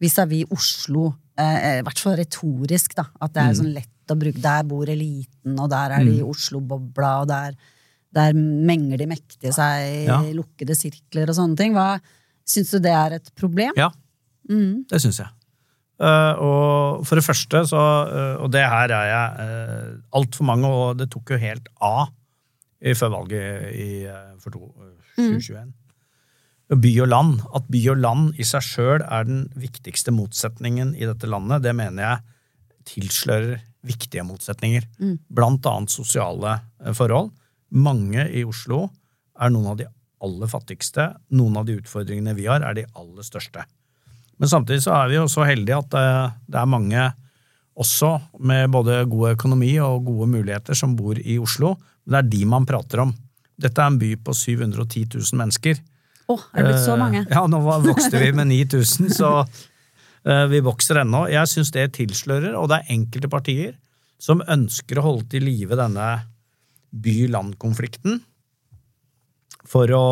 vis-à-vis 0.00 0.44
-vis 0.44 0.52
Oslo. 0.56 1.14
Eh, 1.38 1.56
eh, 1.56 1.78
I 1.80 1.84
hvert 1.86 2.02
fall 2.02 2.16
retorisk, 2.20 2.94
da. 2.98 3.06
At 3.20 3.34
det 3.34 3.42
er 3.42 3.50
mm. 3.52 3.58
sånn 3.60 3.74
lett 3.74 4.10
å 4.10 4.16
bruke 4.18 4.42
Der 4.42 4.64
bor 4.66 4.88
eliten, 4.90 5.54
og 5.54 5.68
der 5.70 5.92
er 5.94 6.04
de 6.04 6.16
i 6.18 6.22
mm. 6.22 6.30
Oslo-bobla, 6.32 7.10
og 7.22 7.28
der, 7.30 7.54
der 8.10 8.32
menger 8.34 8.98
de 8.98 9.06
mektige 9.06 9.52
seg 9.54 10.08
i 10.26 10.32
lukkede 10.34 10.74
sirkler 10.74 11.30
og 11.30 11.36
sånne 11.38 11.56
ting. 11.60 11.76
Hva, 11.76 12.00
syns 12.42 12.72
du 12.74 12.80
det 12.82 12.90
er 12.90 13.20
et 13.20 13.30
problem? 13.38 13.70
Ja, 13.78 13.92
mm. 14.50 14.90
det 14.90 15.02
syns 15.04 15.22
jeg. 15.22 15.30
Uh, 16.00 16.34
og 16.40 17.02
for 17.04 17.20
det 17.20 17.24
første, 17.26 17.60
så, 17.68 17.80
uh, 18.08 18.36
og 18.40 18.48
det 18.54 18.62
her 18.64 18.88
er 18.96 19.08
jeg 19.10 19.46
uh, 19.46 19.90
altfor 20.16 20.46
mange, 20.48 20.66
og 20.66 20.96
det 20.96 21.10
tok 21.12 21.34
jo 21.34 21.40
helt 21.42 21.68
av 21.76 22.08
før 22.96 23.10
valget 23.12 23.74
i, 23.76 23.88
for 24.40 24.54
to, 24.54 24.70
2021. 25.18 25.68
Mm. 25.68 25.72
By 26.70 26.92
og 27.02 27.08
land. 27.10 27.40
At 27.56 27.66
by 27.70 27.80
og 27.90 27.98
land 27.98 28.38
i 28.38 28.46
seg 28.46 28.62
sjøl 28.62 29.02
er 29.02 29.26
den 29.26 29.46
viktigste 29.58 30.14
motsetningen 30.14 30.94
i 30.94 31.08
dette 31.08 31.26
landet, 31.30 31.64
det 31.64 31.74
mener 31.74 32.04
jeg 32.04 32.20
tilslører 32.90 33.58
viktige 33.86 34.24
motsetninger. 34.26 34.86
Mm. 35.00 35.16
Blant 35.32 35.66
annet 35.66 35.92
sosiale 35.92 36.58
forhold. 36.96 37.32
Mange 37.70 38.26
i 38.28 38.44
Oslo 38.46 38.84
er 39.40 39.52
noen 39.52 39.72
av 39.72 39.80
de 39.80 39.88
aller 40.20 40.50
fattigste. 40.50 41.08
Noen 41.36 41.58
av 41.60 41.66
de 41.68 41.78
utfordringene 41.80 42.36
vi 42.36 42.46
har, 42.50 42.62
er 42.62 42.76
de 42.76 42.86
aller 42.98 43.26
største. 43.26 43.64
Men 44.40 44.48
samtidig 44.48 44.84
så 44.84 44.94
er 44.96 45.10
vi 45.10 45.18
jo 45.18 45.26
så 45.28 45.44
heldige 45.48 45.80
at 45.82 45.96
eh, 45.96 46.36
det 46.48 46.60
er 46.60 46.70
mange 46.70 47.08
også 47.80 48.14
med 48.44 48.70
både 48.72 49.02
god 49.08 49.34
økonomi 49.34 49.74
og 49.84 50.04
gode 50.08 50.28
muligheter 50.32 50.76
som 50.76 50.96
bor 50.96 51.18
i 51.18 51.38
Oslo. 51.40 51.74
Men 52.04 52.14
det 52.14 52.20
er 52.20 52.30
de 52.34 52.48
man 52.48 52.68
prater 52.68 53.04
om. 53.04 53.14
Dette 53.60 53.80
er 53.80 53.92
en 53.92 54.00
by 54.00 54.14
på 54.24 54.34
710 54.36 55.06
000 55.14 55.40
mennesker. 55.40 55.80
Å, 56.30 56.36
oh, 56.36 56.46
er 56.54 56.62
det 56.62 56.70
blitt 56.70 56.84
så 56.84 56.96
mange? 57.00 57.24
Eh, 57.24 57.34
ja, 57.34 57.44
nå 57.50 57.60
vokste 57.64 58.22
vi 58.22 58.30
med 58.36 58.50
9000, 58.52 59.10
så 59.16 59.30
eh, 59.42 60.46
vi 60.52 60.62
vokser 60.64 61.02
ennå. 61.02 61.24
Jeg 61.32 61.50
syns 61.50 61.72
det 61.74 61.88
tilslører, 61.98 62.54
og 62.54 62.70
det 62.70 62.80
er 62.80 62.94
enkelte 62.96 63.30
partier 63.32 63.76
som 64.20 64.44
ønsker 64.46 65.00
å 65.00 65.06
holde 65.08 65.30
til 65.32 65.46
live 65.48 65.78
denne 65.80 66.10
by-land-konflikten 66.90 68.20
for 69.70 69.90
å 69.94 70.06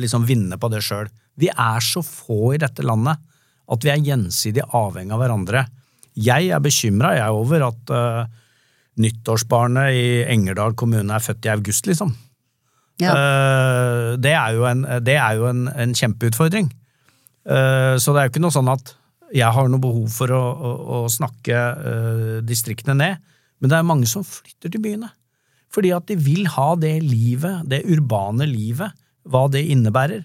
liksom 0.00 0.24
vinne 0.26 0.56
på 0.58 0.70
det 0.72 0.80
sjøl. 0.82 1.06
Vi 1.38 1.46
er 1.52 1.84
så 1.84 2.02
få 2.02 2.56
i 2.56 2.60
dette 2.60 2.82
landet 2.82 3.20
at 3.68 3.84
vi 3.84 3.92
er 3.92 4.04
gjensidig 4.04 4.64
avhengig 4.74 5.14
av 5.14 5.22
hverandre. 5.22 5.64
Jeg 6.18 6.50
er 6.50 6.62
bekymra 6.62 7.12
over 7.30 7.68
at 7.68 7.92
uh, 7.94 8.24
nyttårsbarnet 8.98 9.94
i 9.94 10.06
Engerdal 10.32 10.74
kommune 10.78 11.14
er 11.14 11.22
født 11.22 11.46
i 11.46 11.52
august, 11.52 11.86
liksom. 11.90 12.14
Ja. 13.02 13.14
Uh, 13.14 14.12
det 14.18 14.34
er 14.34 14.56
jo 14.56 14.64
en, 14.66 14.84
er 14.88 15.34
jo 15.38 15.48
en, 15.50 15.66
en 15.70 15.94
kjempeutfordring. 15.94 16.72
Uh, 17.48 17.94
så 18.00 18.12
det 18.12 18.20
er 18.20 18.28
jo 18.28 18.34
ikke 18.34 18.44
noe 18.44 18.56
sånn 18.56 18.72
at 18.72 18.94
jeg 19.34 19.52
har 19.52 19.68
noe 19.68 19.82
behov 19.82 20.08
for 20.10 20.32
å, 20.32 20.40
å, 20.40 20.72
å 20.98 20.98
snakke 21.12 21.58
distriktene 22.48 22.96
ned. 22.96 23.24
Men 23.60 23.70
det 23.70 23.76
er 23.76 23.86
mange 23.86 24.08
som 24.08 24.24
flytter 24.24 24.72
til 24.72 24.80
byene. 24.80 25.10
Fordi 25.74 25.92
at 25.92 26.08
de 26.08 26.16
vil 26.16 26.48
ha 26.54 26.72
det 26.80 26.94
livet, 27.04 27.66
det 27.68 27.84
urbane 27.92 28.48
livet, 28.48 28.94
hva 29.28 29.44
det 29.52 29.66
innebærer. 29.68 30.24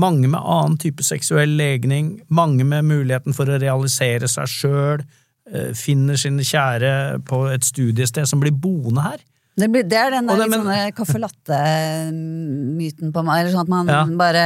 Mange 0.00 0.28
med 0.30 0.40
annen 0.40 0.78
type 0.80 1.04
seksuell 1.04 1.56
legning, 1.58 2.20
mange 2.28 2.64
med 2.64 2.86
muligheten 2.88 3.34
for 3.36 3.50
å 3.50 3.58
realisere 3.60 4.28
seg 4.30 4.48
sjøl, 4.48 5.02
eh, 5.50 5.72
finner 5.74 6.16
sine 6.16 6.46
kjære 6.46 7.24
på 7.26 7.42
et 7.52 7.66
studiested 7.66 8.28
som 8.30 8.40
blir 8.40 8.54
boende 8.54 9.02
her. 9.02 9.18
Det, 9.60 9.68
blir, 9.72 9.84
det 9.88 9.98
er 10.00 10.14
den 10.16 10.30
der 10.30 10.40
det, 10.40 10.48
men, 10.52 10.70
caffè 10.96 11.20
latte-myten 11.20 13.12
på 13.14 13.24
meg. 13.26 13.42
Eller 13.42 13.52
sånn 13.54 13.66
at 13.66 13.72
man 13.72 13.90
ja. 13.92 14.00
bare 14.18 14.44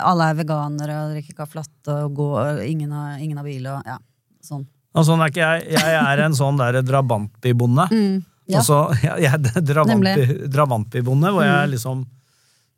Alle 0.00 0.30
er 0.32 0.38
veganere 0.40 1.00
og 1.02 1.12
drikker 1.14 1.36
caffè 1.42 1.60
latte 1.60 1.98
og 2.06 2.16
går, 2.16 2.64
ingen 2.66 2.94
har, 2.96 3.18
ingen 3.20 3.40
har 3.40 3.46
bil 3.46 3.68
og 3.72 3.86
ja, 3.88 3.98
sånn. 4.44 4.64
Og 4.96 5.04
sånn 5.04 5.20
er 5.20 5.32
ikke 5.32 5.44
jeg. 5.44 5.76
Jeg 5.76 6.00
er 6.00 6.24
en 6.24 6.36
sånn 6.38 6.60
derre 6.60 6.84
drabantbybonde. 6.86 7.90
Mm, 7.96 8.52
ja. 8.54 8.60
Også, 8.60 8.76
jeg, 9.02 9.24
jeg 9.24 9.32
er 9.34 10.50
drabantbybonde, 10.54 11.32
hvor 11.34 11.42
jeg 11.42 11.64
mm. 11.66 11.72
liksom 11.72 12.04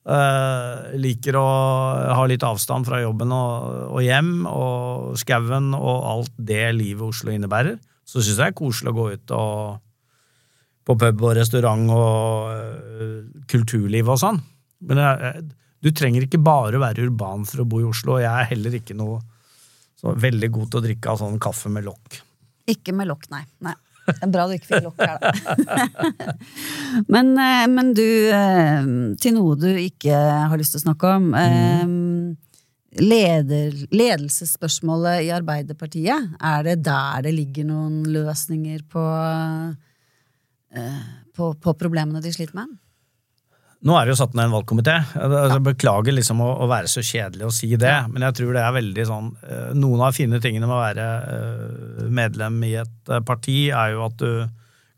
Uh, 0.09 0.95
liker 0.97 1.37
å 1.37 1.49
ha 2.17 2.23
litt 2.31 2.45
avstand 2.47 2.87
fra 2.89 3.03
jobben 3.03 3.29
og, 3.35 3.65
og 3.93 3.99
hjem 4.01 4.47
og 4.49 5.19
skauen 5.21 5.75
og 5.77 6.07
alt 6.09 6.39
det 6.49 6.63
livet 6.73 7.05
Oslo 7.11 7.35
innebærer. 7.35 7.77
Så 8.09 8.23
syns 8.23 8.31
jeg 8.31 8.39
det 8.39 8.47
er 8.47 8.57
koselig 8.57 8.95
å 8.95 8.97
gå 8.97 9.05
ut 9.13 9.35
og, 9.37 9.83
på 10.89 10.97
pub 10.97 11.25
og 11.27 11.35
restaurant 11.37 11.91
og 11.93 12.53
uh, 12.53 13.19
kulturliv 13.51 14.09
og 14.09 14.21
sånn. 14.23 14.41
Men 14.89 15.03
jeg, 15.03 15.43
du 15.85 15.91
trenger 15.95 16.25
ikke 16.25 16.41
bare 16.43 16.81
være 16.81 17.05
urban 17.07 17.45
for 17.49 17.63
å 17.63 17.69
bo 17.69 17.83
i 17.83 17.89
Oslo. 17.89 18.19
Jeg 18.23 18.33
er 18.33 18.49
heller 18.55 18.79
ikke 18.81 18.97
noe 18.99 19.21
så 19.99 20.15
veldig 20.15 20.51
god 20.55 20.71
til 20.71 20.81
å 20.81 20.87
drikke 20.87 21.13
av 21.13 21.21
sånn 21.21 21.39
kaffe 21.43 21.71
med 21.75 21.87
lokk. 21.87 22.21
Ikke 22.71 22.95
med 22.95 23.09
lokk, 23.11 23.27
nei. 23.35 23.43
nei. 23.65 23.75
Det 24.09 24.25
er 24.25 24.31
bra 24.33 24.47
du 24.49 24.55
ikke 24.57 24.71
fikk 24.71 24.87
lokk 24.87 25.03
her, 25.03 25.19
da. 25.21 26.35
men, 27.15 27.33
eh, 27.43 27.65
men, 27.69 27.91
du, 27.97 28.07
eh, 28.33 28.87
til 29.21 29.35
noe 29.37 29.57
du 29.61 29.69
ikke 29.73 30.17
har 30.49 30.61
lyst 30.61 30.77
til 30.77 30.81
å 30.81 30.87
snakke 30.87 31.11
om. 31.19 31.33
Mm. 31.35 32.37
Leder, 32.99 33.75
ledelsesspørsmålet 33.93 35.27
i 35.27 35.33
Arbeiderpartiet, 35.35 36.33
er 36.41 36.65
det 36.65 36.79
der 36.87 37.27
det 37.27 37.35
ligger 37.37 37.69
noen 37.69 38.01
løsninger 38.09 38.81
på, 38.89 39.05
på, 41.37 41.53
på 41.63 41.75
problemene 41.81 42.21
de 42.25 42.33
sliter 42.35 42.57
med? 42.59 42.77
Nå 43.87 43.95
er 43.95 44.07
det 44.07 44.15
jo 44.17 44.19
satt 44.19 44.33
ned 44.35 44.49
en 44.49 44.55
valgkomité. 44.57 44.95
Jeg 45.15 45.63
beklager 45.63 46.15
liksom 46.17 46.41
å, 46.43 46.67
være 46.67 46.91
så 46.91 47.03
kjedelig 47.05 47.47
å 47.47 47.53
si 47.55 47.71
det, 47.79 47.95
men 48.11 48.25
jeg 48.27 48.35
tror 48.41 48.57
det 48.57 48.65
er 48.65 48.75
veldig 48.75 49.05
sånn 49.07 49.29
eh, 49.47 49.69
Noen 49.79 50.03
av 50.03 50.11
de 50.11 50.19
fine 50.19 50.41
tingene 50.43 50.67
med 50.67 50.75
å 50.75 50.81
være 50.81 51.05
eh, 51.37 52.09
medlem 52.19 52.59
i 52.67 52.73
et 52.81 53.13
eh, 53.13 53.23
parti, 53.23 53.69
er 53.71 53.95
jo 53.95 54.03
at 54.09 54.19
du 54.19 54.33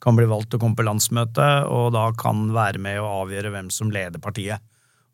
kan 0.01 0.17
bli 0.17 0.25
valgt 0.31 0.49
til 0.55 0.57
å 0.57 0.63
komme 0.63 0.79
på 0.79 0.87
landsmøte, 0.87 1.49
og 1.69 1.93
da 1.93 2.07
kan 2.17 2.47
være 2.57 2.81
med 2.81 3.03
å 3.03 3.11
avgjøre 3.19 3.53
hvem 3.53 3.69
som 3.75 3.93
leder 3.93 4.23
partiet. 4.23 4.65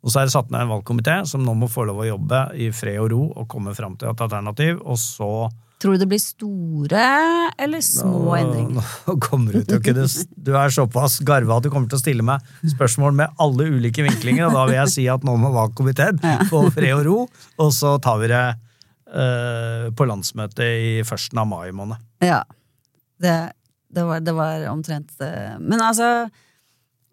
Og 0.06 0.12
så 0.12 0.20
er 0.20 0.28
det 0.28 0.36
satt 0.36 0.52
ned 0.54 0.62
en 0.62 0.76
valgkomité 0.76 1.18
som 1.26 1.42
nå 1.42 1.56
må 1.58 1.66
få 1.66 1.88
lov 1.88 2.04
å 2.04 2.06
jobbe 2.06 2.44
i 2.62 2.70
fred 2.70 3.00
og 3.02 3.10
ro 3.10 3.22
og 3.32 3.48
komme 3.50 3.74
fram 3.74 3.98
til 3.98 4.12
et 4.12 4.22
alternativ, 4.22 4.78
og 4.78 5.00
så 5.02 5.48
Tror 5.82 5.92
du 5.92 6.00
det 6.00 6.08
blir 6.08 6.20
store 6.22 7.00
eller 7.60 7.82
små 7.84 8.32
endringer? 8.38 8.92
Nå 9.06 9.16
kommer 9.20 9.58
du 9.58 9.66
til 9.66 9.76
å 9.76 9.82
kunne 9.84 10.06
Du 10.46 10.54
er 10.56 10.72
såpass 10.72 11.18
garva 11.26 11.58
at 11.58 11.66
du 11.66 11.70
kommer 11.72 11.90
til 11.92 11.98
å 11.98 12.00
stille 12.00 12.24
meg 12.24 12.44
spørsmål 12.72 13.16
med 13.18 13.42
alle 13.42 13.68
ulike 13.74 14.06
vinklinger, 14.06 14.48
og 14.48 14.56
da 14.56 14.64
vil 14.70 14.78
jeg 14.78 14.94
si 14.94 15.04
at 15.12 15.26
nå 15.26 15.36
må 15.40 15.52
valgkomiteen 15.52 16.22
få 16.48 16.64
fred 16.72 16.94
og 16.96 17.04
ro, 17.08 17.18
og 17.60 17.74
så 17.76 17.96
tar 18.00 18.22
vi 18.22 18.32
det 18.32 18.46
uh, 18.56 19.92
på 19.92 20.08
landsmøtet 20.08 20.64
i 20.64 20.96
førsten 21.04 21.44
av 21.44 21.50
mai 21.50 21.68
måned. 21.76 22.00
Ja. 22.24 22.40
Det, 23.20 23.36
det, 23.92 24.08
var, 24.08 24.24
det 24.24 24.36
var 24.36 24.66
omtrent 24.72 25.12
det. 25.20 25.34
Men 25.60 25.84
altså 25.84 26.28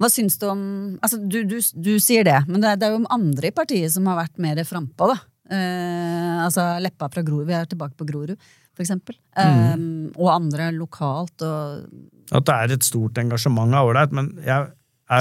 hva 0.02 0.10
syns 0.12 0.40
du 0.40 0.48
om 0.50 0.64
altså, 1.04 1.20
du, 1.20 1.44
du, 1.48 1.60
du 1.60 1.94
sier 2.02 2.26
det, 2.28 2.40
men 2.50 2.64
det, 2.64 2.78
det 2.82 2.88
er 2.88 2.96
jo 2.96 3.06
andre 3.14 3.52
i 3.52 3.56
partiet 3.56 3.94
som 3.94 4.08
har 4.10 4.24
vært 4.24 4.42
mer 4.42 4.60
frampå, 4.68 5.12
da. 5.12 5.20
Eh, 5.52 6.44
altså 6.44 6.68
Leppa 6.84 7.10
fra 7.12 7.24
Grorud. 7.26 7.48
Vi 7.50 7.58
er 7.58 7.68
tilbake 7.70 7.98
på 8.00 8.08
Grorud, 8.08 8.38
for 8.74 8.86
eksempel. 8.86 9.18
mm. 9.36 10.14
Og 10.16 10.30
andre 10.32 10.72
lokalt. 10.76 11.42
Og 11.42 12.32
At 12.32 12.48
det 12.48 12.56
er 12.56 12.78
et 12.78 12.88
stort 12.88 13.18
engasjement 13.18 13.74
er 13.74 13.84
ålreit, 13.84 14.16
men 14.16 14.34
jeg 14.46 14.72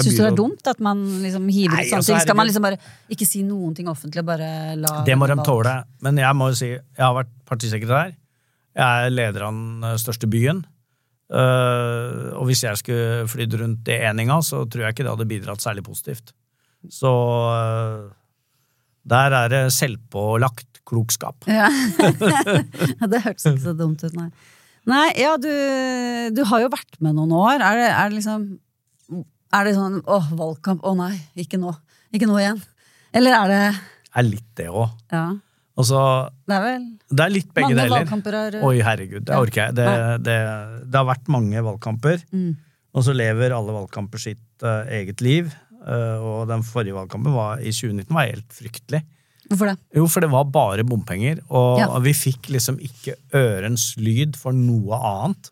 Syns 0.01 0.15
du 0.15 0.23
det 0.23 0.29
er 0.31 0.37
dumt 0.39 0.69
at 0.71 0.79
man 0.81 1.01
liksom 1.21 1.49
hiver 1.53 1.75
ut 1.75 1.85
sånne 1.85 1.99
altså, 1.99 2.13
ting? 2.15 2.23
Skal 2.23 2.37
man 2.39 2.49
liksom 2.49 2.65
bare 2.65 2.79
ikke 3.13 3.27
si 3.29 3.43
noen 3.45 3.75
ting 3.77 3.89
offentlig, 3.91 4.23
bare 4.25 4.77
la 4.79 5.03
Det 5.05 5.17
må 5.19 5.27
de 5.29 5.37
tåle. 5.45 5.75
Men 6.07 6.21
jeg 6.23 6.39
må 6.39 6.49
jo 6.53 6.59
si, 6.63 6.71
jeg 6.71 7.03
har 7.03 7.17
vært 7.17 7.33
partisekretær. 7.51 8.15
Jeg 8.79 9.09
er 9.09 9.13
leder 9.13 9.45
av 9.49 9.57
den 9.57 9.89
eh, 9.91 9.99
største 10.01 10.31
byen. 10.31 10.63
Uh, 11.33 12.29
og 12.37 12.45
hvis 12.51 12.61
jeg 12.67 12.77
skulle 12.77 13.27
flydd 13.31 13.55
rundt 13.61 13.89
i 13.89 13.99
eninga, 14.05 14.39
så 14.45 14.67
tror 14.69 14.87
jeg 14.87 14.95
ikke 14.95 15.07
det 15.07 15.15
hadde 15.15 15.29
bidratt 15.31 15.65
særlig 15.65 15.85
positivt. 15.87 16.35
Så 16.93 17.11
eh, 17.49 18.11
der 19.09 19.35
er 19.35 19.49
det 19.53 19.63
selvpålagt 19.75 20.83
klokskap. 20.89 21.47
Ja. 21.51 21.69
det 23.09 23.23
hørtes 23.25 23.47
ikke 23.49 23.65
så 23.65 23.75
dumt 23.79 24.03
ut, 24.05 24.17
nei. 24.19 24.29
Nei, 24.89 25.07
ja, 25.21 25.37
du, 25.39 25.49
du 26.35 26.43
har 26.51 26.65
jo 26.65 26.71
vært 26.73 26.99
med 27.05 27.15
noen 27.15 27.33
år. 27.39 27.63
Er 27.63 27.79
det, 27.79 27.89
er 27.95 28.11
det 28.11 28.17
liksom 28.19 28.47
Er 29.55 29.69
det 29.69 29.77
sånn 29.77 30.01
åh, 30.11 30.27
valgkamp, 30.35 30.83
å 30.83 30.97
nei, 30.99 31.13
ikke 31.39 31.61
nå. 31.63 31.71
Ikke 32.13 32.27
nå 32.27 32.39
igjen. 32.41 32.59
Eller 33.15 33.37
er 33.37 33.53
det 33.53 33.63
Det 33.77 34.19
er 34.23 34.27
litt 34.27 34.51
det 34.59 34.69
òg. 34.73 34.91
Ja, 35.15 35.27
Altså, 35.73 35.99
det 36.45 36.53
er 36.59 36.65
vel 36.67 36.83
det 37.17 37.23
er 37.25 37.31
litt 37.33 37.53
begge 37.57 37.73
deler. 37.77 38.05
har- 38.05 38.57
Oi, 38.69 38.75
herregud, 38.85 39.25
det 39.25 39.37
orker 39.37 39.63
jeg. 39.67 39.75
Det, 39.79 39.87
det, 40.27 40.37
det 40.85 40.99
har 40.99 41.07
vært 41.09 41.31
mange 41.33 41.63
valgkamper. 41.65 42.21
Mm. 42.33 42.51
Og 42.93 43.05
så 43.07 43.15
lever 43.17 43.55
alle 43.57 43.73
valgkamper 43.73 44.21
sitt 44.21 44.65
uh, 44.67 44.85
eget 44.93 45.23
liv. 45.25 45.49
Eh, 45.87 46.19
og 46.23 46.47
den 46.51 46.63
forrige 46.67 46.97
valgkampen 46.97 47.35
var, 47.35 47.61
i 47.61 47.73
2019 47.73 48.15
var 48.15 48.31
helt 48.31 48.55
fryktelig. 48.57 49.03
Hvorfor 49.51 49.73
det? 49.73 49.77
Jo, 49.99 50.07
for 50.09 50.25
det 50.25 50.31
var 50.33 50.47
bare 50.49 50.85
bompenger, 50.87 51.43
og 51.51 51.81
Ja. 51.83 51.89
vi 52.01 52.13
fikk 52.17 52.49
liksom 52.55 52.79
ikke 52.81 53.17
ørens 53.35 53.97
lyd 53.99 54.37
for 54.39 54.53
noe 54.57 54.97
annet. 54.97 55.51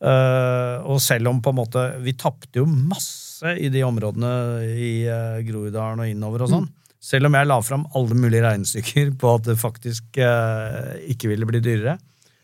Eh, 0.00 0.76
og 0.88 1.00
selv 1.00 1.28
om 1.28 1.42
på 1.44 1.50
en 1.52 1.58
måte 1.58 1.80
Vi 2.00 2.14
tapte 2.16 2.56
jo 2.56 2.64
masse 2.64 3.44
i 3.60 3.68
de 3.68 3.82
områdene 3.84 4.30
i 4.64 5.04
uh, 5.04 5.42
Groruddalen 5.44 6.00
og 6.00 6.08
innover 6.08 6.46
og 6.46 6.48
sånn. 6.48 6.68
Selv 7.00 7.28
om 7.28 7.36
jeg 7.36 7.48
la 7.48 7.58
fram 7.60 7.84
alle 7.96 8.16
mulige 8.16 8.44
regnestykker 8.44 9.12
på 9.20 9.34
at 9.34 9.44
det 9.48 9.58
faktisk 9.60 10.16
ikke 11.08 11.28
ville 11.28 11.48
bli 11.48 11.60
dyrere, 11.64 11.98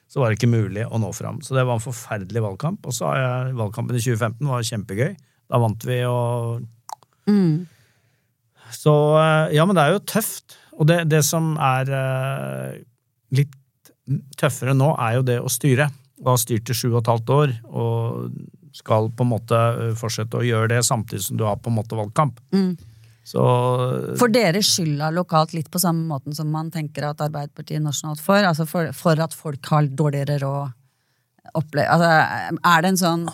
så 0.08 0.20
var 0.20 0.30
det 0.30 0.38
ikke 0.38 0.52
mulig 0.52 0.86
å 0.86 1.00
nå 1.00 1.10
fram. 1.12 1.42
Så 1.44 1.52
det 1.56 1.66
var 1.66 1.76
en 1.76 1.84
forferdelig 1.84 2.40
valgkamp. 2.44 2.86
Og 2.88 2.94
så 2.96 3.10
har 3.10 3.18
jeg 3.20 3.58
valgkampen 3.58 3.98
i 3.98 4.00
2015 4.04 4.48
var 4.48 4.64
kjempegøy. 4.64 5.16
Da 5.52 5.60
vant 5.60 5.84
vi 5.84 5.98
og 6.08 6.64
Så 8.76 8.94
eh, 9.20 9.54
ja, 9.56 9.66
men 9.66 9.78
det 9.78 9.84
er 9.84 9.94
jo 9.96 10.02
tøft. 10.06 10.58
Og 10.76 10.88
det, 10.90 11.04
det 11.10 11.22
som 11.26 11.54
er 11.62 11.92
eh, 11.96 12.82
litt 13.36 13.54
tøffere 14.38 14.76
nå, 14.76 14.92
er 15.02 15.18
jo 15.18 15.24
det 15.26 15.38
å 15.42 15.52
styre. 15.52 15.88
Og 16.22 16.32
har 16.32 16.42
styrt 16.42 16.70
i 16.72 16.76
sju 16.76 16.90
og 16.90 17.00
et 17.02 17.12
halvt 17.12 17.32
år, 17.34 17.54
og 17.68 18.28
skal 18.76 19.08
på 19.16 19.24
en 19.24 19.32
måte 19.32 19.56
eh, 19.56 19.94
fortsette 19.98 20.40
å 20.40 20.44
gjøre 20.46 20.74
det 20.74 20.82
samtidig 20.86 21.24
som 21.28 21.40
du 21.40 21.46
har 21.48 21.58
på 21.60 21.72
en 21.72 21.78
måte 21.78 21.98
valgkamp. 21.98 22.42
Så 23.26 23.42
for 24.20 24.30
dere 24.30 24.60
skylda 24.62 25.08
lokalt 25.10 25.50
litt 25.56 25.66
på 25.72 25.80
samme 25.82 26.04
måten 26.06 26.36
som 26.36 26.46
man 26.52 26.68
tenker 26.70 27.08
at 27.08 27.24
Arbeiderpartiet 27.24 27.82
nasjonalt 27.82 28.22
får? 28.22 28.44
Altså 28.52 28.68
for, 28.70 28.92
for 28.94 29.18
at 29.18 29.34
folk 29.34 29.66
har 29.72 29.88
dårligere 29.90 30.38
råd? 30.44 30.76
Opple 31.58 31.82
altså, 31.90 32.06
er 32.06 32.84
det 32.84 32.92
en 32.92 33.00
sånn 33.00 33.24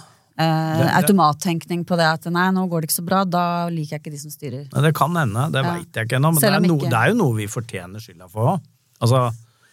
eh, 0.42 0.90
automattenkning 0.98 1.84
på 1.88 1.96
det 2.00 2.06
at 2.08 2.26
nei, 2.34 2.48
nå 2.56 2.66
går 2.70 2.82
det 2.84 2.88
ikke 2.90 2.96
så 2.98 3.04
bra, 3.06 3.22
da 3.28 3.44
liker 3.72 3.96
jeg 3.96 4.02
ikke 4.02 4.12
de 4.14 4.20
som 4.22 4.32
styrer? 4.34 4.66
Men 4.72 4.86
det 4.88 4.92
kan 4.98 5.16
hende, 5.18 5.46
det 5.54 5.62
Ja. 5.62 5.72
veit 5.76 5.98
jeg 6.00 6.08
ikke 6.08 6.18
ennå. 6.20 6.32
Men 6.34 6.42
det 6.42 6.50
er, 6.52 6.66
no, 6.66 6.76
det 6.82 6.98
er 6.98 7.08
jo 7.12 7.16
noe 7.22 7.36
vi 7.38 7.46
fortjener 7.50 8.02
skylda 8.04 8.28
for 8.32 8.54
òg. 8.56 8.68
Altså, 9.02 9.22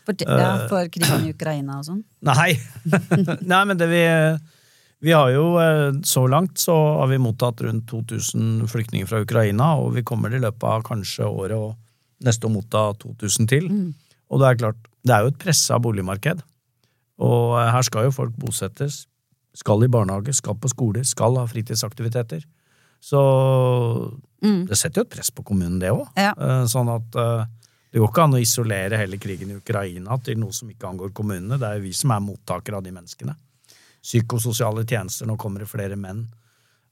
For, 0.10 0.16
ja, 0.26 0.54
for 0.72 0.88
krigen 0.90 1.28
i 1.28 1.34
Ukraina 1.36 1.80
og 1.80 1.86
sånn? 1.86 2.00
Nei. 2.26 2.54
Nei, 3.52 3.62
men 3.70 3.78
det 3.78 3.90
vi 3.92 4.04
Vi 5.02 5.14
har 5.16 5.30
jo 5.32 5.54
eh, 5.64 5.94
så 6.04 6.26
langt 6.28 6.58
så 6.60 6.74
har 7.00 7.08
vi 7.08 7.18
mottatt 7.24 7.62
rundt 7.64 7.86
2000 7.88 8.66
flyktninger 8.68 9.08
fra 9.08 9.22
Ukraina, 9.24 9.76
og 9.80 9.94
vi 9.96 10.04
kommer 10.04 10.34
i 10.36 10.42
løpet 10.44 10.64
av 10.68 10.84
kanskje 10.84 11.24
året 11.24 11.56
og 11.56 11.78
neste 12.26 12.50
å 12.50 12.52
motta 12.52 12.82
2000 13.00 13.48
til. 13.48 13.70
Og 14.30 14.42
det 14.42 14.48
er 14.50 14.58
klart, 14.60 14.82
det 15.08 15.14
er 15.16 15.24
jo 15.24 15.32
et 15.32 15.38
pressa 15.40 15.78
boligmarked. 15.80 16.42
Og 17.24 17.56
eh, 17.62 17.70
her 17.72 17.82
skal 17.88 18.10
jo 18.10 18.12
folk 18.12 18.36
bosettes. 18.40 19.06
Skal 19.60 19.84
i 19.84 19.90
barnehage, 19.92 20.34
skal 20.38 20.56
på 20.56 20.70
skole, 20.72 21.04
skal 21.06 21.36
ha 21.42 21.46
fritidsaktiviteter. 21.50 22.46
Så 23.04 23.20
det 24.42 24.78
setter 24.80 25.02
jo 25.02 25.06
et 25.08 25.14
press 25.14 25.32
på 25.36 25.44
kommunen, 25.48 25.80
det 25.82 25.92
òg. 25.92 26.08
Ja. 26.20 26.34
Sånn 26.70 26.90
at 26.94 27.16
eh, 27.20 27.46
det 27.92 28.00
går 28.02 28.12
ikke 28.12 28.26
an 28.28 28.36
å 28.38 28.42
isolere 28.44 29.00
hele 29.02 29.18
krigen 29.22 29.52
i 29.54 29.58
Ukraina 29.60 30.18
til 30.24 30.40
noe 30.40 30.56
som 30.56 30.70
ikke 30.72 30.88
angår 30.92 31.12
kommunene. 31.16 31.58
Det 31.60 31.68
er 31.68 31.80
jo 31.80 31.88
vi 31.88 31.94
som 31.98 32.12
er 32.16 32.24
mottakere 32.24 32.80
av 32.80 32.86
de 32.86 32.94
menneskene. 32.96 33.36
Psykososiale 34.04 34.86
tjenester, 34.88 35.28
nå 35.28 35.36
kommer 35.42 35.64
det 35.66 35.72
flere 35.72 35.98
menn 36.00 36.22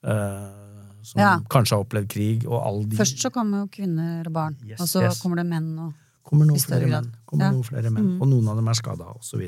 eh, 0.04 0.98
som 1.08 1.22
Ja. 1.22 1.38
kanskje 1.50 1.78
har 1.78 1.86
opplevd 1.86 2.10
krig, 2.12 2.44
og 2.50 2.60
alle 2.66 2.90
de 2.92 2.98
Først 3.00 3.22
så 3.24 3.32
kommer 3.32 3.64
jo 3.64 3.70
kvinner 3.78 4.28
og 4.28 4.34
barn, 4.34 4.58
Yes, 4.66 4.82
og 4.82 4.88
så 4.92 5.06
yes. 5.06 5.22
kommer 5.22 5.40
det 5.40 5.46
menn 5.48 5.70
og 5.80 5.94
kommer 6.28 6.46
noen 6.50 6.60
flere 6.60 6.88
grad. 6.90 7.06
menn, 7.08 7.14
kommer 7.26 7.46
Ja. 7.48 7.52
noen 7.56 7.64
flere 7.68 7.90
menn 7.94 8.10
og 8.22 8.28
noen 8.28 8.50
av 8.52 8.58
dem 8.60 8.68
er 8.68 8.76
skada, 8.76 9.06
osv. 9.16 9.46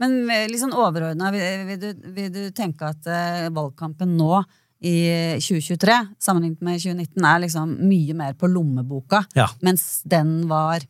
Men 0.00 0.16
eh, 0.30 0.46
litt 0.48 0.62
sånn 0.62 0.72
overordna, 0.72 1.30
vil, 1.34 1.66
vil, 1.68 1.78
du- 1.82 2.08
vil 2.16 2.30
du 2.32 2.40
tenke 2.56 2.88
at 2.88 3.06
eh, 3.06 3.48
valgkampen 3.52 4.16
nå 4.16 4.42
i 4.82 4.94
2023, 5.38 5.98
sammenlignet 6.18 6.62
med 6.66 6.80
2019, 6.80 7.24
er 7.28 7.38
liksom 7.44 7.76
mye 7.86 8.14
mer 8.18 8.32
på 8.34 8.48
lommeboka, 8.50 9.20
Ja. 9.36 9.46
mens 9.62 10.02
den 10.08 10.48
var 10.48 10.80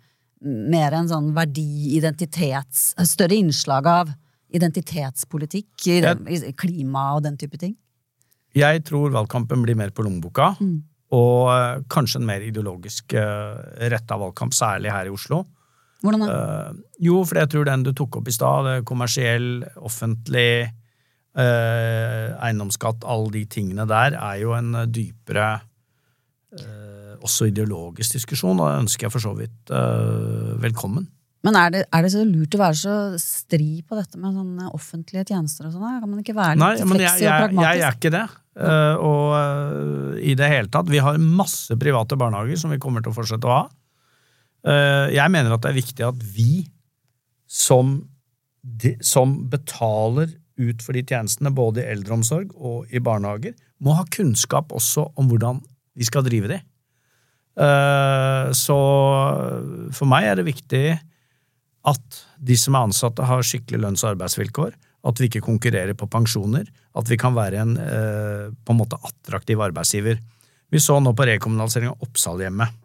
mer 0.42 0.92
en 0.96 1.06
sånn 1.10 1.32
verdi, 1.36 1.96
identitets... 1.98 2.94
Større 3.04 3.36
innslag 3.36 3.86
av 3.86 4.08
identitetspolitikk, 4.52 5.68
klima 6.58 7.14
og 7.16 7.22
den 7.26 7.36
type 7.40 7.58
ting? 7.60 7.76
Jeg 8.54 8.82
tror 8.84 9.12
valgkampen 9.14 9.62
blir 9.64 9.76
mer 9.78 9.90
på 9.94 10.04
lommeboka, 10.04 10.54
og 11.12 11.50
eh, 11.52 11.82
kanskje 11.92 12.22
en 12.22 12.28
mer 12.28 12.44
ideologisk 12.46 13.12
uh, 13.18 13.58
retta 13.92 14.16
valgkamp, 14.20 14.54
særlig 14.56 14.94
her 14.94 15.10
i 15.10 15.12
Oslo. 15.12 15.42
Hvordan 16.02 16.24
da? 16.24 16.28
Eh, 16.34 16.78
jo, 17.06 17.22
for 17.26 17.38
jeg 17.38 17.50
tror 17.52 17.66
den 17.68 17.84
du 17.86 17.92
tok 17.96 18.20
opp 18.20 18.30
i 18.30 18.34
stad, 18.34 18.68
er 18.68 18.86
kommersiell, 18.86 19.62
offentlig, 19.78 20.66
eh, 21.38 22.26
eiendomsskatt, 22.42 23.06
alle 23.06 23.30
de 23.38 23.44
tingene 23.50 23.86
der, 23.88 24.18
er 24.18 24.40
jo 24.42 24.56
en 24.58 24.74
eh, 24.82 24.88
dypere 24.90 25.48
eh, 26.58 27.14
også 27.22 27.52
ideologisk 27.52 28.18
diskusjon, 28.18 28.58
og 28.58 28.68
det 28.68 28.84
ønsker 28.84 29.06
jeg 29.06 29.14
for 29.14 29.28
så 29.28 29.34
vidt 29.38 29.74
eh, 29.74 30.54
velkommen. 30.62 31.06
Men 31.42 31.58
er 31.58 31.72
det, 31.74 31.86
er 31.90 32.04
det 32.04 32.12
så 32.14 32.20
lurt 32.26 32.54
å 32.54 32.60
være 32.60 32.78
så 32.78 32.96
stri 33.18 33.80
på 33.82 33.96
dette 33.98 34.18
med 34.18 34.34
sånne 34.36 34.68
offentlige 34.76 35.24
tjenester 35.32 35.66
og 35.66 35.74
sånn? 35.74 35.98
Kan 36.02 36.10
man 36.10 36.20
ikke 36.22 36.36
være 36.36 36.54
litt 36.54 36.62
Nei, 36.62 36.74
men 36.86 37.02
jeg, 37.02 37.08
jeg, 37.08 37.16
og 37.18 37.24
jeg, 37.26 37.46
pragmatisk? 37.46 37.80
jeg 37.80 37.86
er 37.88 37.98
ikke 37.98 38.12
det. 38.14 38.26
Eh, 38.52 38.96
og 39.00 39.32
uh, 39.32 40.16
i 40.20 40.34
det 40.36 40.48
hele 40.50 40.68
tatt, 40.72 40.90
vi 40.92 41.00
har 41.00 41.20
masse 41.20 41.72
private 41.80 42.18
barnehager 42.20 42.58
som 42.60 42.72
vi 42.72 42.80
kommer 42.82 43.04
til 43.04 43.12
å 43.12 43.16
fortsette 43.16 43.48
å 43.48 43.54
ha. 43.54 43.62
Uh, 44.62 45.08
jeg 45.10 45.32
mener 45.32 45.54
at 45.54 45.64
det 45.64 45.72
er 45.72 45.78
viktig 45.80 46.04
at 46.06 46.26
vi 46.34 46.66
som, 47.48 47.96
de, 48.60 48.94
som 49.04 49.38
betaler 49.50 50.34
ut 50.60 50.84
for 50.84 50.96
de 50.96 51.04
tjenestene, 51.04 51.54
både 51.54 51.82
i 51.82 51.94
eldreomsorg 51.94 52.52
og 52.54 52.92
i 52.92 53.00
barnehager, 53.02 53.56
må 53.82 53.96
ha 53.96 54.04
kunnskap 54.12 54.74
også 54.76 55.08
om 55.18 55.32
hvordan 55.32 55.62
vi 55.98 56.06
skal 56.06 56.24
drive 56.24 56.48
de. 56.52 56.58
Så 58.56 58.76
for 59.92 60.08
meg 60.08 60.28
er 60.28 60.38
det 60.38 60.46
viktig 60.46 60.84
at 61.90 62.20
de 62.38 62.56
som 62.56 62.78
er 62.78 62.86
ansatte, 62.86 63.26
har 63.26 63.44
skikkelig 63.44 63.82
lønns- 63.82 64.04
og 64.06 64.12
arbeidsvilkår. 64.14 64.76
At 65.02 65.18
vi 65.18 65.26
ikke 65.26 65.42
konkurrerer 65.42 65.96
på 65.98 66.06
pensjoner. 66.10 66.68
At 66.98 67.08
vi 67.10 67.18
kan 67.18 67.34
være 67.34 67.64
en 67.64 67.74
eh, 67.80 68.52
på 68.52 68.74
en 68.74 68.78
måte 68.78 68.98
attraktiv 69.02 69.62
arbeidsgiver. 69.64 70.20
Vi 70.72 70.80
så 70.80 70.98
nå 71.02 71.12
på 71.16 71.26
rekommunalisering 71.28 71.90
av 71.90 72.06
Oppsalhjemmet. 72.06 72.78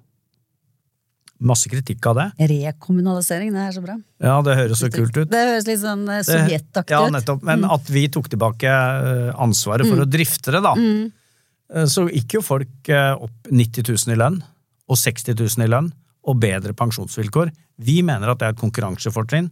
Masse 1.48 1.70
kritikk 1.70 2.02
av 2.10 2.18
det. 2.18 2.26
Rekommunalisering, 2.50 3.52
det 3.54 3.68
er 3.68 3.76
så 3.76 3.84
bra. 3.84 3.94
Ja, 4.24 4.40
det 4.42 4.56
høres 4.58 4.82
så 4.82 4.90
kult 4.90 5.14
ut. 5.14 5.30
Det 5.30 5.44
høres 5.52 5.68
litt 5.70 5.84
sånn 5.84 6.08
sovjetaktig 6.26 6.90
ut. 6.90 6.96
ja, 6.96 7.04
nettopp. 7.14 7.46
Men 7.46 7.68
at 7.70 7.94
vi 7.94 8.08
tok 8.10 8.32
tilbake 8.34 8.74
eh, 8.74 9.30
ansvaret 9.38 9.86
for 9.86 10.02
å 10.02 10.10
drifte 10.10 10.56
det, 10.58 10.64
da. 10.66 10.74
Mm. 10.74 11.86
Så 11.92 12.08
gikk 12.08 12.40
jo 12.40 12.44
folk 12.46 12.90
eh, 12.90 13.14
opp 13.14 13.52
90 13.52 13.86
000 13.92 14.16
i 14.16 14.20
lønn, 14.20 14.42
og 14.88 15.00
60 15.00 15.38
000 15.38 15.68
i 15.68 15.70
lønn, 15.70 15.92
og 16.28 16.42
bedre 16.42 16.74
pensjonsvilkår. 16.76 17.54
Vi 17.86 18.02
mener 18.06 18.34
at 18.34 18.42
det 18.42 18.50
er 18.50 18.56
et 18.56 18.62
konkurransefortrinn 18.64 19.52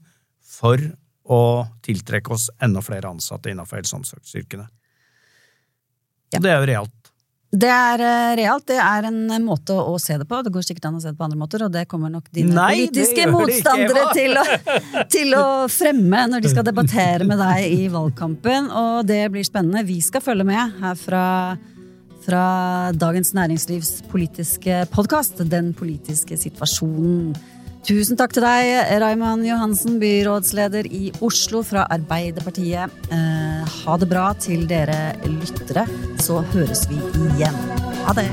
for 0.56 0.82
å 1.26 1.66
tiltrekke 1.86 2.34
oss 2.36 2.50
enda 2.62 2.84
flere 2.86 3.10
ansatte 3.10 3.50
innenfor 3.50 3.80
helse- 3.80 3.96
og 3.96 4.04
omsorgsyrkene. 4.04 4.68
Ja. 6.34 6.42
Det 6.42 6.52
er 6.52 6.60
jo 6.60 6.70
realt. 6.70 7.06
Det 7.56 7.70
er 7.72 8.02
eh, 8.04 8.32
realt, 8.42 8.66
det 8.68 8.78
er 8.82 9.06
en 9.08 9.46
måte 9.46 9.76
å 9.78 9.96
se 10.02 10.18
det 10.20 10.26
på. 10.28 10.42
Det 10.44 10.52
går 10.52 10.66
sikkert 10.66 10.90
an 10.90 10.98
å 10.98 11.04
se 11.04 11.14
det 11.14 11.18
på 11.20 11.24
andre 11.28 11.40
måter, 11.40 11.64
og 11.64 11.72
det 11.72 11.86
kommer 11.92 12.12
nok 12.12 12.28
dine 12.36 12.52
Nei, 12.56 12.88
politiske 12.90 13.30
motstandere 13.32 14.10
til 14.18 14.36
å, 14.42 14.44
til 15.14 15.38
å 15.38 15.46
fremme 15.72 16.26
når 16.34 16.44
de 16.44 16.52
skal 16.52 16.68
debattere 16.68 17.28
med 17.28 17.40
deg 17.40 17.78
i 17.78 17.88
valgkampen. 17.94 18.68
Og 18.76 19.08
det 19.08 19.24
blir 19.32 19.48
spennende. 19.48 19.86
Vi 19.88 20.02
skal 20.04 20.26
følge 20.26 20.48
med 20.48 20.82
her 20.82 21.00
fra, 21.00 21.24
fra 22.26 22.46
Dagens 22.98 23.32
Næringslivs 23.38 24.02
politiske 24.12 24.84
podkast, 24.92 25.46
Den 25.48 25.72
politiske 25.78 26.40
situasjonen. 26.42 27.36
Tusen 27.86 28.18
takk 28.18 28.32
til 28.34 28.42
deg, 28.42 28.98
Raymond 28.98 29.46
Johansen, 29.46 30.00
byrådsleder 30.02 30.88
i 30.90 31.12
Oslo 31.22 31.60
fra 31.62 31.84
Arbeiderpartiet. 31.94 32.90
Eh, 33.14 33.76
ha 33.86 33.98
det 34.02 34.08
bra 34.10 34.32
til 34.42 34.64
dere 34.66 35.14
lyttere, 35.30 35.84
så 36.18 36.40
høres 36.56 36.88
vi 36.90 36.98
igjen. 37.36 37.54
Ha 38.08 38.18
det! 38.18 38.26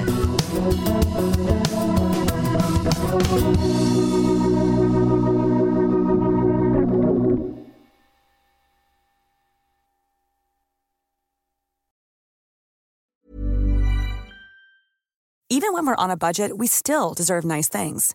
Even 15.51 15.75
when 15.75 15.85
we're 15.85 15.95
on 15.99 16.11
a 16.11 16.17
budget, 16.17 16.57
we 16.57 16.67
still 16.67 17.13
deserve 17.13 17.45
nice 17.45 17.69
things. 17.69 18.15